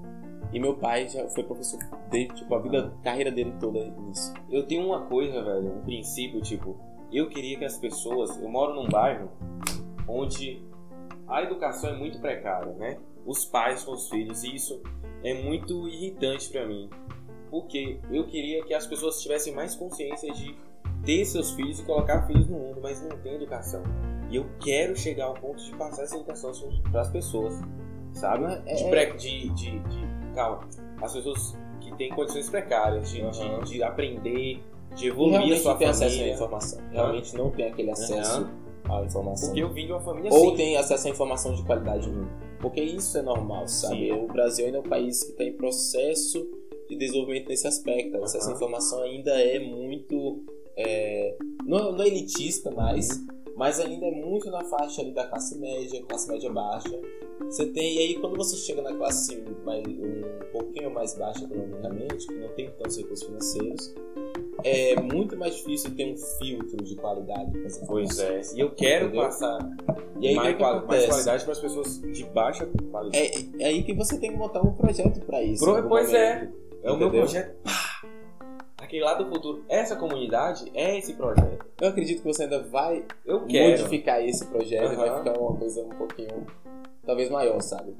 [0.52, 1.80] E meu pai já foi professor
[2.10, 4.32] desde, tipo, a vida, a carreira dele toda nisso.
[4.50, 6.78] Eu tenho uma coisa, velho, um princípio, tipo,
[7.12, 8.40] eu queria que as pessoas.
[8.40, 9.30] Eu moro num bairro
[10.08, 10.62] onde
[11.26, 12.98] a educação é muito precária, né?
[13.24, 14.80] Os pais com os filhos, e isso
[15.22, 16.88] é muito irritante para mim.
[17.50, 20.56] Porque eu queria que as pessoas tivessem mais consciência de
[21.04, 23.82] ter seus filhos e colocar filhos no mundo, mas não tem educação.
[24.30, 26.52] E eu quero chegar ao ponto de passar essa educação
[26.90, 27.54] para as pessoas,
[28.12, 28.44] sabe?
[28.66, 28.74] É,
[29.16, 33.64] De, de, de, de- as pessoas que têm condições precárias de, de- Aham.
[33.64, 34.60] de, aprender,
[34.94, 36.34] de evoluir a sua não tem acesso à família.
[36.34, 36.80] informação.
[36.92, 38.48] Realmente não tem aquele acesso
[38.88, 39.48] à informação.
[39.48, 40.56] Porque eu vim de uma família Ou assim.
[40.56, 42.30] tem acesso à informação de qualidade mínima.
[42.60, 43.96] Porque isso é normal, sabe?
[44.08, 44.12] Sim.
[44.12, 46.46] O Brasil ainda é um país que está em processo
[46.88, 48.16] de desenvolvimento nesse aspecto.
[48.16, 48.56] O acesso à Aham.
[48.56, 50.42] informação ainda é muito.
[50.76, 53.08] é, não, não é elitista mais,
[53.56, 57.00] mas ainda é muito na faixa ali da classe média, classe média baixa.
[57.40, 62.26] Você tem, e aí quando você chega na classe mais, um pouquinho mais baixa economicamente,
[62.26, 63.94] que não tem tantos recursos financeiros,
[64.64, 68.40] é muito mais difícil ter um filtro de qualidade para Pois é.
[68.54, 69.22] E eu quero Entendeu?
[69.24, 69.58] passar
[70.20, 73.50] E aí mais, que, qual- mais qualidade para as pessoas de baixa qualidade.
[73.60, 75.62] É, é aí que você tem que montar um projeto pra isso.
[75.64, 76.36] Pro- pois é.
[76.36, 76.56] momento.
[76.82, 77.22] É o meu Entendeu?
[77.24, 77.54] projeto.
[77.62, 78.02] Pá!
[78.86, 79.64] Aquele lá do futuro.
[79.68, 81.66] Essa comunidade é esse projeto.
[81.80, 85.88] Eu acredito que você ainda vai modificar esse projeto e vai ficar uma coisa um
[85.90, 86.46] pouquinho.
[87.04, 87.90] Talvez maior, sabe?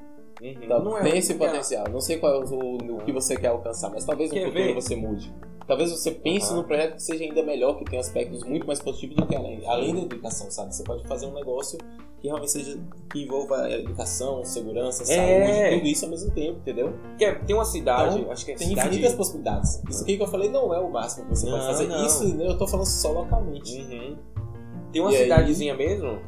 [0.41, 0.55] Uhum.
[0.61, 1.85] Então, Não é tem esse é- potencial.
[1.89, 4.63] Não sei qual é o, o que você quer alcançar, mas talvez no Quer futuro
[4.63, 4.73] ver?
[4.75, 5.33] você mude.
[5.67, 6.61] Talvez você pense Aham.
[6.61, 9.61] num projeto que seja ainda melhor, que tenha aspectos muito mais positivos do que além,
[9.67, 10.73] além da educação, sabe?
[10.73, 11.77] Você pode fazer um negócio
[12.19, 12.79] que realmente seja
[13.11, 15.05] que envolva educação, segurança, É.
[15.05, 16.93] saúde, tudo isso ao mesmo tempo, entendeu?
[17.09, 18.87] Porque tem uma cidade, Então, acho que é Tem cidade...
[18.89, 19.83] infinitas possibilidades.
[19.89, 21.87] Isso aqui que eu falei não é o máximo que você Não, pode fazer.
[21.87, 22.05] não.
[22.05, 23.77] Isso eu tô falando só localmente.
[23.81, 24.17] Uhum.
[24.91, 25.23] Tem uma E aí?
[25.23, 26.19] cidadezinha mesmo,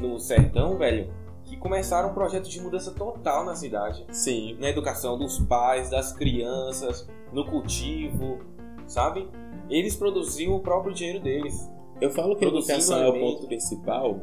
[0.00, 1.12] no sertão, velho,
[1.44, 4.04] que começaram um projeto de mudança total na cidade.
[4.10, 4.56] Sim.
[4.60, 8.38] Na educação dos pais, das crianças, no cultivo,
[8.86, 9.28] sabe?
[9.68, 11.68] Eles produziam o próprio dinheiro deles.
[12.00, 14.16] Eu falo que a educação é o ponto principal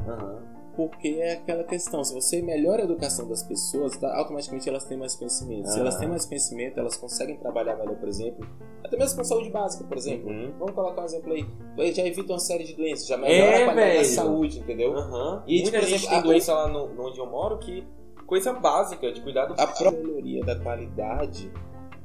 [0.75, 2.03] porque é aquela questão.
[2.03, 5.69] Se você melhora a educação das pessoas, tá, automaticamente elas têm mais conhecimento.
[5.69, 5.81] Se Ah.
[5.81, 8.47] elas têm mais conhecimento, elas conseguem trabalhar melhor, por exemplo.
[8.83, 10.29] Até mesmo com saúde básica, por exemplo.
[10.29, 10.51] Uhum.
[10.59, 11.93] Vamos colocar um exemplo aí.
[11.93, 14.93] Já evita uma série de doenças, já melhora É, a qualidade da saúde, entendeu?
[14.97, 15.43] Aham.
[15.47, 17.85] E, Muita tipo, gente exemplo, tem doença lá no, onde eu moro que
[18.25, 21.51] coisa básica de cuidar do a própria melhoria da qualidade,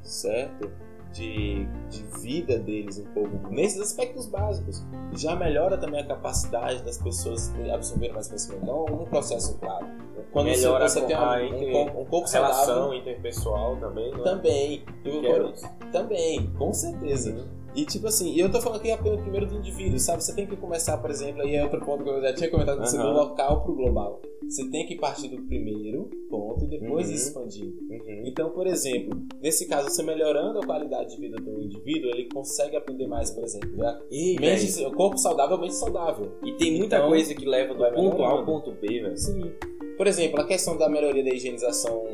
[0.02, 0.70] certo?
[1.12, 4.84] De, de vida deles um pouco, nesses aspectos básicos.
[5.12, 8.62] Já melhora também a capacidade das pessoas de absorver mais conhecimento.
[8.62, 9.86] Então, um processo claro.
[10.32, 14.24] Quando Melhora você, você tem um, um corpo relação saudável, interpessoal também, não é?
[14.24, 14.84] também.
[15.04, 15.52] Eu Quero-
[15.90, 17.48] também, com certeza.
[17.74, 20.22] E tipo assim, eu tô falando aqui apenas primeiro do indivíduo, sabe?
[20.22, 22.78] Você tem que começar, por exemplo, aí é outro ponto que eu já tinha comentado
[22.78, 24.20] com você, do local pro global.
[24.48, 27.12] Você tem que partir do primeiro ponto e depois Uhum.
[27.12, 27.78] ir expandindo.
[27.90, 28.22] Uhum.
[28.26, 32.74] Então, por exemplo, nesse caso, você melhorando a qualidade de vida do indivíduo, ele consegue
[32.76, 33.70] aprender mais, por exemplo.
[33.76, 33.98] né?
[34.10, 36.32] E, Mente, velho, corpo saudável, mente saudável.
[36.44, 39.16] e tem muita Então, coisa que leva do ponto A ao ponto B, velho.
[39.16, 39.52] Sim.
[39.96, 42.06] Por exemplo, a questão da melhoria da higienização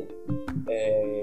[0.69, 1.21] é,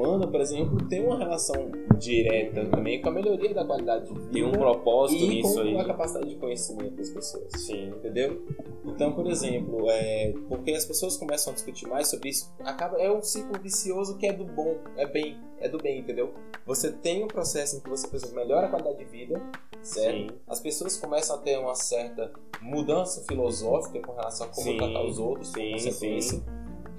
[0.00, 4.32] humana, por exemplo, tem uma relação direta também com a melhoria da qualidade de vida
[4.32, 5.78] Tem um propósito e nisso com aí.
[5.78, 7.52] a capacidade de conhecimento das pessoas.
[7.52, 7.88] Sim.
[7.88, 8.42] Entendeu?
[8.84, 13.10] Então, por exemplo, é, porque as pessoas começam a discutir mais sobre isso, acaba é
[13.10, 16.32] um ciclo vicioso que é do bom, é bem, é do bem, entendeu?
[16.66, 19.40] Você tem um processo em que você precisa melhora a qualidade de vida,
[19.82, 20.32] certo?
[20.32, 20.38] Sim.
[20.48, 22.32] As pessoas começam a ter uma certa
[22.62, 26.42] mudança filosófica com relação a como Sim, tratar os outros, sim, por consequência.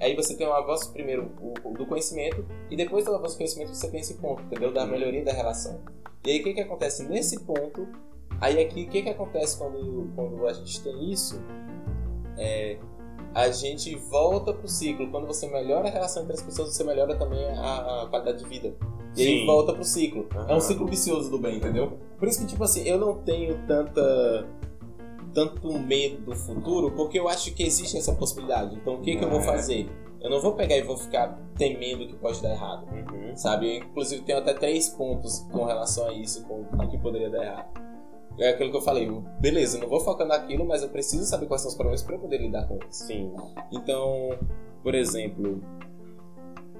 [0.02, 3.38] Aí você tem um avanço primeiro o- o do conhecimento e depois do avanço do
[3.38, 4.72] conhecimento você tem esse ponto, entendeu?
[4.72, 4.90] Da Uhum.
[4.90, 5.80] melhoria da relação.
[6.26, 7.86] E aí o que que acontece nesse ponto?
[8.40, 11.40] Aí aqui o que que acontece quando, quando a gente tem isso?
[12.36, 12.78] É,
[13.34, 15.08] a gente volta pro ciclo.
[15.10, 18.48] Quando você melhora a relação entre as pessoas, você melhora também a, a qualidade de
[18.48, 18.74] vida.
[19.16, 19.46] E aí Sim.
[19.46, 20.26] volta pro ciclo.
[20.34, 20.56] É Aham.
[20.56, 21.98] um ciclo vicioso do bem, entendeu?
[22.18, 24.46] Por isso que, tipo assim, eu não tenho tanta
[25.32, 28.74] tanto medo do futuro, porque eu acho que existe essa possibilidade.
[28.76, 29.42] Então, o que, que eu vou É.
[29.44, 29.88] fazer?
[30.20, 33.34] Eu não vou pegar e vou ficar temendo que pode dar errado, Uhum.
[33.36, 33.78] sabe?
[33.78, 37.42] Eu, inclusive, tenho até três pontos com relação a isso, com o que poderia dar
[37.44, 37.82] errado.
[38.38, 39.10] É aquilo que eu falei,
[39.40, 42.14] beleza, eu não vou focar naquilo, mas eu preciso saber quais são os problemas para
[42.14, 42.96] eu poder lidar com eles.
[42.96, 43.32] Sim.
[43.72, 44.30] Então,
[44.82, 45.60] por exemplo,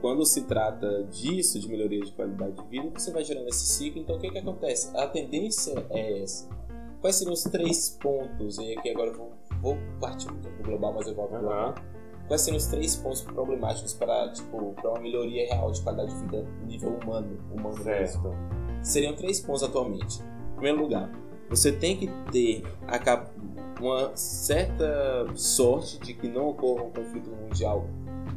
[0.00, 4.00] quando se trata disso, de melhoria de qualidade de vida, você vai gerando esse ciclo.
[4.00, 4.90] Então, o que, que acontece?
[4.96, 6.48] A tendência é essa.
[7.02, 8.56] Quais seriam os três pontos?
[8.58, 11.52] E aqui agora eu vou, vou partir um pouco global, mas eu volto global.
[11.70, 11.74] Aham.
[12.28, 16.42] Quais seriam os três pontos problemáticos para, tipo, uma melhoria real de qualidade de vida
[16.60, 17.36] no nível humano?
[17.52, 17.82] humano?
[17.82, 18.30] Certo.
[18.82, 20.22] seriam três pontos atualmente.
[20.22, 21.10] Em primeiro lugar,
[21.50, 23.30] você tem que ter a cap-
[23.80, 27.84] uma certa sorte de que não ocorra um conflito mundial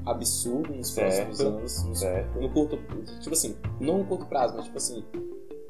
[0.05, 1.27] absurdo nos Certo.
[1.27, 1.83] próximos anos.
[1.83, 2.03] nos-
[2.41, 2.77] no curto.
[3.19, 5.03] Tipo assim, não no curto prazo, mas tipo assim,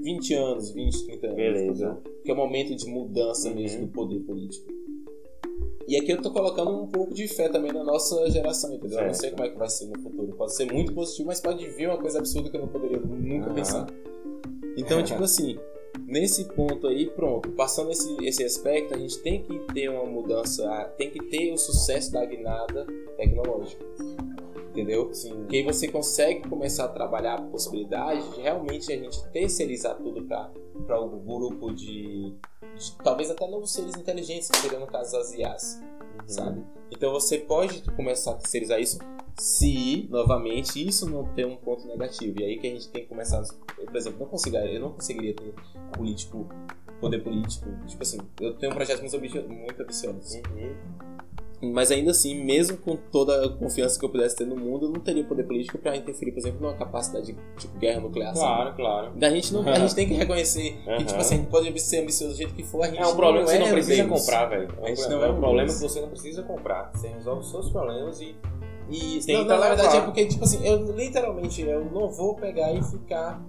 [0.05, 1.35] 20 anos, 20, 30 anos.
[1.35, 1.97] Beleza.
[2.23, 3.55] Que é o momento de mudança Uhum.
[3.55, 4.71] mesmo do poder político.
[5.87, 8.99] E aqui eu tô colocando um pouco de fé também na nossa geração, entendeu?
[8.99, 9.21] Eu não Certo.
[9.21, 10.35] sei como é que vai ser no futuro.
[10.35, 13.47] Pode ser muito positivo, mas pode vir uma coisa absurda que eu não poderia nunca
[13.47, 13.53] Aham.
[13.55, 13.87] pensar.
[14.77, 15.57] Então, tipo assim,
[16.07, 20.67] nesse ponto aí, pronto, passando esse, esse aspecto, a gente tem que ter uma mudança,
[20.97, 22.85] tem que ter o sucesso da guinada
[23.17, 23.83] tecnológica.
[24.75, 25.13] Entendeu?
[25.13, 25.33] Sim.
[25.35, 30.21] Porque aí você consegue começar a trabalhar a possibilidade de realmente a gente terceirizar tudo
[30.25, 32.35] para o grupo de,
[32.75, 35.81] de talvez até novos seres inteligentes, que seriam no caso as IAs,
[36.27, 36.61] sabe?
[36.91, 38.99] Então você pode começar a terceirizar isso
[39.37, 42.41] se, novamente, isso não tem um ponto negativo.
[42.41, 43.43] E aí que a gente tem que começar.
[43.77, 45.53] Eu, por exemplo, não consigo, eu não conseguiria ter
[45.93, 46.49] político,
[46.99, 47.65] poder político.
[47.87, 50.37] Tipo assim, eu tenho um projeto muito, muito ambicioso.
[50.37, 51.14] Uhum.
[51.71, 54.89] Mas ainda assim, mesmo com toda a confiança que eu pudesse ter no mundo, eu
[54.91, 58.35] não teria poder político pra interferir, por exemplo, numa capacidade de tipo, guerra nuclear.
[58.35, 58.75] sabe?
[58.75, 59.11] Claro, claro.
[59.21, 60.97] A gente, não, a gente tem que reconhecer Aham.
[60.97, 63.05] que, tipo assim, a gente pode ser ambicioso do jeito que for, a gente É
[63.07, 64.19] um problema que você não é precisa Deus.
[64.19, 64.67] comprar, velho.
[64.81, 66.91] É não um é um problema que você não precisa comprar.
[66.93, 68.35] Você resolve os seus problemas e
[68.89, 72.35] E Tem não, não, na verdade é porque, tipo assim, eu literalmente eu não vou
[72.35, 73.41] pegar e ficar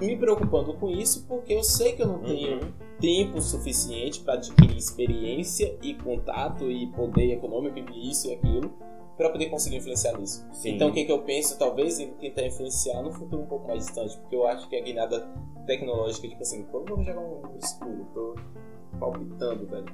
[0.00, 2.70] me preocupando com isso, porque eu sei que eu não tenho Uhum.
[3.00, 8.72] Tempo suficiente para adquirir experiência e contato e poder econômico e isso e aquilo
[9.16, 10.46] para poder conseguir influenciar nisso.
[10.52, 10.76] Sim.
[10.76, 13.84] Então, o que, que eu penso, talvez, em tentar influenciar no futuro um pouco mais
[13.84, 15.28] distante, porque eu acho que a guinada
[15.66, 18.36] tecnológica, tipo assim, quando eu vou jogar um escuro, tô
[19.00, 19.86] palpitando, velho.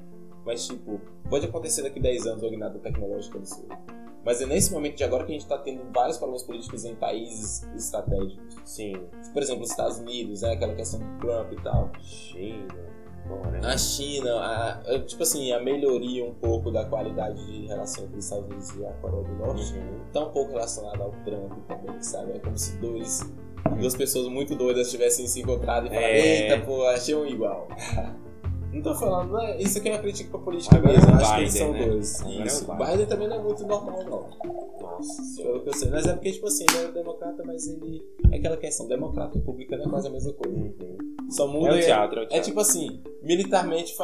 [0.45, 3.67] Mas, tipo, pode acontecer daqui a 10 anos uma guinada tecnológica do sul.
[4.25, 6.95] Mas é nesse momento de agora que a gente tá tendo vários problemas políticos em
[6.95, 8.55] países estratégicos.
[8.65, 8.93] Sim.
[9.31, 11.91] Por exemplo, os Estados Unidos, né, aquela questão do Trump e tal.
[12.01, 12.95] China.
[13.27, 13.59] Bom, né?
[13.63, 18.17] A China, a- a- tipo assim, a melhoria um pouco da qualidade de relação entre
[18.19, 19.99] os Estados Unidos e a Coreia do Norte Uhum.
[20.11, 22.33] tá um pouco relacionada ao Trump também, sabe?
[22.33, 23.21] É como se dois,
[23.79, 26.53] duas pessoas muito doidas tivessem se encontrado e falado, É.
[26.53, 27.67] eita, pô, achei um igual.
[28.75, 31.13] Não tô falando, não é- isso aqui é uma crítica pra política Agora mesmo, é
[31.13, 31.85] acho que eles Biden, são né?
[31.87, 32.21] dois.
[32.21, 32.65] Agora é Isso.
[32.65, 32.85] Biden.
[32.87, 34.55] Biden também não é muito normal, não.
[34.81, 35.89] Nossa Pelo que eu sei.
[35.89, 38.03] Mas é porque, tipo assim, ele é democrata, mas ele.
[38.31, 40.57] É aquela questão, democrata e republicano é quase a mesma coisa.
[40.57, 40.97] Uhum.
[41.29, 41.75] Só muda.
[41.75, 42.45] É o teatro, é o É teatro.
[42.45, 43.95] tipo assim, militarmente,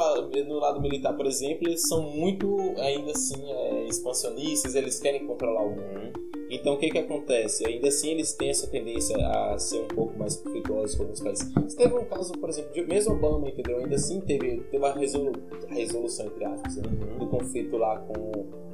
[0.48, 5.64] no lado militar, por exemplo, eles são muito, ainda assim, é, expansionistas, eles querem controlar
[5.64, 6.32] o mundo.
[6.52, 7.66] Então o que que acontece?
[7.66, 11.50] Ainda assim eles têm essa tendência a ser um pouco mais conflituosos com alguns países.
[11.54, 13.78] Você teve um caso, por exemplo, de mesmo Obama, entendeu?
[13.78, 15.32] Ainda assim teve, teve a, resolu
[15.70, 16.84] resolução, entre aspas, né?
[16.88, 17.20] Uhum.
[17.20, 18.32] do conflito lá com,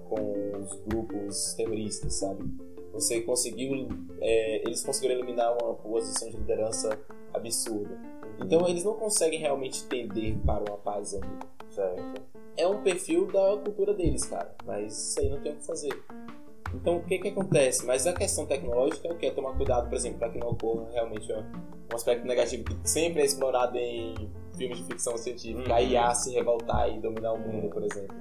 [0.09, 2.43] com os grupos terroristas, sabe?
[2.93, 3.88] Você conseguiu,
[4.21, 6.99] é, eles conseguiram eliminar uma posição de liderança
[7.32, 7.95] absurda.
[8.41, 11.45] Então eles não conseguem realmente tender para uma paz ainda.
[11.69, 12.23] Certo.
[12.55, 14.55] É um perfil da cultura deles, cara.
[14.65, 15.93] Mas isso aí não tem o que fazer.
[16.74, 17.86] Então o que que acontece?
[17.86, 19.26] Mas a questão tecnológica é o que?
[19.28, 21.43] É tomar cuidado, por exemplo, para que não ocorra realmente um
[21.95, 24.13] aspecto negativo que sempre é explorado em
[24.55, 25.74] filmes de ficção científica.
[25.74, 25.88] A Uhum.
[25.88, 28.15] IA se revoltar e dominar o mundo, por exemplo.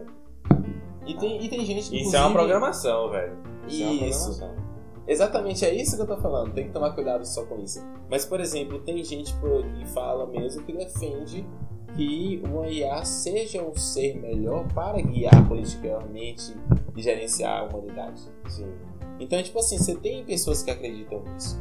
[1.06, 2.00] E tem, e tem gente que.
[2.02, 3.36] Isso é uma programação, velho.
[3.68, 4.66] Isso, é programação.
[5.08, 6.52] Exatamente, é isso que eu tô falando.
[6.52, 7.80] Tem que tomar cuidado só com isso.
[8.10, 11.46] Mas, por exemplo, tem gente que fala mesmo que defende
[11.96, 16.54] que uma IA seja um ser melhor para guiar politicamente
[16.96, 18.20] e gerenciar a humanidade.
[18.48, 18.70] Sim.
[19.18, 21.58] Então, tipo assim, você tem pessoas que acreditam nisso.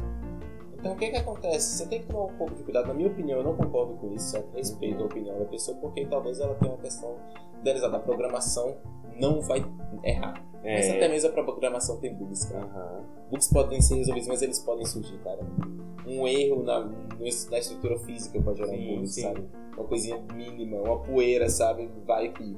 [0.78, 1.78] Então, o que que acontece?
[1.78, 2.86] Você tem que tomar um pouco de cuidado.
[2.88, 4.30] Na minha opinião, eu não concordo com isso.
[4.32, 4.54] certo?
[4.54, 7.16] Respeito a opinião da pessoa, porque talvez ela tenha uma questão
[7.60, 7.96] idealizada.
[7.96, 8.76] A programação
[9.18, 9.64] não vai
[10.04, 10.44] errar.
[10.62, 11.08] Mas até É.
[11.08, 12.64] mesmo a programação tem bugs, cara.
[12.64, 13.04] Aham.
[13.30, 15.40] Bugs podem ser resolvidos, mas eles podem surgir, cara.
[16.06, 19.22] Um erro na, na estrutura física pode gerar um Sim, bug, sim.
[19.22, 19.48] sabe?
[19.76, 21.90] Uma coisinha mínima, uma poeira, sabe?
[22.06, 22.56] Vai que.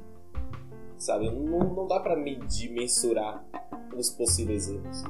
[0.97, 1.29] Sabe?
[1.29, 3.45] Não, não dá pra medir, mensurar
[3.95, 5.03] os possíveis erros.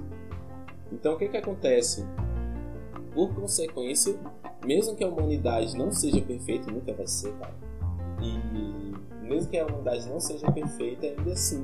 [0.91, 2.05] Então o que que acontece?
[3.13, 4.15] Por consequência,
[4.65, 7.55] mesmo que a humanidade não seja perfeita, nunca vai ser, cara.
[8.21, 11.63] E mesmo que a humanidade não seja perfeita, ainda assim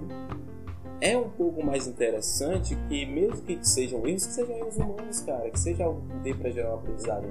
[1.02, 5.50] é um pouco mais interessante que, mesmo que sejam erros, que sejam erros humanos, cara,
[5.50, 7.28] que seja algo que dê pra gerar um aprendizado.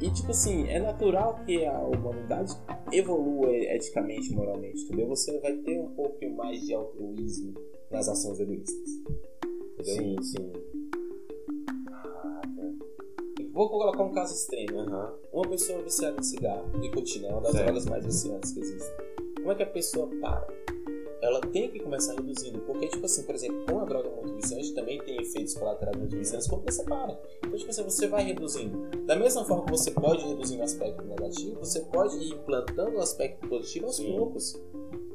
[0.00, 2.52] E, tipo assim, é natural que a humanidade
[2.92, 5.08] evolua eticamente e moralmente, entendeu?
[5.08, 7.54] Você vai ter um pouco mais de altruísmo
[7.90, 8.90] nas ações egoístas.
[9.78, 9.94] Entendeu?
[9.96, 10.52] Sim, sim.
[13.52, 14.80] Vou colocar um caso extremo.
[14.80, 15.14] Aham.
[15.32, 17.64] Uma pessoa viciada em cigarro, nicotina, é uma das Certo.
[17.64, 18.96] drogas mais viciantes que existem.
[19.36, 20.46] Como é que a pessoa para?
[21.24, 24.34] Ela tem que começar reduzindo, porque, tipo assim, por exemplo, como a droga é muito
[24.34, 27.18] viciante, também tem efeitos colaterais muito viciantes quando você para.
[27.38, 28.90] Então, tipo assim, você vai reduzindo.
[29.06, 33.00] Da mesma forma que você pode reduzir o aspecto negativo, você pode ir implantando o
[33.00, 34.12] aspecto positivo aos Sim.
[34.12, 34.60] poucos.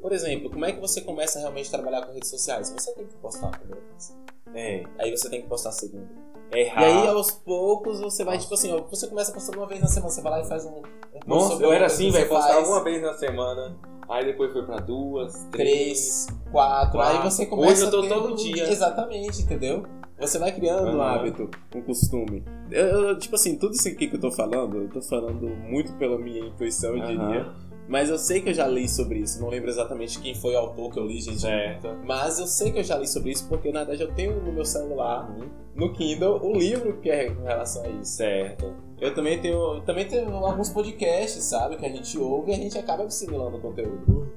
[0.02, 2.72] Por exemplo, como é que você começa a realmente trabalhar com redes sociais?
[2.72, 4.18] Você tem que postar uma primeira vez.
[4.56, 4.84] É.
[4.98, 6.10] Aí você tem que postar segunda.
[6.52, 6.82] Errar.
[6.82, 8.46] E aí, aos poucos, você vai, Nossa.
[8.46, 10.66] tipo assim, ó, você começa postando uma vez na semana, você vai lá e faz
[10.66, 10.70] um.
[10.80, 10.84] um
[11.28, 12.28] Nossa, eu era assim, velho.
[12.28, 12.68] faz.
[12.68, 13.78] uma vez na semana.
[14.10, 16.26] Aí depois foi pra duas, três.
[16.26, 17.00] três, quatro.
[17.00, 17.32] Aí Quatro.
[17.32, 18.70] você começa Hoje eu tô todo um- dia.
[18.70, 19.84] Exatamente, entendeu?
[20.20, 21.16] Você vai criando um Aham.
[21.16, 22.44] hábito, um costume.
[22.72, 25.94] Eu, eu, tipo assim, tudo isso aqui que eu tô falando, eu tô falando muito
[25.94, 27.08] pela minha intuição, eu Aham.
[27.28, 27.70] diria.
[27.88, 29.42] Mas eu sei que eu já li sobre isso.
[29.42, 31.42] Não lembro exatamente quem foi o autor que eu li, gente.
[31.42, 31.88] Certo.
[32.04, 34.52] Mas eu sei que eu já li sobre isso porque, na verdade, eu tenho no
[34.54, 35.48] meu celular, Uhum.
[35.74, 38.18] no Kindle, o livro que é com relação a isso.
[38.18, 38.76] Certo.
[39.02, 41.78] Eu também tenho, também tenho alguns podcasts, sabe?
[41.78, 44.32] Que a gente ouve e a gente acaba assimilando o conteúdo.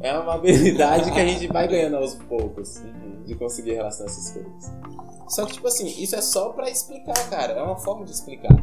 [0.00, 2.82] É uma habilidade que a gente vai ganhando aos poucos
[3.24, 4.72] de conseguir relacionar essas coisas.
[5.28, 7.52] Só que, tipo assim, isso é só pra explicar, cara.
[7.52, 8.56] É uma forma de explicar.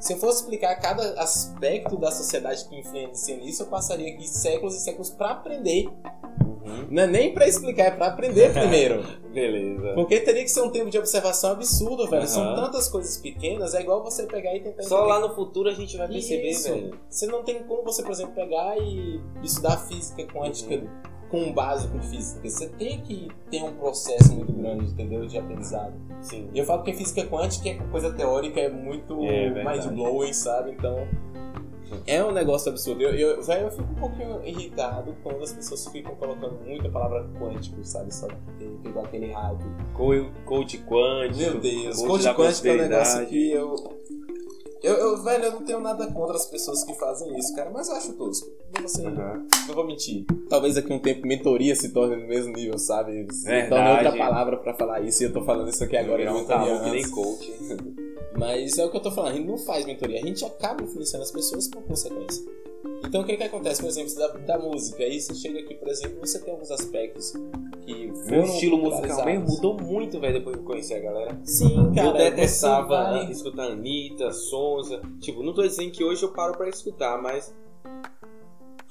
[0.00, 4.74] Se eu fosse explicar cada aspecto da sociedade que influencia nisso, eu passaria aqui séculos
[4.74, 5.88] e séculos pra aprender.
[6.42, 6.86] Uhum.
[6.90, 9.02] Não é nem pra explicar, é pra aprender primeiro.
[9.32, 9.92] Beleza.
[9.94, 12.26] Porque teria que ser um tempo de observação absurdo, velho.
[12.26, 12.64] São Aham.
[12.64, 15.08] tantas coisas pequenas, é igual você pegar e tentar Só entender.
[15.12, 16.68] lá no futuro a gente vai perceber, Isso.
[16.68, 16.98] velho.
[17.08, 20.88] Você não tem como você, por exemplo, pegar e estudar física quântica Uhum.
[21.30, 22.48] Com um básico de física.
[22.48, 25.26] Você tem que ter um processo muito grande, entendeu?
[25.26, 25.92] De aprendizado.
[26.20, 26.48] Sim.
[26.52, 30.72] E eu falo que a física quântica é coisa teórica, é muito É mind-blowing, sabe?
[30.72, 31.06] Então.
[32.06, 33.02] É um negócio absurdo.
[33.02, 36.90] Eu, eu, velho, eu fico um pouquinho irritado quando as pessoas ficam colocando muito a
[36.90, 38.14] palavra quântico, sabe?
[38.14, 39.64] Só que pegou aquele hype.
[39.92, 41.36] Co- Coach quântico.
[41.38, 43.74] Meu Deus, coach coach quântico é um negócio que eu,
[44.82, 45.22] eu, eu.
[45.22, 48.12] Velho, eu não tenho nada contra as pessoas que fazem isso, cara, mas eu acho
[48.14, 48.48] tosco.
[48.74, 49.46] Não vou, ser- Aham.
[49.68, 50.24] não vou mentir.
[50.48, 53.26] Talvez daqui a um tempo mentoria se torne no mesmo nível, sabe?
[53.32, 53.68] Se Verdade.
[53.70, 56.90] torne outra palavra pra falar isso e eu tô falando isso aqui agora tabu que
[56.90, 57.52] nem coach.
[58.38, 60.82] Mas é o que eu tô falando, a gente não faz mentoria, a gente acaba
[60.82, 62.42] influenciando as pessoas por consequência.
[63.04, 65.02] Então o que que acontece, por exemplo, da, da música?
[65.02, 67.32] Aí você chega aqui, por exemplo, você tem alguns aspectos
[67.94, 71.38] que Meu estilo musical mesmo mudou muito, velho, depois que eu conheci a galera.
[71.44, 72.08] Sim, cara.
[72.08, 75.00] eu detestava vai- escutar Anitta, Sonza.
[75.20, 77.54] Tipo, não tô dizendo que hoje eu paro pra escutar, mas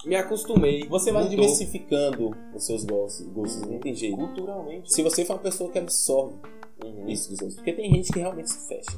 [0.06, 0.88] me acostumei.
[0.88, 1.38] Você vai Mudou.
[1.38, 3.74] diversificando os seus gostos, gostos Uhum.
[3.74, 4.18] não tem jeito.
[4.18, 4.94] Culturalmente.
[4.94, 6.36] Se você for uma pessoa que absorve
[6.84, 7.08] Uhum.
[7.08, 8.98] isso dos outros, porque tem gente que realmente se fecha.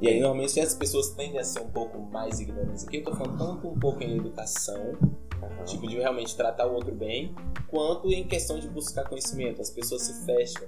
[0.00, 2.84] E aí, normalmente, as pessoas tendem a ser um pouco mais ignorantes.
[2.84, 4.96] Aqui eu tô falando tanto um pouco em educação,
[5.42, 5.64] Aham.
[5.64, 7.34] tipo, de realmente tratar o outro bem,
[7.68, 9.60] quanto em questão de buscar conhecimento.
[9.60, 10.66] As pessoas se fecham.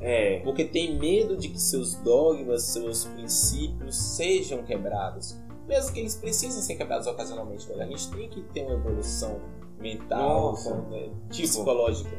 [0.00, 0.40] É.
[0.40, 5.36] Porque tem medo de que seus dogmas, seus princípios sejam quebrados.
[5.66, 7.82] Mesmo que eles precisem ser quebrados ocasionalmente, velho.
[7.82, 9.40] A gente tem que ter uma evolução
[9.78, 10.54] mental,
[10.90, 12.10] né, Tipo, psicológica.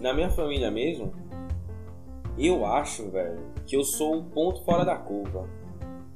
[0.00, 1.12] Na minha família mesmo,
[2.38, 5.48] eu acho, velho, que eu sou o ponto fora da curva.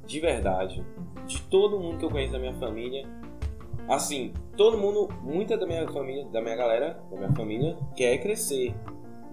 [0.05, 0.85] De verdade.
[1.25, 3.07] De todo mundo que eu conheço da minha família.
[3.93, 8.73] Assim, todo mundo, muita da minha família, da minha galera, da minha família, quer crescer.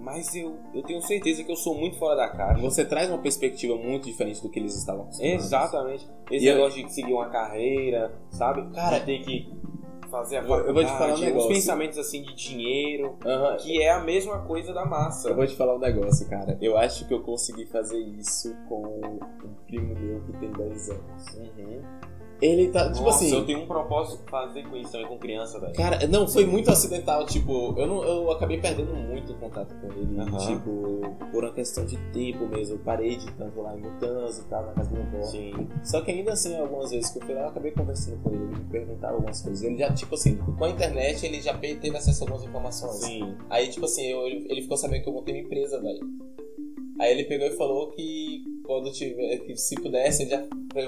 [0.00, 2.60] Mas eu, eu tenho certeza que eu sou muito fora da caixa.
[2.62, 5.44] Você traz uma perspectiva muito diferente do que eles estavam acostumados.
[5.44, 6.08] Exatamente.
[6.30, 8.68] Esse E eu- negócio de seguir uma carreira, sabe?
[8.74, 9.52] Cara, ter que
[10.10, 11.50] fazer a eu- eu vou te falar um negócio.
[11.50, 13.56] Uns pensamentos assim de dinheiro, Aham.
[13.58, 15.28] que é a mesma coisa da massa.
[15.28, 16.56] Eu vou te falar um negócio, cara.
[16.62, 18.82] Eu acho que eu consegui fazer isso com
[19.44, 21.26] um primo meu que tem 10 anos.
[21.36, 21.82] Uhum.
[22.40, 23.34] Ele tá, tipo Nossa, assim.
[23.34, 25.74] eu tenho um propósito de fazer com isso também com criança, velho.
[25.74, 30.16] Cara, não, foi muito acidental, tipo, eu, não, eu acabei perdendo muito contato com ele,
[30.38, 31.00] tipo,
[31.32, 32.76] por uma questão de tempo mesmo.
[32.76, 35.22] Eu parei de tanto lá em Mutanz e tal, na casa do meu avó.
[35.26, 35.68] Sim.
[35.82, 38.44] Só que ainda assim, algumas vezes que eu fui lá, eu acabei conversando com ele,
[38.44, 39.62] ele me perguntava algumas coisas.
[39.64, 42.94] Ele já, tipo assim, com a internet, ele já teve acesso a algumas informações.
[43.04, 43.34] Sim.
[43.50, 46.00] Aí, tipo assim, eu- ele ficou sabendo que eu montei uma empresa, velho.
[47.00, 50.44] Aí ele pegou e falou que quando tiver, que se pudesse, já,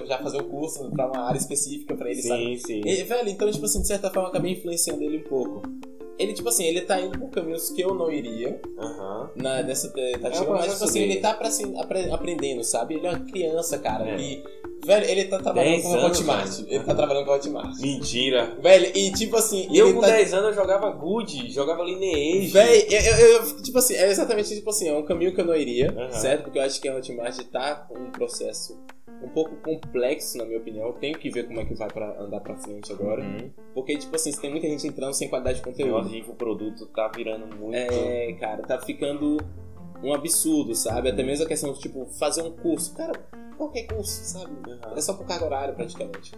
[0.06, 2.58] já fazer o curso pra uma área específica pra ele, sabe?
[2.58, 3.04] Sim, sim.
[3.04, 5.62] Velho, então, tipo assim, de certa forma, acabei influenciando ele um pouco.
[6.20, 9.30] Ele, tipo assim, ele tá indo por caminhos que eu não iria Aham.
[9.36, 11.12] na, nessa tentativa, É o mas, tipo assim, dele.
[11.14, 12.94] ele tá pra, assim, apre- aprendendo, sabe?
[12.94, 14.16] Ele é uma criança, cara, É.
[14.16, 14.42] que...
[14.82, 16.48] Velho, ele tá trabalhando com a anos, Hotmart.
[16.56, 16.66] velho.
[16.70, 17.78] Ele tá trabalhando com a Hotmart.
[17.80, 18.56] Mentira.
[18.62, 19.68] Velho, e tipo assim...
[19.70, 20.06] E eu ele com tá...
[20.08, 22.48] 10 anos eu jogava Good, jogava Lineage.
[22.48, 25.44] Véi, eu, eu- eu- tipo assim, é exatamente tipo assim, é um caminho que eu
[25.44, 26.10] não iria, Aham.
[26.12, 26.44] certo?
[26.44, 28.78] Porque eu acho que a Hotmart tá com um processo
[29.22, 30.86] um pouco complexo, na minha opinião.
[30.86, 33.22] Eu tenho que ver como é que vai pra andar pra frente agora.
[33.22, 33.50] Uhum.
[33.74, 35.88] Porque, tipo assim, tem muita gente entrando sem qualidade de O conteúdo.
[35.92, 37.74] negócio de infoproduto tá virando muito.
[37.76, 39.36] É, cara, tá ficando
[40.02, 41.10] um absurdo, sabe?
[41.10, 42.94] Até mesmo a questão de, tipo, fazer um curso.
[42.96, 43.12] Cara,
[43.56, 44.52] qualquer curso, sabe?
[44.66, 44.94] Aham.
[44.96, 46.32] É só por carga horária, praticamente.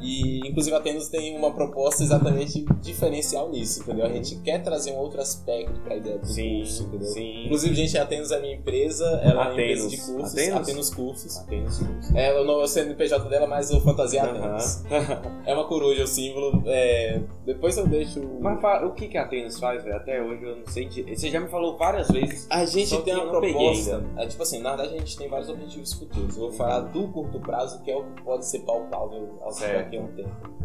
[0.00, 4.06] E, inclusive, a Tenos tem uma proposta exatamente diferencial nisso, entendeu?
[4.06, 7.08] A gente quer trazer um outro aspecto pra ideia do Sim, curso, entendeu?
[7.08, 7.44] sim.
[7.46, 9.58] Inclusive, gente, a Atenos é minha empresa, ela é uma Atenos.
[9.84, 10.32] empresa de cursos.
[10.32, 10.60] Atenos?
[10.60, 11.38] Atenos Cursos.
[11.38, 12.16] Apenas curso.
[12.16, 14.84] É, o nome- o CNPJ dela, mas o Fantasia Atenos.
[14.90, 15.38] Aham.
[15.48, 16.62] É uma coruja, o símbolo.
[16.66, 17.20] É...
[17.46, 18.20] Depois eu deixo.
[18.40, 19.96] Mas o que, que a Atenas faz, velho?
[19.96, 20.86] Até hoje eu não sei.
[20.86, 21.02] De...
[21.16, 22.46] Você já me falou várias vezes.
[22.50, 24.04] A gente tem que uma não proposta.
[24.18, 26.36] É, tipo assim, na verdade a gente tem vários objetivos futuros.
[26.36, 29.77] Eu vou falar do curto prazo, que é o que pode ser palpável ao Certo.
[29.82, 30.58] Daqui a um tempo.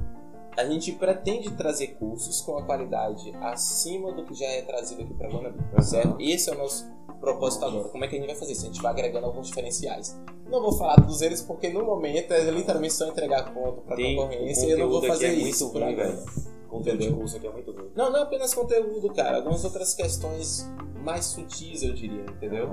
[0.55, 5.14] A gente pretende trazer cursos com a qualidade acima do que já é trazido aqui
[5.16, 5.82] para Guanabara, Aham.
[5.82, 6.18] certo?
[6.20, 6.86] Esse é o nosso
[7.20, 7.89] propósito agora.
[7.89, 8.64] Como é que a gente vai fazer isso?
[8.64, 10.16] A gente vai agregando alguns diferenciais.
[10.47, 14.68] Não vou falar dos eles porque no momento é literalmente só entregar conta para concorrência
[14.68, 16.11] e eu não vou aqui fazer é isso por ruim, agora.
[16.11, 16.26] velho.
[16.70, 17.89] Conteúdo de curso aqui é muito ruim.
[17.95, 19.38] Não, não é apenas conteúdo, cara.
[19.38, 20.70] Algumas outras questões
[21.03, 22.70] mais sutis, eu diria, entendeu?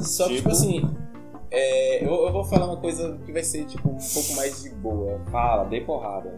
[0.00, 0.50] Só que, tipo Tipo?
[0.50, 0.96] assim,
[1.50, 4.70] é, eu, eu vou falar uma coisa que vai ser, tipo, um pouco mais de
[4.70, 5.20] boa.
[5.30, 6.36] Fala, dê porrada.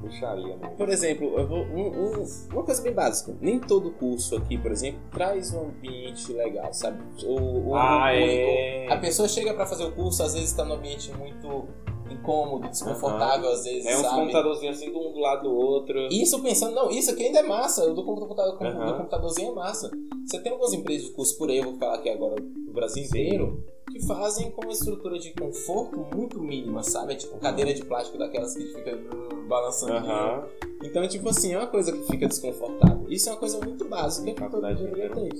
[0.00, 0.76] Puxaria, mano.
[0.76, 3.34] Por exemplo, eu vou, um- um- uma coisa bem básica.
[3.40, 6.98] Nem todo curso aqui, por exemplo, traz um ambiente legal, sabe?
[7.24, 8.86] O, o- Ah, o- é.
[8.88, 11.66] A pessoa chega pra fazer o curso, às vezes tá num ambiente muito
[12.10, 14.20] incômodo, desconfortável, às vezes, É uns sabe?
[14.20, 16.08] computadorzinhos assim, um do lado do outro.
[16.10, 17.84] Isso pensando, não, isso aqui ainda é massa.
[17.90, 18.96] O do, computador, do Aham.
[18.96, 19.90] computadorzinho é massa.
[20.26, 23.02] Você tem algumas empresas de curso por aí, eu vou falar aqui agora do Brasil
[23.04, 27.14] inteiro, que fazem com uma estrutura de conforto muito mínima, sabe?
[27.14, 29.92] É tipo cadeira de plástico daquelas que fica uh, balançando.
[29.94, 30.46] Aham.
[30.82, 33.06] Então, tipo assim, é uma coisa que fica desconfortável.
[33.08, 35.32] Isso é uma coisa muito básica que todo mundo ter.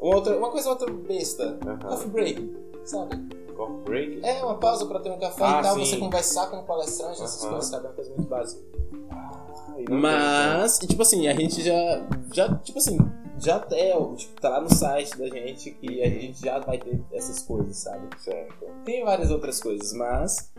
[0.00, 1.78] Uma, outra, uma coisa outra besta, Aham.
[1.88, 3.37] coffee break, sabe?
[3.66, 4.20] Break?
[4.24, 5.84] É uma pausa pra ter um café Ah, e tal, sim.
[5.84, 7.52] você conversar com o palestrante, essas Aham.
[7.52, 7.84] coisas, sabe?
[7.84, 8.62] É uma coisa muito básica.
[9.10, 9.46] Ah,
[9.90, 12.98] Mas, e, tipo assim, a gente já, já tipo assim,
[13.38, 17.00] já é, tipo, tá lá no site da gente que a gente já vai ter
[17.12, 18.06] essas coisas, sabe?
[18.18, 18.66] Certo.
[18.84, 20.50] Tem várias outras coisas, mas...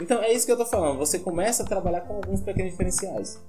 [0.00, 0.98] Então, é isso que eu tô falando.
[0.98, 3.40] Você começa a trabalhar com alguns pequenos diferenciais.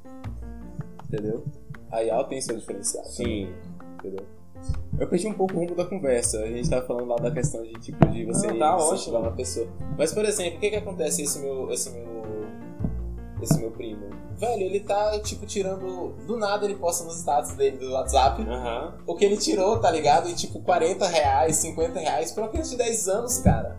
[1.08, 1.44] Entendeu?
[1.92, 3.04] A IAL tem seu diferencial.
[3.06, 3.52] Sim.
[3.98, 4.26] Entendeu?
[4.98, 6.40] Eu perdi um pouco o rumo da conversa.
[6.40, 9.32] A gente tava falando lá da questão de tipo de você Não, tá incentivar uma
[9.32, 9.68] pessoa.
[9.98, 11.70] Mas, por exemplo, o que que acontece esse meu.
[11.72, 12.26] Esse meu.
[13.42, 14.10] Esse meu primo?
[14.38, 16.14] Velho, ele tá, tipo, tirando.
[16.26, 18.96] Do nada ele posta nos status dele do WhatsApp Aham.
[19.06, 20.30] o que ele tirou, tá ligado?
[20.30, 23.78] E tipo, 40 reais, 50 reais pra uma criança de 10 anos, cara.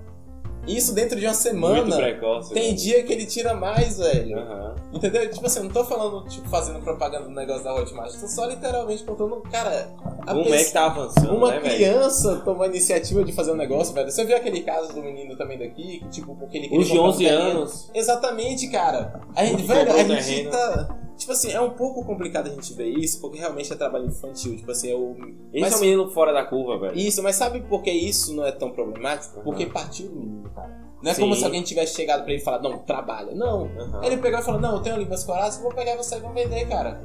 [0.67, 1.97] Isso dentro de uma semana.
[1.97, 2.53] precoce.
[2.53, 2.77] Tem velho.
[2.77, 4.39] dia que ele tira mais, velho.
[4.39, 4.75] Aham.
[4.93, 5.31] Entendeu?
[5.31, 8.13] Tipo assim, eu não tô falando, tipo, fazendo propaganda do negócio da Hotmart.
[8.19, 9.89] Tô só literalmente contando, cara.
[10.27, 11.75] Como pessoa- é que tá avançando, uma né, velho?
[11.75, 14.11] criança tomou a iniciativa de fazer um negócio, velho.
[14.11, 16.93] Você viu aquele caso do menino também daqui, que tipo, porque ele queria Os de
[16.93, 17.43] comprar um 11 terreno?
[17.59, 17.91] anos.
[17.95, 19.21] Exatamente, cara.
[19.35, 20.89] A gente, velho, a gente tá.
[21.17, 24.57] Tipo assim, é um pouco complicado a gente ver isso, porque realmente é trabalho infantil.
[24.57, 25.17] Tipo assim, é o.
[25.53, 26.99] Esse Mas- é o menino fora da curva, velho.
[26.99, 29.37] Isso, mas sabe por que isso não é tão problemático?
[29.37, 29.45] Aham.
[29.45, 30.85] Porque partiu do menino, cara.
[31.03, 31.23] Não é Sim.
[31.23, 33.35] como se alguém tivesse chegado pra ele e falado, não, trabalha.
[33.35, 33.67] Não.
[33.79, 34.05] Aham.
[34.05, 36.33] Ele pegou e falou, não, eu tenho ali meus corações, vou pegar você e vou
[36.33, 37.01] vender, cara.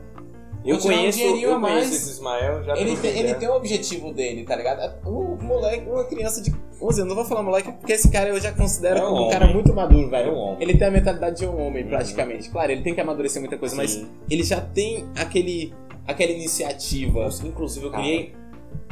[0.64, 1.74] Eu um conheço, dinheirinho eu mais.
[1.86, 4.94] conheço esse Ismael, já Ele tem, ele tem um objetivo dele, tá ligado?
[5.08, 8.40] Um moleque, uma criança de 11 anos, não vou falar moleque porque esse cara eu
[8.40, 10.30] já considero É um como um cara muito maduro, velho.
[10.30, 10.58] É um homem.
[10.62, 11.90] Ele tem a mentalidade de um homem, Uhum.
[11.90, 12.50] praticamente.
[12.50, 14.08] Claro, ele tem que amadurecer muita coisa, mas Sim.
[14.30, 15.74] ele já tem aquele,
[16.08, 17.28] aquela iniciativa.
[17.44, 18.32] Inclusive, eu queria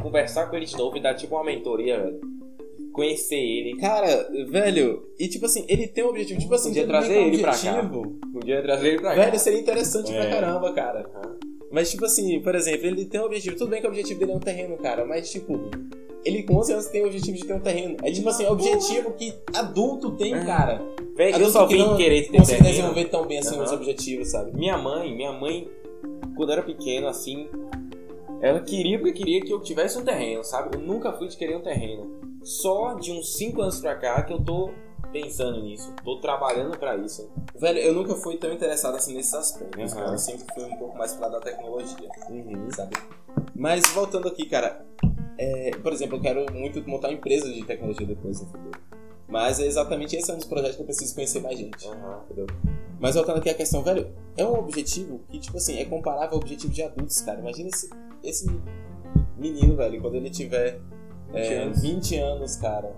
[0.01, 2.19] conversar com ele de novo e dar tipo uma mentoria, velho.
[2.93, 3.77] Conhecer ele.
[3.79, 7.37] Cara, velho, e tipo assim, ele tem um objetivo, tipo assim, Podia trazer um ele
[7.37, 7.57] pra cá.
[7.79, 9.23] objetivo, Podia trazer ele pra cá.
[9.25, 10.29] Velho, seria interessante pra É.
[10.31, 11.05] caramba, cara.
[11.15, 11.37] Aham.
[11.71, 13.55] Mas, tipo assim, por exemplo, ele tem um objetivo.
[13.55, 15.53] Tudo bem que o objetivo dele é um terreno, cara, mas, tipo,
[16.25, 17.97] ele com 11 anos tem o objetivo de ter um terreno.
[18.03, 20.43] É tipo assim, é o objetivo que adulto tem, É.
[20.45, 20.81] cara.
[21.15, 22.63] Velho, eu só que vim não querer ter terreno.
[22.65, 23.63] desenvolver tão bem assim Aham.
[23.65, 24.51] os objetivos, sabe?
[24.57, 25.69] Minha mãe, minha mãe,
[26.35, 27.47] quando era pequeno, assim,
[28.41, 30.75] ela queria porque queria que eu tivesse um terreno, sabe?
[30.77, 32.19] Eu nunca fui de querer um terreno.
[32.41, 34.69] Só de uns 5 anos pra cá que eu tô
[35.11, 35.93] pensando nisso.
[36.03, 37.29] Tô trabalhando pra isso.
[37.55, 40.01] Velho, eu nunca fui tão interessado assim nesses aspectos, Aham.
[40.01, 40.13] cara.
[40.13, 42.69] Eu sempre fui um pouco mais pro lado da tecnologia, Uhum.
[42.71, 42.95] sabe?
[43.55, 44.85] Mas voltando aqui, cara,
[45.37, 48.79] é, por exemplo, eu quero muito montar uma empresa de tecnologia depois no futuro.
[49.27, 51.87] Mas é exatamente esse é um dos projetos que eu preciso conhecer mais gente.
[51.87, 52.21] Aham.
[52.25, 52.47] Entendeu?
[52.99, 56.37] Mas voltando aqui à questão, velho, é um objetivo que, tipo assim, é comparável ao
[56.41, 57.39] objetivo de adultos, cara.
[57.39, 57.89] Imagina esse,
[58.23, 58.49] esse
[59.37, 60.79] menino, velho, quando ele tiver
[61.31, 61.81] 20 é, anos.
[61.81, 62.93] 20 anos, cara.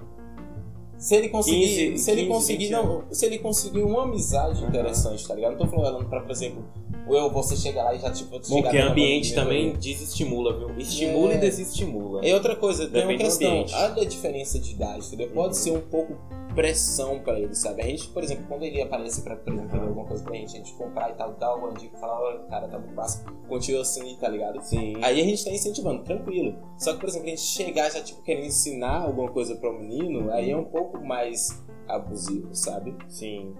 [1.01, 4.59] Se ele conseguir, 15, se ele 15, conseguir, 20 não, se ele conseguir uma amizade
[4.59, 4.69] Aham.
[4.69, 5.53] interessante, tá ligado?
[5.53, 6.63] Não tô falando pra, por exemplo,
[7.09, 10.77] eu, você chega lá e já, tipo, Bom, chegar porque ambiente também desestimula, viu?
[10.77, 11.37] Estimula É.
[11.37, 12.23] e desestimula.
[12.25, 13.65] E outra coisa, tem uma Depende questão,
[14.01, 15.29] a diferença de idade, entendeu?
[15.29, 15.53] Pode Uhum.
[15.53, 16.15] ser um pouco
[16.53, 17.81] pressão pra ele, sabe?
[17.81, 19.21] A gente, por exemplo, quando ele aparece
[19.51, 19.67] Uhum.
[19.67, 22.39] vender alguma coisa pra gente, a gente comprar e tal, tal, o digo falar, olha,
[22.45, 24.61] cara, tá muito fácil, continua assim, tá ligado?
[24.61, 24.95] Sim.
[25.03, 26.55] Aí a gente tá incentivando, tranquilo.
[26.77, 30.31] Só que, por exemplo, a gente chegar já, tipo, querendo ensinar alguma coisa pro menino,
[30.31, 32.95] aí é um pouco mais abusivo, sabe?
[33.07, 33.53] Sim.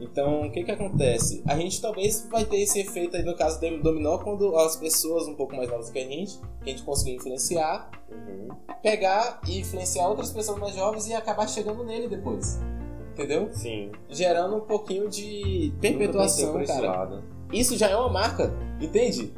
[0.00, 1.42] Então, o que que acontece?
[1.46, 5.26] A gente talvez vai ter esse efeito aí no caso do dominó quando as pessoas
[5.28, 8.48] um pouco mais novas que a gente, que a gente conseguir influenciar, Uhum.
[8.82, 12.60] pegar e influenciar outras pessoas mais jovens e acabar chegando nele depois.
[13.12, 13.48] Entendeu?
[13.52, 13.92] Sim.
[14.08, 17.22] Gerando um pouquinho de perpetuação, cara.
[17.52, 19.32] Isso já é uma marca, entende?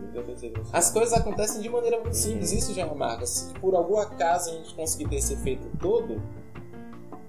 [0.72, 2.14] As coisas acontecem de maneira muito Uhum.
[2.14, 3.26] simples, isso já é uma marca.
[3.26, 6.22] Se por algum acaso a gente conseguir ter esse efeito todo,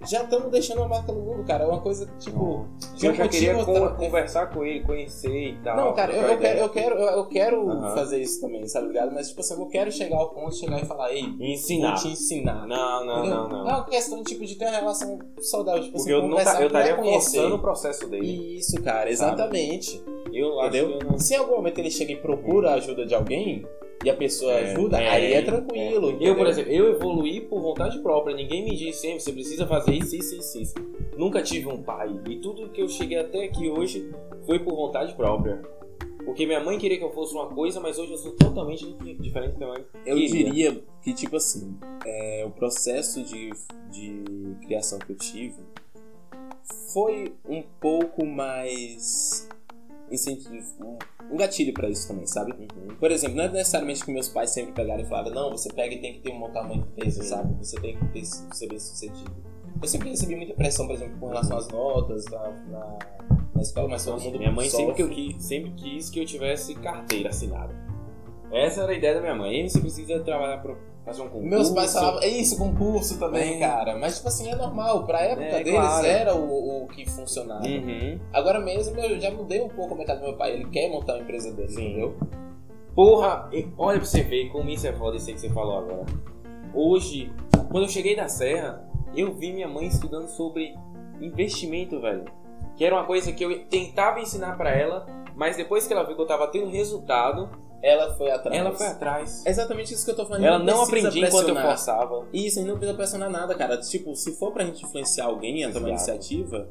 [0.05, 1.63] já estamos deixando uma marca no mundo, cara.
[1.63, 2.65] É uma coisa tipo.
[3.01, 5.75] Eu já queria outra- conversar com ele, conhecer e tal.
[5.77, 7.95] Não, cara, eu, eu quero, eu quero, eu, eu quero Aham.
[7.95, 9.13] fazer isso também, sabe ligado?
[9.13, 11.93] Mas tipo assim, eu quero chegar ao ponto de chegar e falar, ei, ensinar.
[11.95, 12.67] vou te ensinar.
[12.67, 13.37] Não, não, Entendeu?
[13.37, 13.69] não, não.
[13.69, 16.61] É uma questão tipo, de ter uma relação saudável, tipo Porque assim, eu, não tá,
[16.61, 17.37] eu estaria conhecer.
[17.37, 18.57] forçando o processo dele.
[18.57, 20.03] Isso, cara, exatamente.
[20.33, 20.99] Eu acho Entendeu?
[21.09, 21.17] não...
[21.19, 23.65] Se em algum momento ele chega e procura a ajuda de alguém
[24.07, 26.07] e a pessoa É, ajuda, é, aí é tranquilo.
[26.07, 26.35] Eu, entendeu?
[26.35, 28.33] por exemplo, eu evoluí por vontade própria.
[28.33, 30.73] Ninguém me disse sempre, você precisa fazer isso, isso, isso, isso.
[31.17, 32.09] Nunca tive um pai.
[32.29, 34.09] E tudo que eu cheguei até aqui hoje
[34.45, 35.61] foi por vontade própria.
[36.23, 38.85] Porque minha mãe queria que eu fosse uma coisa, mas hoje eu sou totalmente
[39.19, 39.85] diferente da minha mãe.
[40.05, 43.49] Eu diria que, tipo assim, é, o processo de,
[43.91, 44.23] de
[44.65, 45.55] criação que eu tive
[46.93, 49.49] foi um pouco mais
[50.11, 50.97] incentivo,
[51.31, 52.51] um, gatilho pra isso também, sabe?
[52.53, 52.95] Uhum.
[52.95, 55.93] Por exemplo, não é necessariamente que meus pais sempre pegaram e falaram, não, você pega
[55.93, 57.29] e tem que ter um montar uma empresa, Sim.
[57.29, 57.53] sabe?
[57.63, 59.35] Você tem que ter, ser bem sucedido.
[59.81, 62.99] Eu sempre recebi muita pressão, por exemplo, com relação às notas na, na,
[63.53, 66.25] na escola, mas todo mundo Minha mãe sempre, que eu quis, sempre quis que eu
[66.25, 67.75] tivesse carteira assinada.
[68.51, 69.53] Essa era a ideia da minha mãe.
[69.53, 70.75] Ei, Você precisa trabalhar pra
[71.07, 71.47] fazer um concurso.
[71.49, 73.59] Meus pais falavam, é isso, concurso também, É.
[73.67, 73.97] cara.
[73.97, 75.05] Mas, tipo assim, é normal.
[75.05, 76.05] Pra época É, deles claro.
[76.05, 77.65] era o, o que funcionava.
[77.65, 78.19] Uhum.
[78.33, 80.53] Agora mesmo eu já mudei um pouco a metade do meu pai.
[80.53, 81.87] Ele quer montar uma empresa dele, Sim.
[81.87, 82.15] entendeu?
[82.93, 86.05] Porra, olha pra você ver como isso é foda, isso aí que você falou agora.
[86.73, 87.31] Hoje,
[87.71, 90.75] quando eu cheguei na Serra, eu vi minha mãe estudando sobre
[91.21, 92.25] investimento, velho.
[92.75, 95.05] Que era uma coisa que eu tentava ensinar pra ela,
[95.35, 97.49] mas depois que ela viu que eu tava tendo resultado,
[97.87, 98.57] Ela foi atrás.
[98.59, 99.45] ela foi atrás.
[99.45, 100.43] É exatamente isso que eu tô falando.
[100.43, 102.27] Ela Não não aprendia enquanto eu forçava.
[102.33, 103.77] Isso, a gente não precisa pressionar nada, cara.
[103.77, 106.67] Tipo, se for pra gente influenciar alguém a tomar iniciativa,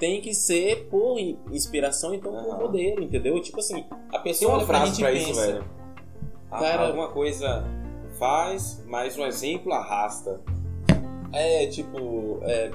[0.00, 2.58] tem que ser por in- inspiração, então por Aham.
[2.62, 3.40] modelo, entendeu?
[3.40, 5.46] Tipo assim, a Tem pessoa uma olha pra frase gente pra e isso, pensa.
[5.46, 5.64] velho.
[6.50, 7.64] A- Cara- Alguma coisa
[8.18, 10.40] faz, mas um exemplo arrasta.
[11.32, 12.70] É, tipo, é,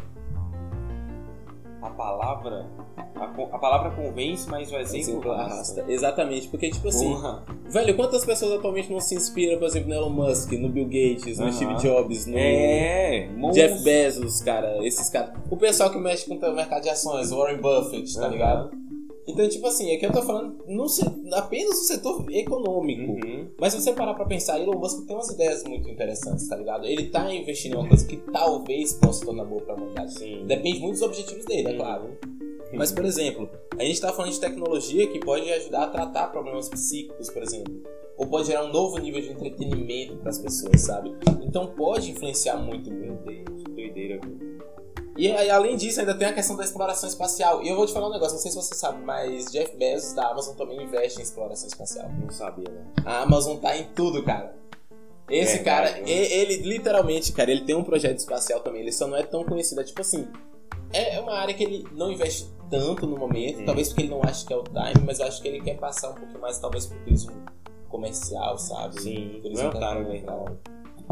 [1.83, 2.65] A palavra.
[3.15, 5.83] A, a palavra convence, mas o exemplo, arrasta.
[5.87, 7.43] Exatamente, porque, tipo assim, Porra.
[7.69, 11.37] velho, quantas pessoas atualmente não se inspiram, por exemplo, no Elon Musk, no Bill Gates,
[11.37, 11.51] no Aham.
[11.53, 13.83] Steve Jobs, no É, Jeff.
[13.83, 15.33] Bezos, cara, esses caras.
[15.49, 18.29] O pessoal que mexe com o mercado de ações, Warren Buffett, tá Aham.
[18.31, 18.82] ligado?
[19.25, 20.85] Então, tipo assim, é que eu tô falando no,
[21.35, 23.13] apenas no setor econômico.
[23.13, 23.47] Uhum.
[23.57, 26.85] Mas se você parar pra pensar, Elon Musk tem umas ideias muito interessantes, tá ligado?
[26.85, 30.13] Ele tá investindo em uma coisa que talvez possa tornar boa pra humanidade.
[30.19, 30.45] Sim.
[30.45, 31.77] Depende muito dos objetivos dele, é Uhum.
[31.77, 32.17] claro.
[32.73, 33.47] Mas, por exemplo,
[33.77, 37.71] a gente tá falando de tecnologia que pode ajudar a tratar problemas psíquicos, por exemplo.
[38.17, 41.15] Ou pode gerar um novo nível de entretenimento pras pessoas, sabe?
[41.43, 43.23] Então pode influenciar muito o mundo.
[43.25, 44.42] Que doideira, velho.
[45.15, 47.61] E além disso, ainda tem a questão da exploração espacial.
[47.63, 50.13] E eu vou te falar um negócio, não sei se você sabe, mas Jeff Bezos
[50.13, 52.09] da Amazon também investe em exploração espacial.
[52.19, 52.83] Não sabia, né?
[53.05, 54.55] A Amazon tá em tudo, cara.
[55.29, 56.09] Esse Verdade, cara, né?
[56.11, 59.43] e- ele, literalmente, cara, ele tem um projeto espacial também, ele só não é tão
[59.43, 59.81] conhecido.
[59.81, 60.27] É tipo assim,
[60.91, 63.65] é uma área que ele não investe tanto no momento, Hum.
[63.65, 65.77] talvez porque ele não acha que é o time, mas eu acho que ele quer
[65.77, 67.31] passar um pouquinho mais, talvez pro turismo
[67.87, 68.99] comercial, sabe?
[68.99, 70.25] Sim, Turismo não é o time?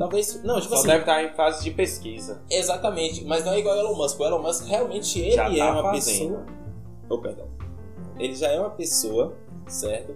[0.02, 2.41] Talvez, não, tipo Só assim, deve estar em fase de pesquisa.
[2.49, 4.20] exatamente, mas não é igual o Elon Musk.
[4.20, 6.36] O Elon Musk realmente ele Já é tá uma fazendo.
[6.36, 6.45] pessoa.
[7.10, 7.47] Oh, perdão.
[8.20, 9.34] Ele já é uma pessoa,
[9.68, 10.16] certo?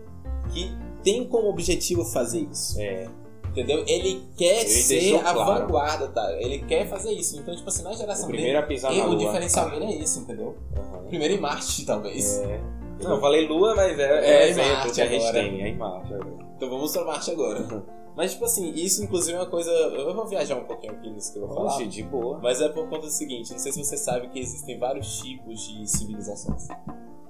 [0.51, 0.71] Que
[1.03, 2.79] tem como objetivo fazer isso.
[2.79, 3.07] É.
[3.49, 3.83] Entendeu?
[3.87, 5.61] Ele quer Ele ser a claro.
[5.61, 6.29] vanguarda, tá?
[6.41, 7.39] Ele quer fazer isso.
[7.39, 9.17] Então, tipo assim, na O geração primeiro a dele, pisar e na o lua.
[9.17, 10.57] diferencial dele é isso, entendeu?
[10.75, 11.03] Aham.
[11.07, 12.39] Primeiro em Marte, talvez.
[12.41, 12.59] É.
[13.01, 15.33] Não, eu falei lua, mas é, É é, em exemplo Marte que a gente agora.
[15.43, 15.61] tem.
[15.63, 16.35] É em Marte agora.
[16.57, 17.83] Então vamos pra Marte agora.
[18.15, 19.69] Mas, tipo assim, isso inclusive é uma coisa.
[19.71, 21.75] Eu vou viajar um pouquinho aqui nisso que eu vou falar.
[21.75, 22.39] Oxe, de boa.
[22.39, 25.59] Mas é por conta do seguinte: não sei se você sabe que existem vários tipos
[25.67, 26.67] de civilizações.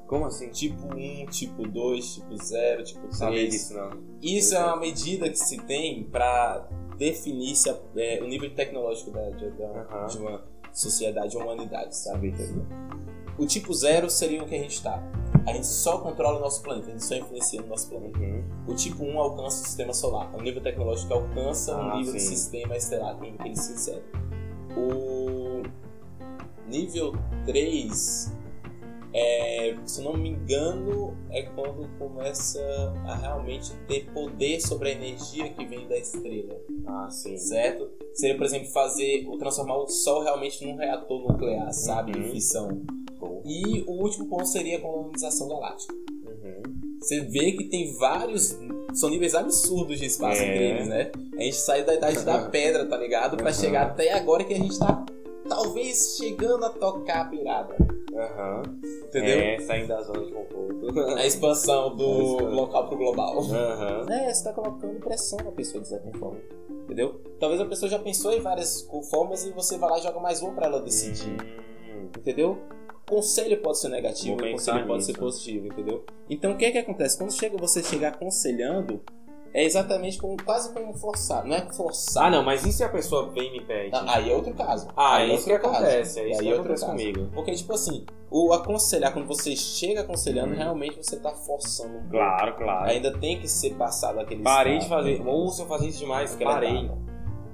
[0.07, 0.49] Como assim?
[0.51, 3.51] Tipo 1, tipo 2, tipo 0, tipo Sabia 3.
[3.51, 3.89] disso, não.
[4.21, 6.67] Isso é uma medida que se tem pra
[6.97, 10.05] definir se a- é, o nível tecnológico da, de, da- Aham.
[10.07, 12.31] de uma sociedade ou humanidade, sabe?
[13.37, 15.01] O tipo 0 seria o que a gente tá.
[15.47, 18.17] A gente só controla o nosso planeta, a gente só influencia no nosso planeta.
[18.19, 18.43] Uhum.
[18.67, 20.33] O tipo 1 alcança o sistema solar.
[20.35, 22.29] O nível tecnológico alcança Ah, um nível de sim.
[22.35, 24.03] sistema estelar que ele se insere.
[24.75, 25.61] O
[26.67, 27.13] nível
[27.45, 28.34] 3
[29.17, 32.59] é, se não me engano, é quando começa
[33.07, 36.55] a realmente ter poder sobre a energia que vem da estrela.
[36.85, 37.37] Ah, sim.
[37.37, 37.89] Certo?
[38.13, 42.11] Seria, por exemplo, fazer ou transformar o Sol realmente num reator nuclear, sabe?
[42.17, 42.31] Uhum.
[42.31, 42.81] fissão.
[43.17, 43.41] Bom.
[43.45, 45.93] E o último ponto seria a colonização galáctica.
[45.93, 46.63] Uhum.
[46.99, 48.57] Você vê que tem vários.
[48.93, 50.45] São níveis absurdos de espaço É.
[50.47, 51.11] entre eles, né?
[51.37, 53.37] A gente sai da idade da pedra, tá ligado?
[53.37, 53.53] Pra Uhum.
[53.53, 55.05] chegar até agora que a gente tá
[55.47, 57.75] talvez chegando a tocar a pirada.
[58.33, 58.63] Aham.
[59.07, 59.39] Entendeu?
[59.39, 60.99] É, saindo da zona de conforto.
[61.17, 62.03] A expansão do
[62.35, 62.53] expansão.
[62.55, 63.37] local pro global.
[63.39, 64.05] Aham.
[64.11, 66.39] É, você tá colocando pressão na pessoa de certa forma.
[66.83, 67.19] Entendeu?
[67.39, 70.41] Talvez a pessoa já pensou em várias formas e você vai lá e joga mais
[70.41, 71.31] uma pra ela decidir.
[71.89, 72.09] Hum.
[72.17, 72.57] Entendeu?
[73.07, 75.11] Conselho pode ser negativo, conselho pode nisso.
[75.11, 76.03] ser positivo, entendeu?
[76.27, 77.15] Então o que é que acontece?
[77.17, 78.99] Quando chega, você chega aconselhando,
[79.57, 81.45] é exatamente como, quase como forçar.
[81.45, 82.25] Não é forçar.
[82.25, 83.91] Ah, não, mas e se a pessoa vem e me pede?
[83.93, 84.87] Ah, Aí é outro caso.
[84.95, 86.19] Ah, Aí é isso que acontece.
[86.19, 86.97] É isso Aí que é outro acontece caso.
[86.97, 87.29] comigo.
[87.33, 90.57] Porque, tipo assim, o aconselhar, quando você chega aconselhando, Hum.
[90.57, 91.99] realmente você tá forçando.
[92.11, 92.89] Claro, claro.
[92.89, 94.99] Ainda tem que ser passado aquele Parei de estado.
[95.03, 95.21] fazer.
[95.25, 96.91] Ou se eu fazer isso demais, parei.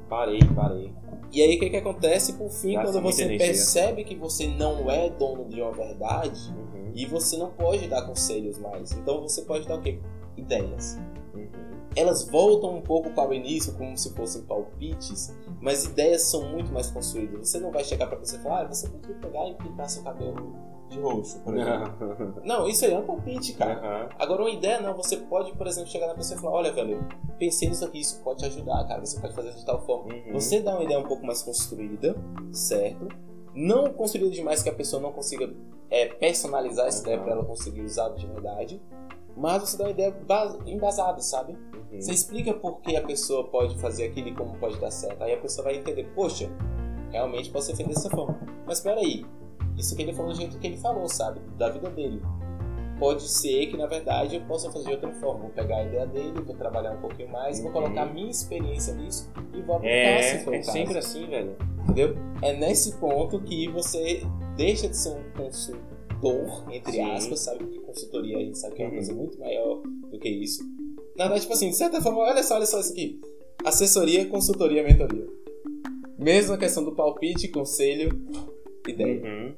[0.10, 0.93] Parei, parei.
[1.32, 2.34] E aí o que, que acontece?
[2.34, 3.45] Por fim, Gasta quando você energia.
[3.47, 6.91] percebe que você não é dono de uma verdade, Uhum.
[6.93, 8.91] e você não pode dar conselhos mais.
[8.91, 9.97] Então você pode dar o quê?
[10.36, 10.99] Ideias.
[11.92, 12.04] Uhum.
[12.04, 16.72] Elas voltam um pouco para o início, como se fossem palpites, mas ideias são muito
[16.72, 17.50] mais construídas.
[17.50, 20.04] Você não vai chegar para você e falar, ah, você podia pegar e pintar seu
[20.04, 20.56] cabelo
[20.89, 22.42] de roxo, por exemplo.
[22.44, 23.74] não, isso aí é um palpite, cara.
[23.80, 24.10] Aham.
[24.20, 27.08] Agora, uma ideia não, você pode, por exemplo, chegar na pessoa e falar: Olha, velho,
[27.39, 29.00] pensei nisso aqui, isso pode te ajudar, cara.
[29.06, 30.14] Você pode fazer de tal forma.
[30.14, 30.34] Uhum.
[30.34, 32.16] Você dá uma ideia um pouco mais construída,
[32.52, 33.08] certo?
[33.54, 35.54] Não construída demais que a pessoa não consiga
[35.89, 37.04] é, personalizar essa Uhum.
[37.04, 38.82] ideia para ela conseguir usar de verdade.
[39.36, 41.58] Mas você dá uma ideia bas- embasada, sabe?
[41.92, 42.02] Uhum.
[42.02, 45.22] Você explica por que a pessoa pode fazer aquilo e como pode dar certo.
[45.24, 46.50] Aí a pessoa vai entender: Poxa,
[47.12, 48.39] realmente pode ser feito dessa forma.
[48.66, 49.26] Mas peraí,
[49.78, 51.39] isso que ele falou do jeito que ele falou, sabe?
[51.58, 52.22] Da vida dele.
[53.00, 55.42] Pode ser que na verdade eu possa fazer de outra forma.
[55.42, 57.74] Vou pegar a ideia dele, vou trabalhar um pouquinho mais, vou Uhum.
[57.74, 60.72] colocar a minha experiência nisso e vou aplicar se for É, o é caso.
[60.72, 61.56] sempre assim, velho.
[61.84, 62.16] Entendeu?
[62.44, 64.22] É nesse ponto que você
[64.56, 67.12] deixa de ser um consultor, entre Sim.
[67.12, 67.58] aspas, sabe?
[67.64, 68.98] Porque consultoria a gente sabe que é uma Uhum.
[68.98, 69.82] coisa muito maior
[70.12, 70.64] do que isso.
[71.16, 73.20] Na verdade, tipo assim, de certa forma, olha só, olha só isso aqui.
[73.64, 75.28] Assessoria, consultoria, mentoria.
[76.18, 78.09] Mesma questão do palpite, conselho,
[78.88, 79.22] ideia.
[79.22, 79.53] Uhum.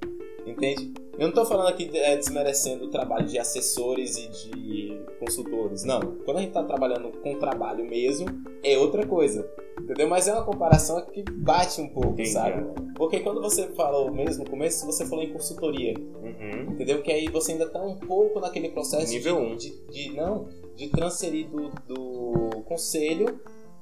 [0.46, 0.94] Entende?
[1.18, 5.84] Eu não tô falando aqui é, desmerecendo o trabalho de assessores e de consultores.
[5.84, 6.00] Não.
[6.26, 8.28] Quando a gente tá trabalhando com trabalho mesmo,
[8.64, 9.48] é outra coisa.
[9.80, 10.08] Entendeu?
[10.08, 12.30] Mas é uma comparação que bate um pouco, Entendi.
[12.30, 12.66] sabe?
[12.96, 15.94] Porque quando você falou mesmo no começo, você falou em consultoria.
[15.98, 16.72] Uhum.
[16.74, 17.02] Entendeu?
[17.04, 19.56] Que aí você ainda tá um pouco naquele processo Nível de, um.
[19.56, 23.40] de, de- não, de transferir do, do conselho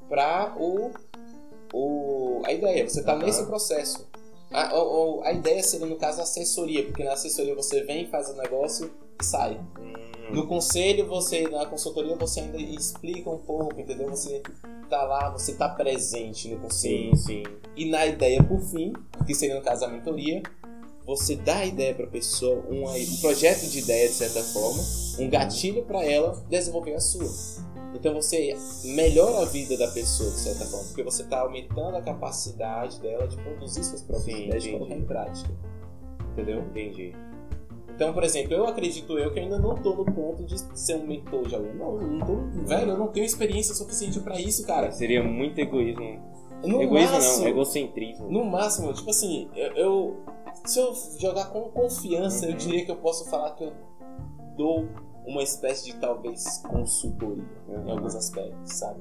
[0.10, 0.92] para o,
[1.74, 2.88] o a ideia.
[2.88, 3.24] Você tá Aham.
[3.26, 4.10] nesse processo.
[4.52, 8.08] A, o- o- a ideia seria, no caso, a assessoria, porque na assessoria você vem,
[8.08, 8.92] faz o negócio
[9.22, 9.60] e sai.
[9.80, 9.94] Hum.
[10.34, 14.10] No conselho, você, na consultoria, você ainda explica um pouco, entendeu?
[14.10, 14.42] Você
[14.90, 17.16] tá lá, você tá presente no conselho.
[17.16, 17.44] Sim, sim.
[17.76, 18.94] E na ideia, por fim,
[19.26, 20.42] que seria no caso a mentoria,
[21.06, 24.82] você dá a ideia para a pessoa, um, um projeto de ideia de certa forma,
[25.20, 27.30] um gatilho para ela desenvolver a sua.
[27.94, 32.02] Então você melhora a vida da pessoa de certa forma, porque você está aumentando a
[32.02, 34.78] capacidade dela de produzir suas próprias Sim, ideias entendi.
[34.78, 35.50] colocar em prática.
[36.32, 36.60] Entendeu?
[36.62, 37.14] Entendi.
[37.94, 41.06] Então, por exemplo, eu acredito eu que ainda não tô no ponto de ser um
[41.06, 41.74] mentor de aluno.
[41.76, 44.92] Não, eu não tô, velho, eu não tenho experiência suficiente para isso, cara.
[44.92, 46.20] Seria muito egoísmo.
[46.64, 48.32] No egoísmo máximo, não, egocentrismo.
[48.32, 50.18] No máximo, tipo assim, eu, eu-
[50.66, 52.58] se eu jogar com confiança, eu Uhum.
[52.58, 53.74] diria que eu posso falar que eu
[54.58, 54.88] dou
[55.26, 57.92] uma espécie de talvez consultoria em Uhum.
[57.92, 59.00] alguns aspectos, sabe?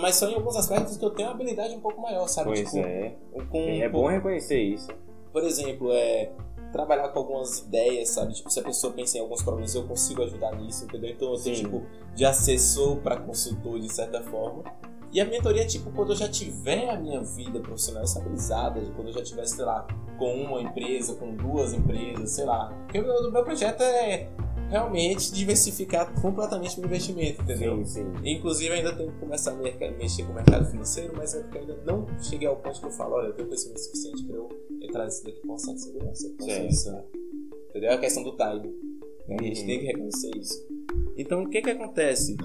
[0.00, 2.48] Mas são em alguns aspectos que eu tenho uma habilidade um pouco maior, sabe?
[2.50, 3.16] Pois tipo, é.
[3.50, 4.88] com, É bom reconhecer isso.
[5.32, 6.30] por exemplo, é
[6.72, 8.34] trabalhar com algumas ideias, sabe?
[8.34, 11.10] Tipo, se a pessoa pensa em alguns problemas, eu consigo ajudar nisso, entendeu?
[11.10, 11.54] Então eu Sim.
[11.54, 11.82] tipo,
[12.14, 14.62] de assessor para consultor, de certa forma.
[15.12, 19.08] E a mentoria é tipo quando eu já tiver a minha vida profissional estabilizada, quando
[19.08, 19.84] eu já tiver, sei lá,
[20.18, 22.68] com uma empresa, com duas empresas, sei lá.
[22.84, 24.28] Porque o meu projeto é
[24.70, 27.84] realmente diversificar completamente meu investimento, entendeu?
[27.84, 28.12] Sim, sim.
[28.24, 31.62] Inclusive, ainda tenho que começar a mexer com o mercado financeiro, mas é porque eu
[31.62, 34.48] ainda não cheguei ao ponto que eu falo, olha, eu tenho conhecimento suficiente para eu
[34.80, 36.30] entrar nisso daqui com certa segurança.
[36.38, 37.04] com certa-
[37.70, 37.90] Entendeu?
[37.90, 38.74] É a questão do timing.
[39.28, 39.36] né?
[39.38, 39.66] A gente Uhum.
[39.66, 40.66] tem que reconhecer isso.
[41.16, 42.36] Então, o que que acontece?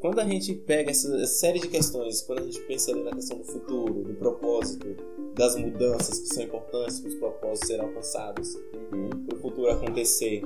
[0.00, 3.44] Quando a gente pega essa série de questões, quando a gente pensa na questão do
[3.44, 4.86] futuro, do propósito,
[5.34, 8.54] das mudanças que são importantes para os propósitos serem alcançados,
[8.92, 9.08] Uhum.
[9.26, 10.42] para o futuro acontecer,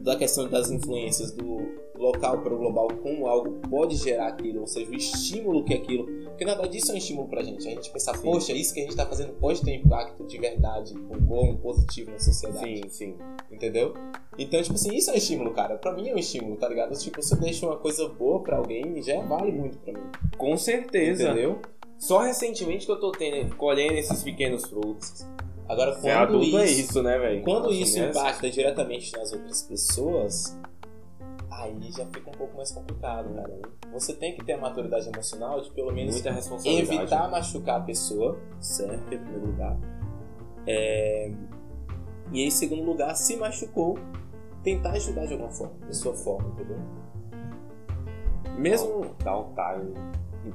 [0.00, 4.66] da questão das influências do local para o global, como algo pode gerar aquilo, ou
[4.66, 6.06] seja, o estímulo que aquilo.
[6.24, 7.68] Porque na verdade isso é um estímulo pra gente.
[7.68, 10.94] A gente pensar, poxa, isso que a gente tá fazendo pode ter impacto de verdade,
[10.94, 12.80] um bom, positivo na sociedade.
[12.82, 13.14] Sim, sim.
[13.50, 13.94] Entendeu?
[14.38, 15.76] Então, tipo assim, isso é um estímulo, cara.
[15.76, 16.96] Pra mim é um estímulo, tá ligado?
[16.98, 20.10] Tipo, você deixa uma coisa boa pra alguém, já vale muito pra mim.
[20.38, 21.24] Com certeza.
[21.24, 21.58] Entendeu?
[21.98, 25.26] Só recentemente que eu tô tendo, colhendo esses pequenos frutos.
[25.70, 27.44] Agora, Ser quando adulto isso, é isso, né, velho?
[27.44, 28.08] quando Assim, isso né?
[28.10, 30.58] impacta diretamente nas outras pessoas,
[31.48, 33.60] aí já fica um pouco mais complicado, cara.
[33.92, 36.20] Você tem que ter a maturidade emocional de pelo menos
[36.64, 38.94] evitar machucar a pessoa, certo?
[39.14, 39.76] Em primeiro lugar.
[40.66, 41.30] É,
[42.32, 43.96] E em segundo lugar, se machucou,
[44.64, 46.78] tentar ajudar de alguma forma, de sua forma, entendeu?
[48.58, 49.14] Mesmo.
[49.22, 49.94] Dá um time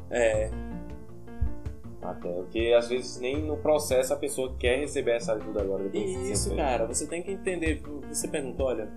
[0.09, 0.49] É,
[2.11, 2.31] até.
[2.31, 5.85] Porque às vezes nem no processo a pessoa quer receber essa ajuda agora.
[5.93, 7.81] Isso, cara, você tem que entender.
[8.09, 8.91] Você pergunta, olha,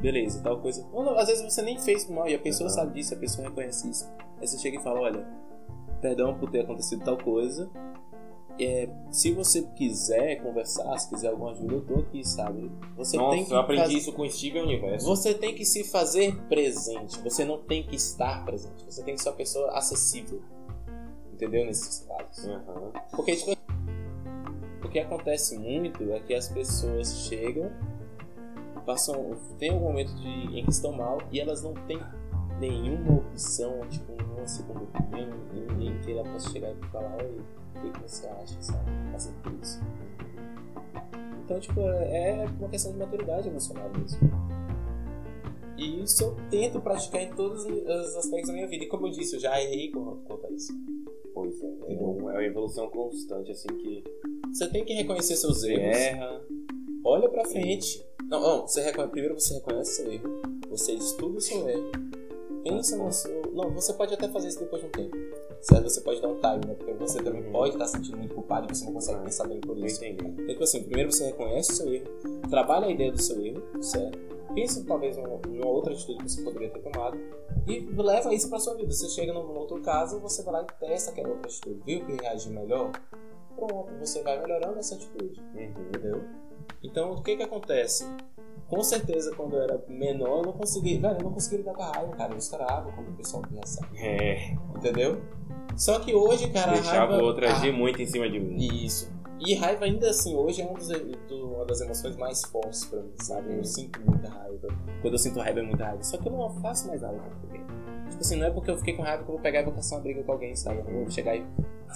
[0.00, 0.86] beleza, tal coisa.
[0.92, 2.76] Ou não, às vezes você nem fez mal e a pessoa Aham.
[2.76, 4.10] sabe disso, a pessoa reconhece isso.
[4.40, 5.26] Aí você chega e fala, olha,
[6.00, 7.70] perdão por ter acontecido tal coisa.
[8.58, 12.70] É, se você quiser conversar, se quiser alguma ajuda, eu tô aqui, sabe?
[12.94, 15.06] Você Nossa, tem que eu aprendi isso com o Steven Universo.
[15.06, 17.18] Você tem que se fazer presente.
[17.20, 18.84] Você não tem que estar presente.
[18.84, 20.42] Você tem que ser uma pessoa acessível.
[21.40, 21.64] Entendeu?
[21.64, 22.46] Nesses casos.
[22.46, 22.92] Aham.
[23.12, 23.56] Porque, tipo,
[24.84, 27.70] o que acontece muito é que as pessoas chegam,
[28.84, 31.98] passam, tem um momento de, em que estão mal e elas não têm
[32.58, 37.40] nenhuma opção, tipo, uma segunda opinião, ninguém que ela possa chegar e falar, oi,
[37.76, 38.90] o que, você acha, sabe?
[39.12, 39.80] Passa por isso.
[41.44, 44.20] Então, tipo, é uma questão de maturidade emocional mesmo.
[45.76, 48.84] E isso eu tento praticar em todos os aspectos da minha vida.
[48.84, 50.72] E como eu disse, eu já errei com- quanto a isso.
[51.34, 51.66] Pois é.
[51.66, 54.04] É um- é uma evolução constante, assim, que
[54.52, 55.96] Você tem que reconhecer seus erros.
[55.96, 56.40] erra.
[57.04, 58.04] Olha pra frente.
[58.28, 60.42] Não, não você reconhece, primeiro você reconhece seu erro.
[60.70, 61.90] Você estuda o seu erro.
[62.64, 63.42] Pensa no seu.
[63.52, 65.16] Não, você pode até fazer isso depois de um tempo.
[65.62, 65.84] Certo?
[65.84, 66.74] Você pode dar um time, né?
[66.74, 67.52] Porque você também Uhum.
[67.52, 70.04] pode estar se sentindo muito culpado e você não consegue pensar bem por isso.
[70.04, 70.26] entendi.
[70.28, 72.06] Então, tipo assim, primeiro você reconhece o seu erro,
[72.50, 74.18] trabalha a ideia do seu erro, certo?
[74.60, 77.18] Pensa talvez numa, numa outra atitude que você poderia ter tomado
[77.66, 78.92] e leva isso pra sua vida.
[78.92, 81.80] Você chega num outro caso, você vai lá e testa aquela outra atitude.
[81.86, 82.92] Viu que reagir melhor?
[83.56, 85.40] Pronto, você vai melhorando essa atitude.
[85.54, 85.62] Uhum.
[85.88, 86.22] Entendeu?
[86.82, 88.06] Então, o que que acontece?
[88.68, 91.82] Com certeza, quando eu era menor, eu não conseguia, velho, eu não conseguia lidar com
[91.82, 92.34] a raiva, cara.
[92.34, 93.88] Eu estourava quando o pessoal sabe.
[93.98, 95.22] É, Entendeu?
[95.74, 97.22] Só que hoje, cara, a deixava raiva...
[97.22, 98.58] o outro a- agir muito em cima de mim.
[98.84, 99.10] Isso.
[99.40, 103.00] E raiva, ainda assim, hoje é um dos, do- uma das emoções mais fortes pra
[103.00, 103.54] mim, sabe?
[103.56, 104.68] Eu sinto muita raiva.
[105.00, 106.02] Quando eu sinto raiva, é muita raiva.
[106.02, 107.62] Só que eu não faço mais nada com alguém.
[108.10, 109.72] Tipo assim, não é porque eu fiquei com raiva que eu vou pegar e vou
[109.72, 110.80] caçar uma briga com alguém, sabe?
[110.80, 111.44] Eu vou chegar e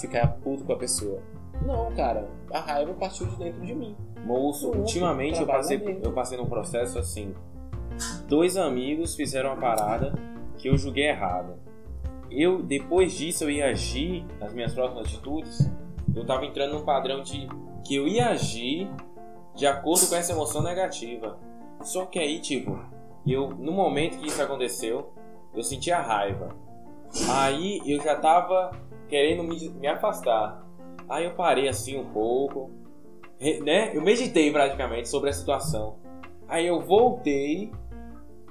[0.00, 1.20] ficar puto com a pessoa.
[1.66, 2.28] Não, cara.
[2.50, 3.94] A raiva partiu de dentro de mim.
[4.24, 7.34] Moço, ultimamente eu passei, eu passei num processo assim.
[8.26, 10.14] Dois amigos fizeram uma parada
[10.56, 11.54] que eu julguei errado.
[12.30, 15.70] Eu, depois disso, eu ia agir nas minhas próximas atitudes.
[16.14, 17.48] Eu tava entrando num padrão de
[17.84, 18.88] que eu ia agir
[19.54, 21.38] de acordo com essa emoção negativa.
[21.82, 22.78] Só que aí, tipo,
[23.26, 25.12] eu, no momento que isso aconteceu,
[25.54, 26.48] eu senti a raiva.
[27.30, 28.72] Aí eu já tava
[29.08, 30.64] querendo me, me afastar.
[31.08, 32.70] Aí eu parei assim um pouco,
[33.62, 33.90] né?
[33.94, 35.96] Eu meditei praticamente sobre a situação.
[36.48, 37.70] Aí eu voltei,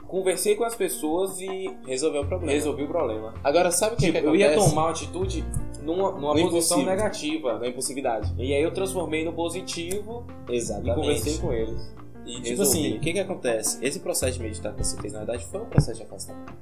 [0.07, 2.52] conversei com as pessoas e Resolveu o problema.
[2.52, 3.34] resolvi o problema.
[3.44, 4.69] Agora, sabe o que, Tipo, que eu ia acontece?
[4.69, 5.44] tomar uma atitude
[5.84, 6.86] numa, numa No posição impossível.
[6.86, 7.60] negativa.
[7.60, 8.34] Da impulsividade.
[8.38, 10.96] E aí eu transformei no positivo e Exatamente.
[10.96, 11.94] conversei com eles.
[12.26, 12.62] E tipo Resolvi.
[12.88, 13.86] assim, o que que acontece?
[13.86, 16.54] Esse processo de meditar que você fez, na verdade, foi um processo de afastamento.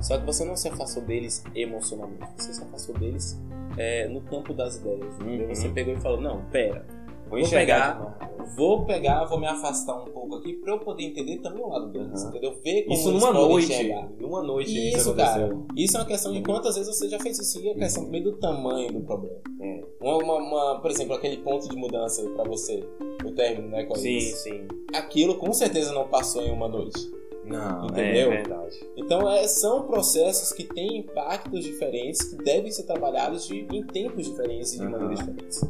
[0.00, 3.38] Só que você não se afastou deles emocionalmente, você se afastou deles
[3.78, 5.14] é, no campo das ideias.
[5.20, 5.48] entendeu?
[5.48, 5.54] Uhum.
[5.54, 6.84] Você pegou e falou, não, pera,
[7.28, 7.98] Vou Vou enxergar.
[7.98, 8.36] pegar.
[8.56, 11.88] vou pegar, vou me afastar um pouco aqui pra eu poder entender também o lado
[11.88, 12.28] deles, Uhum.
[12.30, 12.54] entendeu?
[12.62, 13.72] Ver como Isso numa noite.
[13.72, 14.08] enxergar.
[14.20, 15.48] Numa noite Isso, aconteceu.
[15.48, 15.58] cara.
[15.76, 17.60] Isso é uma questão de quantas vezes você já fez isso.
[17.60, 19.36] E é questão também do tamanho do problema.
[19.60, 19.84] É.
[20.00, 22.84] Uma, uma- uma- por exemplo, aquele ponto de mudança pra você,
[23.24, 24.24] o término, né, com a Sim, ex.
[24.42, 24.68] sim.
[24.94, 27.10] Aquilo com certeza não passou em uma noite.
[27.44, 28.32] Não, Entendeu?
[28.32, 28.76] é verdade.
[28.96, 34.26] Então, é, são processos que têm impactos diferentes que devem ser trabalhados de- em tempos
[34.26, 34.90] diferentes e de Aham.
[34.92, 35.60] maneiras diferentes.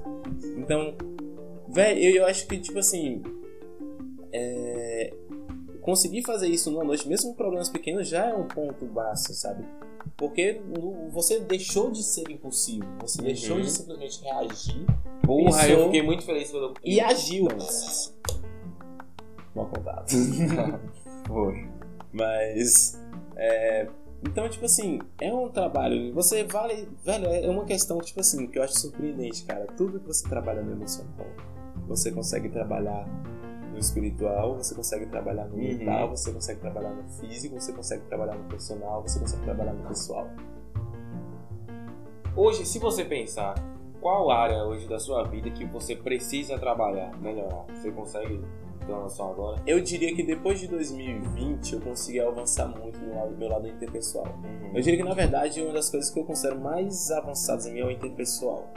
[0.56, 0.94] Então,
[1.76, 3.22] velho, eu, eu acho que, tipo assim,
[4.32, 5.12] é,
[5.82, 9.64] conseguir fazer isso numa noite, mesmo com problemas pequenos, já é um ponto baixo, sabe?
[10.16, 10.60] Porque
[11.12, 13.26] você deixou de ser impulsivo, você Uhum.
[13.26, 14.84] deixou de simplesmente reagir
[15.22, 16.72] Porra, Pensou- eu fiquei muito feliz pelo.
[16.84, 17.48] e agiu.
[19.54, 20.06] Mal contado.
[21.26, 21.68] Foi.
[22.12, 23.00] Mas.
[23.36, 23.88] é,
[24.24, 26.12] então, tipo assim, é um trabalho.
[26.14, 26.88] Você vale.
[27.04, 29.66] Velho, é uma questão, tipo assim, que eu acho surpreendente, cara.
[29.76, 31.26] Tudo que você trabalha no emocional,
[31.86, 33.06] você consegue trabalhar
[33.72, 35.62] no espiritual, você consegue trabalhar no Uhum.
[35.62, 39.86] mental, você consegue trabalhar no físico, você consegue trabalhar no profissional, você consegue trabalhar no
[39.88, 40.26] pessoal.
[42.34, 43.54] Hoje, se você pensar,
[44.00, 47.64] qual área hoje da sua vida que você precisa trabalhar, melhorar?
[47.74, 48.42] Você consegue
[48.86, 49.62] ter uma noção agora?
[49.66, 54.26] Eu diria que depois de 2020 eu consegui avançar muito no lado, meu lado interpessoal.
[54.74, 57.80] Eu diria que na verdade uma das coisas que eu considero mais avançadas em mim
[57.80, 58.70] é o interpessoal.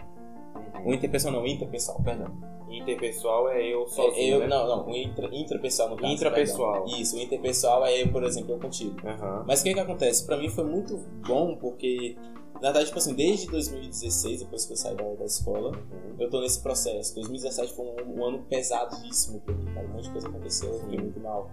[0.86, 2.32] O interpessoal não, o interpessoal, perdão.
[2.70, 4.48] Interpessoal é eu sozinho, É, eu, né?
[4.48, 6.14] Não, não, o intra, intrapessoal no caso.
[6.14, 6.84] Intrapessoal.
[6.84, 7.00] perdão.
[7.00, 8.96] Isso, o interpessoal é eu, por exemplo, eu contigo.
[9.06, 9.44] Aham.
[9.48, 10.26] Mas o que que acontece?
[10.26, 10.98] Pra mim foi muito
[11.28, 12.16] bom porque,
[12.56, 15.72] na verdade, tipo assim, desde 2016, depois que eu saí da, da escola,
[16.20, 17.16] eu tô nesse processo.
[17.16, 19.88] 2017 foi um, um ano pesadíssimo pra mim, cara.
[19.88, 21.50] Um monte de coisa aconteceu, eu fiquei muito mal.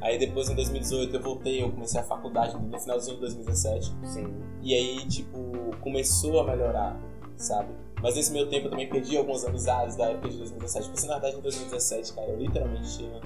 [0.00, 3.92] Aí depois em 2018 eu voltei, eu comecei a faculdade no finalzinho de 2017.
[4.04, 4.32] Sim.
[4.62, 5.40] E aí, tipo,
[5.80, 7.00] começou a melhorar,
[7.36, 7.68] sabe?
[8.02, 10.88] Mas nesse meio tempo eu também perdi algumas amizades da época de 2017.
[10.90, 13.20] Porque, na verdade, em 2017, cara, eu literalmente tinha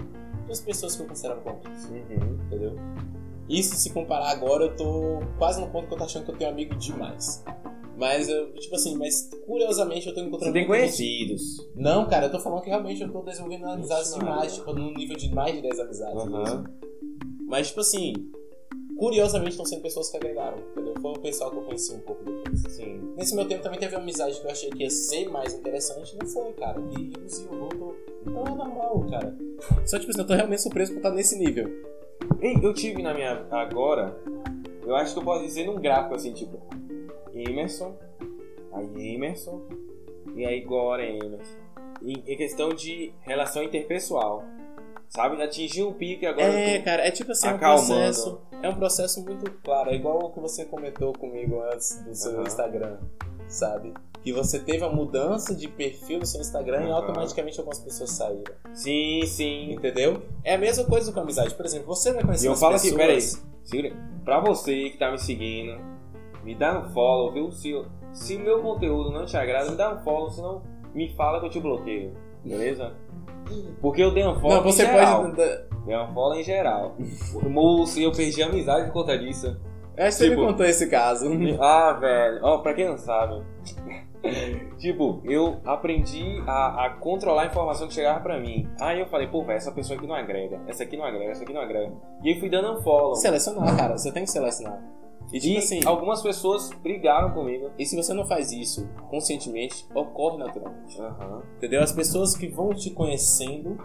[0.46, 2.38] duas pessoas que eu considerava bons, Uhum.
[2.46, 2.76] entendeu?
[3.48, 6.36] Isso, se comparar agora, eu tô quase no ponto que eu tô achando que eu
[6.36, 7.44] tenho amigo demais.
[7.98, 10.52] Mas, eu, tipo assim, mas curiosamente eu tô encontrando...
[10.52, 11.70] Você tem muita gente- conhecidos.
[11.76, 15.16] Não, cara, eu tô falando que realmente eu tô desenvolvendo amizades demais, tipo, num nível
[15.16, 16.24] de mais de 10 amizades.
[16.24, 16.64] Mesmo.
[17.46, 18.14] Mas, tipo assim,
[18.96, 20.91] curiosamente estão sendo pessoas que agregaram, entendeu?
[21.02, 22.62] Foi o pessoal que eu conheci um pouco depois.
[22.68, 23.12] Sim.
[23.16, 26.16] Nesse meu tempo também teve uma amizade que eu achei que ia ser mais interessante,
[26.16, 26.80] não foi, cara.
[26.96, 27.96] E reduziu, voltou.
[28.24, 29.36] Então é normal, cara.
[29.84, 31.68] Só, tipo assim, eu tô realmente surpreso por estar nesse nível.
[32.40, 33.44] Ei, Eu tive na minha.
[33.50, 34.16] Agora,
[34.86, 36.60] eu acho que eu posso dizer num gráfico assim, tipo.
[37.34, 37.96] Emerson,
[38.72, 39.62] aí Emerson,
[40.36, 41.58] e aí agora Emerson.
[42.00, 44.44] Em, em questão de relação interpessoal.
[45.14, 45.42] Sabe?
[45.42, 46.46] Atingiu um pico e agora.
[46.48, 47.86] É, cara, é tipo assim, é um acalmando.
[47.86, 48.40] processo.
[48.62, 52.32] É um processo muito claro, é igual o que você comentou comigo antes do seu
[52.32, 52.42] Aham.
[52.44, 52.96] Instagram,
[53.46, 53.92] sabe?
[54.22, 56.94] Que você teve a mudança de perfil no seu Instagram e Aham.
[56.94, 58.54] automaticamente algumas pessoas saíram.
[58.72, 59.72] Sim, sim.
[59.72, 60.22] Entendeu?
[60.42, 61.54] É a mesma coisa com a amizade.
[61.54, 62.92] Por exemplo, você vai conhecer E eu falo pessoas...
[62.94, 63.20] aqui, peraí.
[63.64, 63.92] Segura.
[64.24, 65.78] Pra você que tá me seguindo,
[66.42, 67.52] me dá um follow, viu?
[67.52, 67.70] Se,
[68.14, 70.62] se o meu conteúdo não te agrada, me dá um follow, senão
[70.94, 72.16] me fala que eu te bloqueio.
[72.44, 72.94] Beleza?
[73.80, 75.22] Porque eu dei um follow Não, você em geral.
[75.22, 75.36] pode...
[75.86, 76.96] Dei um follow em geral.
[77.48, 79.56] Moço, eu perdi a amizade por conta disso.
[79.96, 81.26] Que você Tipo- me contou esse caso.
[81.60, 82.38] Ah, velho.
[82.42, 83.42] Ó, pra quem não sabe.
[84.78, 88.68] tipo, eu aprendi a, a controlar a informação que chegava pra mim.
[88.80, 90.60] Aí eu falei, pô, velho, essa pessoa aqui não agrega.
[90.68, 91.92] Essa aqui não agrega, essa aqui não agrega.
[92.22, 93.16] E aí fui dando um follow.
[93.16, 93.98] Selecionar, cara.
[93.98, 94.80] Você tem que selecionar.
[95.32, 95.80] E tipo E assim...
[95.86, 97.70] algumas pessoas brigaram comigo.
[97.78, 101.00] E se você não faz isso conscientemente, ocorre naturalmente.
[101.00, 101.42] Aham.
[101.56, 101.82] Entendeu?
[101.82, 103.78] As pessoas que vão te conhecendo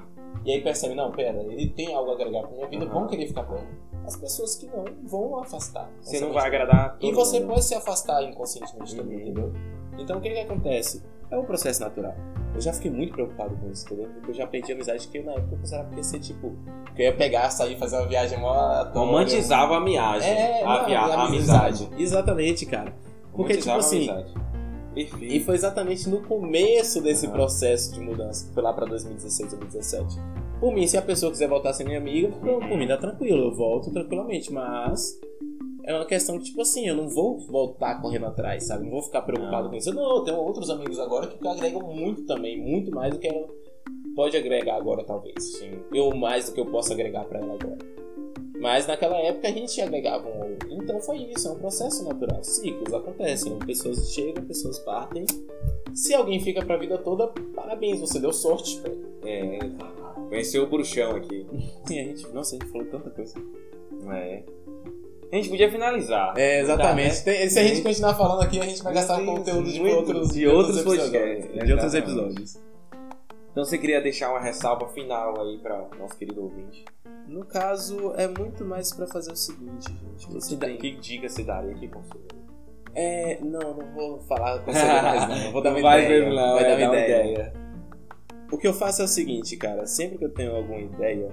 [0.45, 2.93] e aí percebem, não, pera, ele tem algo a agregar pra minha vida, Aham.
[2.93, 3.67] vão querer ficar perto.
[4.05, 5.89] As pessoas que não vão afastar.
[6.01, 7.49] Você não vai agradar E você mundo.
[7.49, 9.21] pode se afastar inconscientemente também, Uhum.
[9.23, 9.53] entendeu?
[9.99, 11.03] Então o que que acontece?
[11.29, 12.15] É um processo natural.
[12.55, 14.09] Eu já fiquei muito preocupado com isso, entendeu?
[14.13, 16.55] Porque eu já perdi amizade que eu, na época eu considerava que ia ser tipo.
[16.95, 18.83] Que eu ia pegar, sair, fazer uma viagem mó.
[18.93, 20.29] Romantizava a viagem.
[20.31, 21.89] É, a, via- a amizade.
[21.97, 22.93] Exatamente, cara.
[23.33, 24.07] Porque, tipo assim.
[24.95, 25.23] Perfeito.
[25.25, 30.19] E foi exatamente no começo desse processo de mudança, que foi lá pra 2016, 2017.
[30.59, 32.97] Por mim, se a pessoa quiser voltar a ser minha amiga, por, por mim dá
[32.97, 35.19] tranquilo, eu volto tranquilamente, mas
[35.87, 38.83] é uma questão que, tipo assim, eu não vou voltar correndo atrás, sabe?
[38.83, 39.69] Não vou ficar preocupado Não.
[39.69, 39.93] com isso.
[39.93, 43.47] Não, eu tenho outros amigos agora que agregam muito também, muito mais do que ela
[44.13, 45.53] pode agregar agora, talvez.
[45.53, 45.79] Sim.
[45.93, 47.77] Eu mais do que eu posso agregar pra ela agora.
[48.59, 50.73] Mas naquela época a gente agregava um outro.
[50.73, 52.43] Então foi isso, é um processo natural.
[52.43, 55.25] Ciclos acontecem, pessoas chegam, pessoas partem.
[55.93, 59.07] Se alguém fica pra vida toda, parabéns, você deu sorte, velho.
[59.23, 59.59] É.
[60.27, 61.45] Conheceu o bruxão aqui.
[61.85, 63.35] Sim, a gente, nossa, a gente falou tanta coisa.
[64.11, 64.56] É.
[65.31, 66.33] A gente podia finalizar.
[66.37, 67.23] É, exatamente.
[67.23, 67.37] Tá, né?
[67.37, 70.29] Tem- se a gente continuar falando aqui, a gente vai gastar conteúdo de muito, outros,
[70.33, 71.09] de outros episódios.
[71.09, 72.59] podcasts, De outros episódios.
[73.51, 76.85] Então você queria deixar uma ressalva final aí pra nosso querido ouvinte?
[77.27, 80.31] No caso, é muito mais pra fazer o seguinte, gente.
[80.31, 80.77] Você Que, tem...
[80.77, 81.73] que dica você daria?
[81.73, 82.23] Que conselho?
[82.95, 85.45] É, não, não vou falar com você mais, não.
[85.47, 86.19] Eu vou dar uma Não vai ideia.
[86.19, 87.31] mesmo, não, vai é, dar uma ideia.
[87.31, 87.53] ideia.
[88.51, 89.85] O que eu faço é o seguinte, cara.
[89.85, 91.29] Sempre que eu tenho alguma ideia,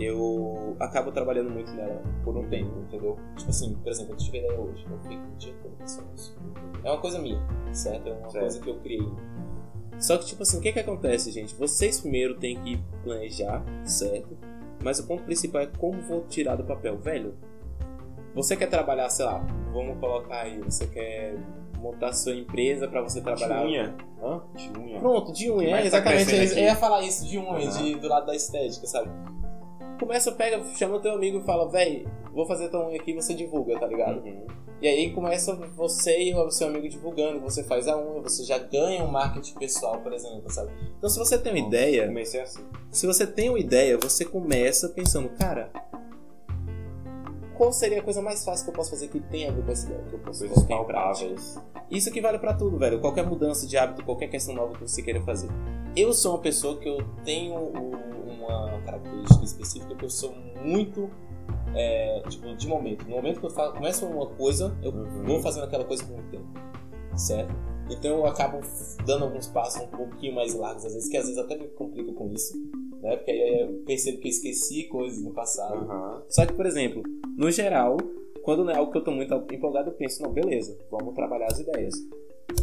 [0.00, 3.18] eu acabo trabalhando muito nela por um tempo, entendeu?
[3.36, 4.86] Tipo assim, por exemplo, eu tive ideia hoje.
[4.90, 6.36] Eu fico o dia todo pensando nisso.
[6.82, 7.40] É uma coisa minha,
[7.72, 8.08] certo?
[8.08, 8.40] É uma Certo.
[8.40, 9.08] coisa que eu criei.
[9.98, 11.54] Só que, tipo assim, o que que acontece, gente?
[11.54, 14.36] Vocês primeiro têm que planejar, certo?
[14.82, 16.96] Mas o ponto principal é como vou tirar do papel.
[16.96, 17.34] Velho,
[18.34, 21.34] você quer trabalhar, sei lá, vamos colocar aí, você quer
[21.78, 23.60] montar sua empresa pra você trabalhar...
[23.60, 23.94] De unha.
[24.22, 24.42] Hã?
[24.54, 24.98] De unha.
[25.00, 26.26] Pronto, de unha, é, tá exatamente.
[26.26, 27.82] crescendo Eu ia falar isso, de unha, Aham.
[27.82, 29.10] de, do lado da estética, sabe?
[30.00, 33.14] Começa, pega, chama o teu amigo e fala, véi, vou fazer tua unha aqui e
[33.14, 34.24] você divulga, tá ligado?
[34.24, 34.46] Uhum.
[34.80, 38.56] E aí começa você e o seu amigo divulgando, você faz a unha, você já
[38.56, 40.72] ganha um marketing pessoal, por exemplo, sabe?
[40.96, 42.64] Então se você tem uma ideia, Comecei assim.
[42.90, 45.70] se você tem uma ideia, você começa pensando, cara,
[47.60, 49.70] qual seria a coisa mais fácil que eu posso fazer que tem a ver com
[49.70, 50.02] essa ideia?
[50.08, 51.60] Que eu posso Coisas palpáveis.
[51.90, 53.00] Isso que vale pra tudo, velho.
[53.00, 55.48] Qualquer mudança de hábito, qualquer questão nova que você queira fazer.
[55.94, 60.32] Eu sou uma pessoa que eu tenho uma característica específica que eu sou
[60.64, 61.10] muito.
[61.74, 63.04] é, tipo, de momento.
[63.04, 65.24] No momento que eu fa- começo uma coisa, eu Uhum.
[65.24, 66.46] vou fazendo aquela coisa por muito tempo.
[67.16, 67.54] Certo?
[67.90, 68.58] Então eu acabo
[69.04, 72.12] dando alguns passos um pouquinho mais largos, às vezes, que às vezes até me complico
[72.14, 72.54] com isso.
[73.00, 73.16] Né?
[73.16, 75.74] Porque aí eu percebo que eu esqueci coisas no passado.
[75.90, 76.22] Aham.
[76.28, 77.02] Só que, por exemplo,
[77.36, 77.96] no geral,
[78.42, 81.46] quando não é algo que eu tô muito empolgado, eu penso, não, beleza, vamos trabalhar
[81.46, 81.94] as ideias.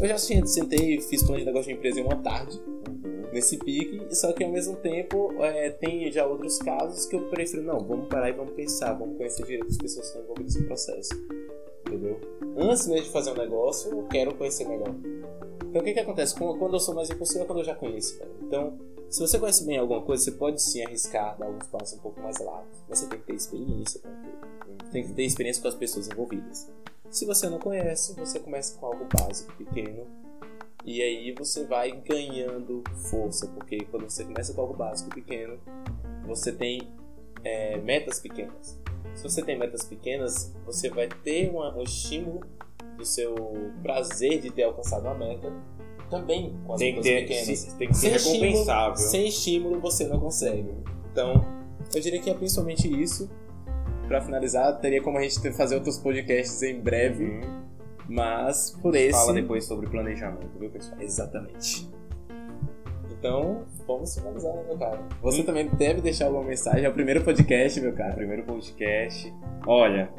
[0.01, 3.23] Eu já sentei e fiz plano de negócio de empresa em uma tarde, Uhum.
[3.33, 7.63] nesse pique, só que ao mesmo tempo é, tem já outros casos que eu prefiro,
[7.63, 10.67] não, vamos parar e vamos pensar, vamos conhecer direito as pessoas que estão envolvidas no
[10.67, 11.09] processo.
[11.87, 12.19] Entendeu?
[12.57, 14.93] Antes mesmo de fazer um negócio, eu quero conhecer melhor.
[15.69, 16.35] Então o que que acontece?
[16.35, 18.31] Quando eu sou mais impulsivo é quando eu já conheço, velho.
[18.41, 18.77] Então,
[19.09, 22.19] se você conhece bem alguma coisa, você pode sim arriscar dar alguns passos um pouco
[22.21, 22.77] mais largos.
[22.87, 24.01] Mas você tem que ter experiência.
[24.91, 26.69] Tem que ter experiência com as pessoas envolvidas.
[27.09, 30.05] Se você não conhece, você começa com algo básico, pequeno.
[30.85, 35.59] E aí você vai ganhando força, porque quando você começa com algo básico, pequeno,
[36.25, 36.93] você tem
[37.43, 38.79] é, metas pequenas.
[39.15, 42.41] Se você tem metas pequenas, você vai ter uma- um estímulo
[42.97, 43.35] do seu
[43.81, 45.51] prazer de ter alcançado uma meta
[46.09, 47.59] também com as Tem que ter, pequenas.
[47.59, 48.93] se- tem que ser Sem recompensável.
[48.93, 50.73] Estímulo, sem estímulo você não consegue.
[51.11, 51.45] Então,
[51.93, 53.29] eu diria que é principalmente isso.
[54.07, 57.61] Pra finalizar, teria como a gente fazer outros podcasts em breve, Uhum.
[58.07, 59.11] mas por esse.
[59.11, 61.01] Fala depois sobre planejamento, viu, pessoal?
[61.01, 61.89] Exatamente.
[63.19, 64.99] Então, vamos finalizar, né, meu cara?
[65.21, 66.85] Você também deve deixar alguma mensagem.
[66.85, 68.13] É o primeiro podcast, meu cara.
[68.13, 69.33] Primeiro podcast.
[69.65, 70.09] Olha,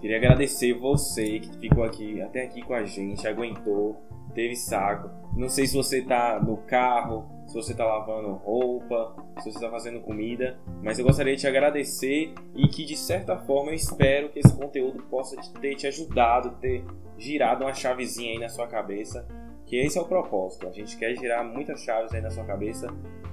[0.00, 3.96] queria agradecer você que ficou aqui até aqui com a gente, aguentou,
[4.34, 5.10] teve saco.
[5.36, 9.70] Não sei se você tá no carro, se você tá lavando roupa, se você tá
[9.70, 14.28] fazendo comida, mas eu gostaria de te agradecer e que de certa forma eu espero
[14.30, 16.84] que esse conteúdo possa te- ter te ajudado, ter
[17.18, 19.26] girado uma chavezinha aí na sua cabeça.
[19.72, 20.68] Que esse é o propósito.
[20.68, 22.88] A gente quer girar muitas chaves aí na sua cabeça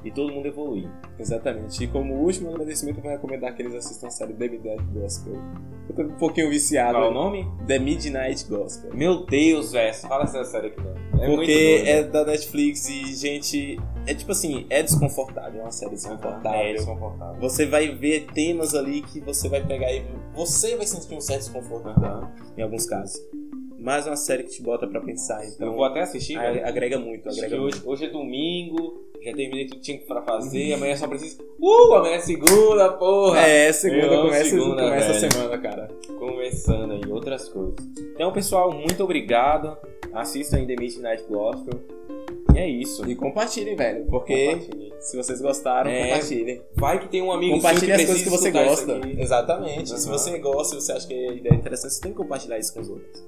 [0.06, 0.90] e todo mundo evoluir.
[1.20, 1.84] Exatamente.
[1.84, 5.34] E como último agradecimento, eu vou recomendar que eles assistam a série The Midnight Gospel.
[5.90, 6.94] Eu tô um pouquinho viciado.
[6.94, 7.46] Qual é o nome?
[7.68, 8.96] The Midnight Gospel.
[8.96, 9.94] Meu Deus, velho.
[9.96, 11.22] Fala essa série aqui, não.
[11.22, 15.92] É Porque é da Netflix e, gente, é tipo assim, é desconfortável, é uma série
[15.92, 16.58] desconfortável.
[16.58, 17.42] É desconfortável.
[17.42, 21.42] Você vai ver temas ali que você vai pegar e você vai sentir um certo
[21.42, 22.32] desconforto Aham.
[22.58, 23.20] em alguns casos.
[23.82, 26.66] Mas é uma série que te bota pra pensar, então Eu vou até assistir, velho.
[26.68, 27.76] agrega muito, agrega que muito.
[27.78, 31.38] hoje, hoje é domingo, já terminei tudo que tinha pra fazer, amanhã só preciso.
[31.60, 33.40] Uh, amanhã é segunda, porra!
[33.42, 35.88] É, segunda Eu começa, segunda, começa a semana, cara.
[36.20, 37.76] Começando aí, outras coisas.
[38.16, 39.78] Então, pessoal, muito obrigado.
[40.14, 41.80] Assistam aí The Midnight Gospel.
[42.54, 43.10] E é isso.
[43.10, 44.60] E compartilhem, velho, porque
[45.00, 46.62] se vocês gostaram, É, compartilhem.
[46.76, 49.02] Vai que tem um amigo Compartilhe seu as que coisas que você gosta.
[49.18, 49.88] Exatamente.
[50.00, 50.18] Se Aham.
[50.18, 52.74] você gosta, se você acha que a ideia é interessante, você tem que compartilhar isso
[52.74, 53.24] com os outros.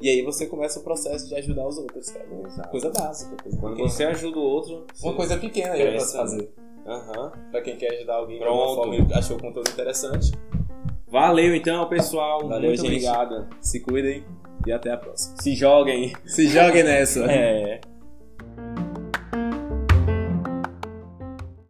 [0.00, 2.26] E aí você começa o processo de ajudar os outros, cara.
[2.46, 2.68] Exato.
[2.70, 3.88] Coisa básica, coisa Quando pequena.
[3.90, 4.86] você ajuda o outro.
[5.02, 6.50] Uma coisa pequena aí É, pra se fazer.
[6.86, 7.32] Aham.
[7.50, 8.58] Pra quem quer ajudar alguém de Pronto.
[8.60, 10.32] alguma forma e achou o conteúdo interessante,
[11.08, 12.46] Valeu então, pessoal.
[12.48, 13.04] Valeu, muito gente.
[13.06, 13.48] obrigado.
[13.60, 14.24] se cuidem
[14.66, 15.36] e até a próxima.
[15.42, 16.12] Se joguem.
[16.24, 17.24] Se joguem nessa.
[17.30, 17.80] É.